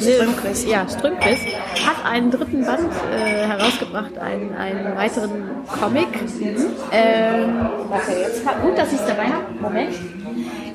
Liv 0.00 0.16
Strömquist. 0.16 0.68
Ja, 0.68 0.86
Strömquist 0.88 1.46
hat 1.86 2.04
einen 2.04 2.30
dritten 2.30 2.64
Band 2.64 2.90
äh, 3.12 3.46
herausgebracht, 3.46 4.18
einen, 4.18 4.54
einen 4.54 4.96
weiteren 4.96 5.30
Comic. 5.80 6.08
Mhm. 6.40 6.56
Ähm, 6.92 7.68
jetzt 8.08 8.44
gut, 8.62 8.78
dass 8.78 8.92
ich 8.92 9.00
es 9.00 9.06
dabei 9.06 9.26
habe. 9.26 9.44
Moment. 9.60 9.94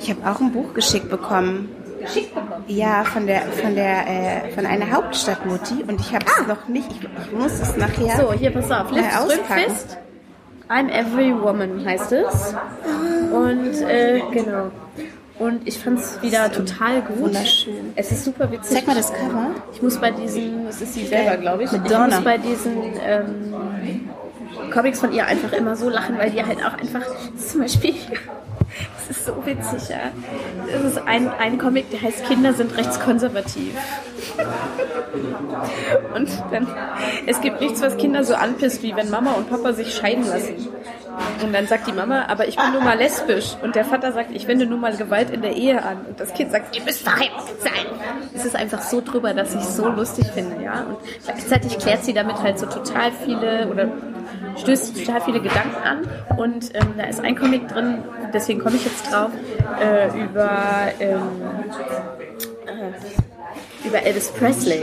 Ich 0.00 0.10
habe 0.10 0.20
auch 0.28 0.40
ein 0.40 0.52
Buch 0.52 0.74
geschickt 0.74 1.08
bekommen. 1.08 1.68
Geschickt 2.00 2.34
bekommen? 2.34 2.64
Ja, 2.66 3.04
von 3.04 3.26
der 3.26 3.42
von 3.42 3.74
der 3.74 4.06
äh, 4.08 4.50
von 4.50 4.66
einer 4.66 4.90
Hauptstadtmutti 4.90 5.84
und 5.86 6.00
ich 6.00 6.12
habe 6.12 6.24
es 6.26 6.38
ah. 6.38 6.48
noch 6.48 6.68
nicht. 6.68 6.90
Ich, 6.90 7.02
ich, 7.02 7.32
muss 7.32 7.52
es 7.52 7.76
nachher. 7.76 8.16
So, 8.16 8.32
hier 8.32 8.50
pass 8.50 8.70
auf. 8.70 8.90
Liv 8.90 9.04
äh, 9.04 9.10
Strömquist 9.10 9.98
I'm 10.72 10.88
Every 10.88 11.34
Woman 11.38 11.84
heißt 11.84 12.12
es. 12.12 12.54
Und 13.30 13.82
äh, 13.86 14.22
genau. 14.32 14.70
Und 15.38 15.66
ich 15.68 15.78
fand 15.78 15.98
es 15.98 16.22
wieder 16.22 16.50
total 16.50 17.02
gut. 17.02 17.18
Wunderschön. 17.18 17.92
Es 17.94 18.10
ist 18.10 18.24
super 18.24 18.50
witzig. 18.50 18.78
Zeig 18.78 18.86
mal 18.86 18.96
das 18.96 19.12
Cover. 19.12 19.50
Ich 19.74 19.82
muss 19.82 19.98
bei 19.98 20.10
diesen, 20.10 20.64
das 20.64 20.80
ist 20.80 20.94
sie 20.94 21.04
selber, 21.04 21.36
glaube 21.36 21.64
ich. 21.64 21.72
Madonna. 21.72 22.08
Ich 22.08 22.14
muss 22.14 22.24
bei 22.24 22.38
diesen 22.38 22.72
ähm, 23.04 23.54
Comics 24.72 25.00
von 25.00 25.12
ihr 25.12 25.26
einfach 25.26 25.52
immer 25.52 25.76
so 25.76 25.90
lachen, 25.90 26.16
weil 26.16 26.30
die 26.30 26.42
halt 26.42 26.64
auch 26.64 26.74
einfach 26.74 27.02
zum 27.36 27.60
Beispiel 27.60 27.94
ist 29.12 29.26
so 29.26 29.34
witzig, 29.44 29.88
ja. 29.88 30.10
Das 30.70 30.84
ist 30.84 30.98
ein, 31.06 31.28
ein 31.28 31.58
Comic, 31.58 31.90
der 31.90 32.02
heißt 32.02 32.24
Kinder 32.26 32.52
sind 32.52 32.76
rechtskonservativ. 32.76 33.74
Und 36.14 36.28
dann, 36.50 36.66
es 37.26 37.40
gibt 37.40 37.60
nichts, 37.60 37.82
was 37.82 37.96
Kinder 37.96 38.24
so 38.24 38.34
anpisst, 38.34 38.82
wie 38.82 38.96
wenn 38.96 39.10
Mama 39.10 39.32
und 39.32 39.50
Papa 39.50 39.72
sich 39.72 39.94
scheiden 39.94 40.26
lassen. 40.26 40.68
Und 41.42 41.52
dann 41.52 41.66
sagt 41.66 41.86
die 41.86 41.92
Mama, 41.92 42.24
aber 42.28 42.48
ich 42.48 42.56
bin 42.56 42.72
nun 42.72 42.84
mal 42.84 42.96
lesbisch. 42.96 43.56
Und 43.62 43.74
der 43.74 43.84
Vater 43.84 44.12
sagt, 44.12 44.30
ich 44.32 44.46
wende 44.48 44.66
nun 44.66 44.80
mal 44.80 44.96
Gewalt 44.96 45.30
in 45.30 45.42
der 45.42 45.54
Ehe 45.54 45.82
an. 45.82 46.06
Und 46.08 46.18
das 46.18 46.32
Kind 46.32 46.50
sagt, 46.50 46.74
ihr 46.74 46.82
müsst 46.82 47.02
verheiratet 47.02 47.60
sein. 47.60 47.86
Es 48.34 48.44
ist 48.44 48.56
einfach 48.56 48.80
so 48.80 49.02
drüber, 49.02 49.34
dass 49.34 49.54
ich 49.54 49.60
es 49.60 49.76
so 49.76 49.88
lustig 49.88 50.26
finde, 50.34 50.62
ja. 50.62 50.84
Und 50.88 50.96
gleichzeitig 51.24 51.78
klärt 51.78 52.04
sie 52.04 52.14
damit 52.14 52.42
halt 52.42 52.58
so 52.58 52.66
total 52.66 53.12
viele 53.24 53.68
oder 53.68 53.88
stößt 54.56 55.04
total 55.04 55.20
viele 55.20 55.40
Gedanken 55.40 55.82
an. 55.82 56.38
Und 56.38 56.74
ähm, 56.74 56.94
da 56.96 57.04
ist 57.04 57.20
ein 57.20 57.36
Comic 57.36 57.68
drin, 57.68 57.98
deswegen 58.32 58.60
komme 58.60 58.76
ich 58.76 58.84
jetzt 58.84 59.10
drauf, 59.10 59.30
äh, 59.80 60.08
über 60.18 60.50
ähm, 61.00 61.20
äh, 62.66 63.86
über 63.86 64.02
Elvis 64.02 64.30
Presley 64.30 64.82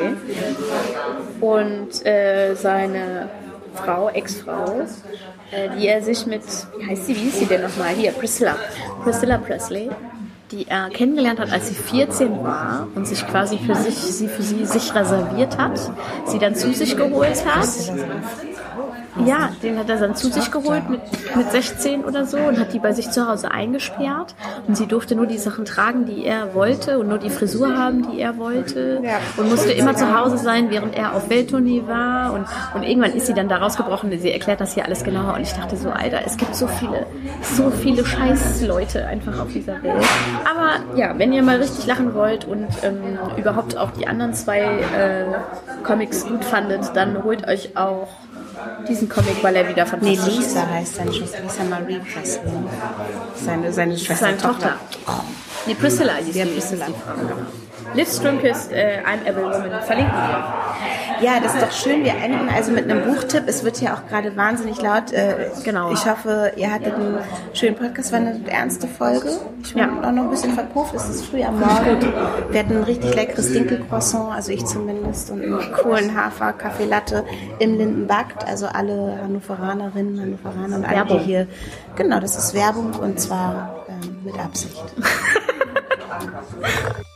und 1.41 2.05
äh, 2.05 2.53
seine 2.55 3.29
Frau, 3.75 4.09
Ex-Frau, 4.09 4.81
äh, 5.51 5.69
die 5.77 5.87
er 5.87 6.01
sich 6.01 6.25
mit, 6.25 6.43
wie 6.77 6.87
heißt 6.87 7.05
sie, 7.05 7.15
wie 7.15 7.19
hieß 7.19 7.39
sie 7.39 7.45
denn 7.45 7.61
nochmal? 7.61 7.89
Hier, 7.89 8.11
Priscilla. 8.11 8.55
Priscilla 9.03 9.37
Presley, 9.37 9.89
die 10.51 10.67
er 10.67 10.89
kennengelernt 10.89 11.39
hat, 11.39 11.51
als 11.51 11.69
sie 11.69 11.75
14 11.75 12.43
war 12.43 12.87
und 12.95 13.07
sich 13.07 13.25
quasi 13.27 13.57
für 13.57 13.75
sich, 13.75 13.95
sie 13.95 14.27
für 14.27 14.41
sie 14.41 14.65
sich 14.65 14.93
reserviert 14.93 15.57
hat, 15.57 15.79
sie 16.25 16.39
dann 16.39 16.55
zu 16.55 16.73
sich 16.73 16.97
geholt 16.97 17.45
hat. 17.45 17.67
Ja, 19.25 19.49
den 19.63 19.77
hat 19.77 19.89
er 19.89 19.97
dann 19.97 20.15
zu 20.15 20.29
sich 20.29 20.51
geholt 20.51 20.89
mit, 20.89 21.01
mit 21.35 21.51
16 21.51 22.05
oder 22.05 22.25
so 22.25 22.37
und 22.37 22.59
hat 22.59 22.73
die 22.73 22.79
bei 22.79 22.93
sich 22.93 23.09
zu 23.09 23.27
Hause 23.27 23.51
eingesperrt. 23.51 24.35
Und 24.67 24.77
sie 24.77 24.87
durfte 24.87 25.15
nur 25.15 25.25
die 25.25 25.37
Sachen 25.37 25.65
tragen, 25.65 26.05
die 26.05 26.25
er 26.25 26.53
wollte 26.53 26.99
und 26.99 27.07
nur 27.07 27.17
die 27.17 27.29
Frisur 27.29 27.77
haben, 27.77 28.09
die 28.11 28.19
er 28.19 28.37
wollte. 28.37 29.01
Und 29.37 29.49
musste 29.49 29.71
immer 29.71 29.95
zu 29.95 30.17
Hause 30.17 30.37
sein, 30.37 30.69
während 30.69 30.95
er 30.95 31.15
auf 31.15 31.29
Welttournee 31.29 31.83
war. 31.87 32.33
Und, 32.33 32.45
und 32.73 32.83
irgendwann 32.83 33.13
ist 33.13 33.27
sie 33.27 33.33
dann 33.33 33.49
da 33.49 33.57
rausgebrochen. 33.57 34.17
Sie 34.19 34.31
erklärt 34.31 34.61
das 34.61 34.73
hier 34.73 34.85
alles 34.85 35.03
genauer. 35.03 35.33
Und 35.33 35.41
ich 35.41 35.53
dachte 35.53 35.75
so, 35.75 35.89
Alter, 35.89 36.19
es 36.25 36.37
gibt 36.37 36.55
so 36.55 36.67
viele, 36.67 37.05
so 37.41 37.71
viele 37.71 38.05
Scheißleute 38.05 39.05
einfach 39.05 39.39
auf 39.39 39.51
dieser 39.51 39.81
Welt. 39.83 40.05
Aber 40.45 40.97
ja, 40.97 41.17
wenn 41.17 41.33
ihr 41.33 41.43
mal 41.43 41.57
richtig 41.57 41.85
lachen 41.87 42.13
wollt 42.13 42.45
und 42.45 42.67
ähm, 42.83 43.17
überhaupt 43.37 43.77
auch 43.77 43.91
die 43.91 44.07
anderen 44.07 44.33
zwei 44.33 44.59
äh, 44.59 45.25
Comics 45.83 46.25
gut 46.25 46.45
fandet, 46.45 46.91
dann 46.93 47.23
holt 47.23 47.47
euch 47.47 47.75
auch 47.75 48.07
diesen 48.87 49.09
Comic, 49.09 49.43
weil 49.43 49.55
er 49.55 49.67
wieder 49.67 49.85
fantastisch 49.85 50.25
nee, 50.25 50.39
Lisa 50.39 50.67
heißt 50.67 50.95
seine 50.95 51.13
Schwester, 51.13 51.41
Lisa 51.41 51.63
Marie 51.63 51.99
Presley. 51.99 52.51
Seine, 53.35 53.73
seine 53.73 53.97
Schwester. 53.97 54.25
Seine 54.25 54.37
Tochter. 54.37 54.77
Tochter. 55.05 55.23
Nee, 55.65 55.75
Priscilla 55.75 56.15
hieß 56.15 56.35
ja, 56.35 56.45
Priscilla. 56.45 56.87
Liv 57.93 58.07
Strömquist, 58.07 58.71
äh, 58.71 59.01
I'm 59.03 59.25
Every 59.25 59.43
Woman, 59.43 59.81
verlinken 59.81 60.13
wir. 60.13 60.53
Ja, 61.21 61.39
das 61.41 61.53
ist 61.53 61.61
doch 61.61 61.71
schön. 61.71 62.03
Wir 62.03 62.13
enden 62.13 62.49
also 62.49 62.71
mit 62.71 62.89
einem 62.89 63.03
Buchtipp. 63.03 63.43
Es 63.47 63.63
wird 63.63 63.81
ja 63.81 63.95
auch 63.95 64.07
gerade 64.07 64.35
wahnsinnig 64.37 64.81
laut. 64.81 65.11
Äh, 65.11 65.49
genau. 65.65 65.91
Ich 65.91 66.05
hoffe, 66.05 66.53
ihr 66.55 66.71
hattet 66.71 66.93
einen 66.93 67.17
schönen 67.53 67.75
Podcast. 67.75 68.13
War 68.13 68.19
eine 68.19 68.39
ernste 68.47 68.87
Folge. 68.87 69.29
Ich 69.61 69.73
bin 69.73 69.83
ja. 69.83 69.89
auch 69.89 70.11
noch 70.11 70.23
ein 70.23 70.29
bisschen 70.29 70.53
verpufft. 70.53 70.95
Es 70.95 71.09
ist 71.09 71.25
früh 71.25 71.43
am 71.43 71.59
Morgen. 71.59 72.13
Wir 72.51 72.59
hatten 72.59 72.77
ein 72.77 72.83
richtig 72.83 73.15
leckeres 73.15 73.51
Dinkelcroissant, 73.51 74.33
also 74.33 74.51
ich 74.51 74.65
zumindest, 74.65 75.29
und 75.31 75.41
einen 75.41 75.73
coolen 75.73 76.15
Hafer, 76.15 76.53
Kaffee 76.53 76.85
Latte 76.85 77.25
im 77.59 77.77
Lindenbackt. 77.77 78.47
Also 78.47 78.67
alle 78.67 79.19
Hannoveranerinnen, 79.21 80.21
Hannoveraner 80.21 80.77
und 80.77 80.85
alle, 80.85 81.05
die 81.05 81.19
hier. 81.19 81.47
Genau, 81.95 82.19
das 82.19 82.37
ist 82.37 82.53
Werbung 82.53 82.93
und 82.93 83.19
zwar 83.19 83.85
ähm, 83.89 84.19
mit 84.23 84.39
Absicht. 84.39 84.83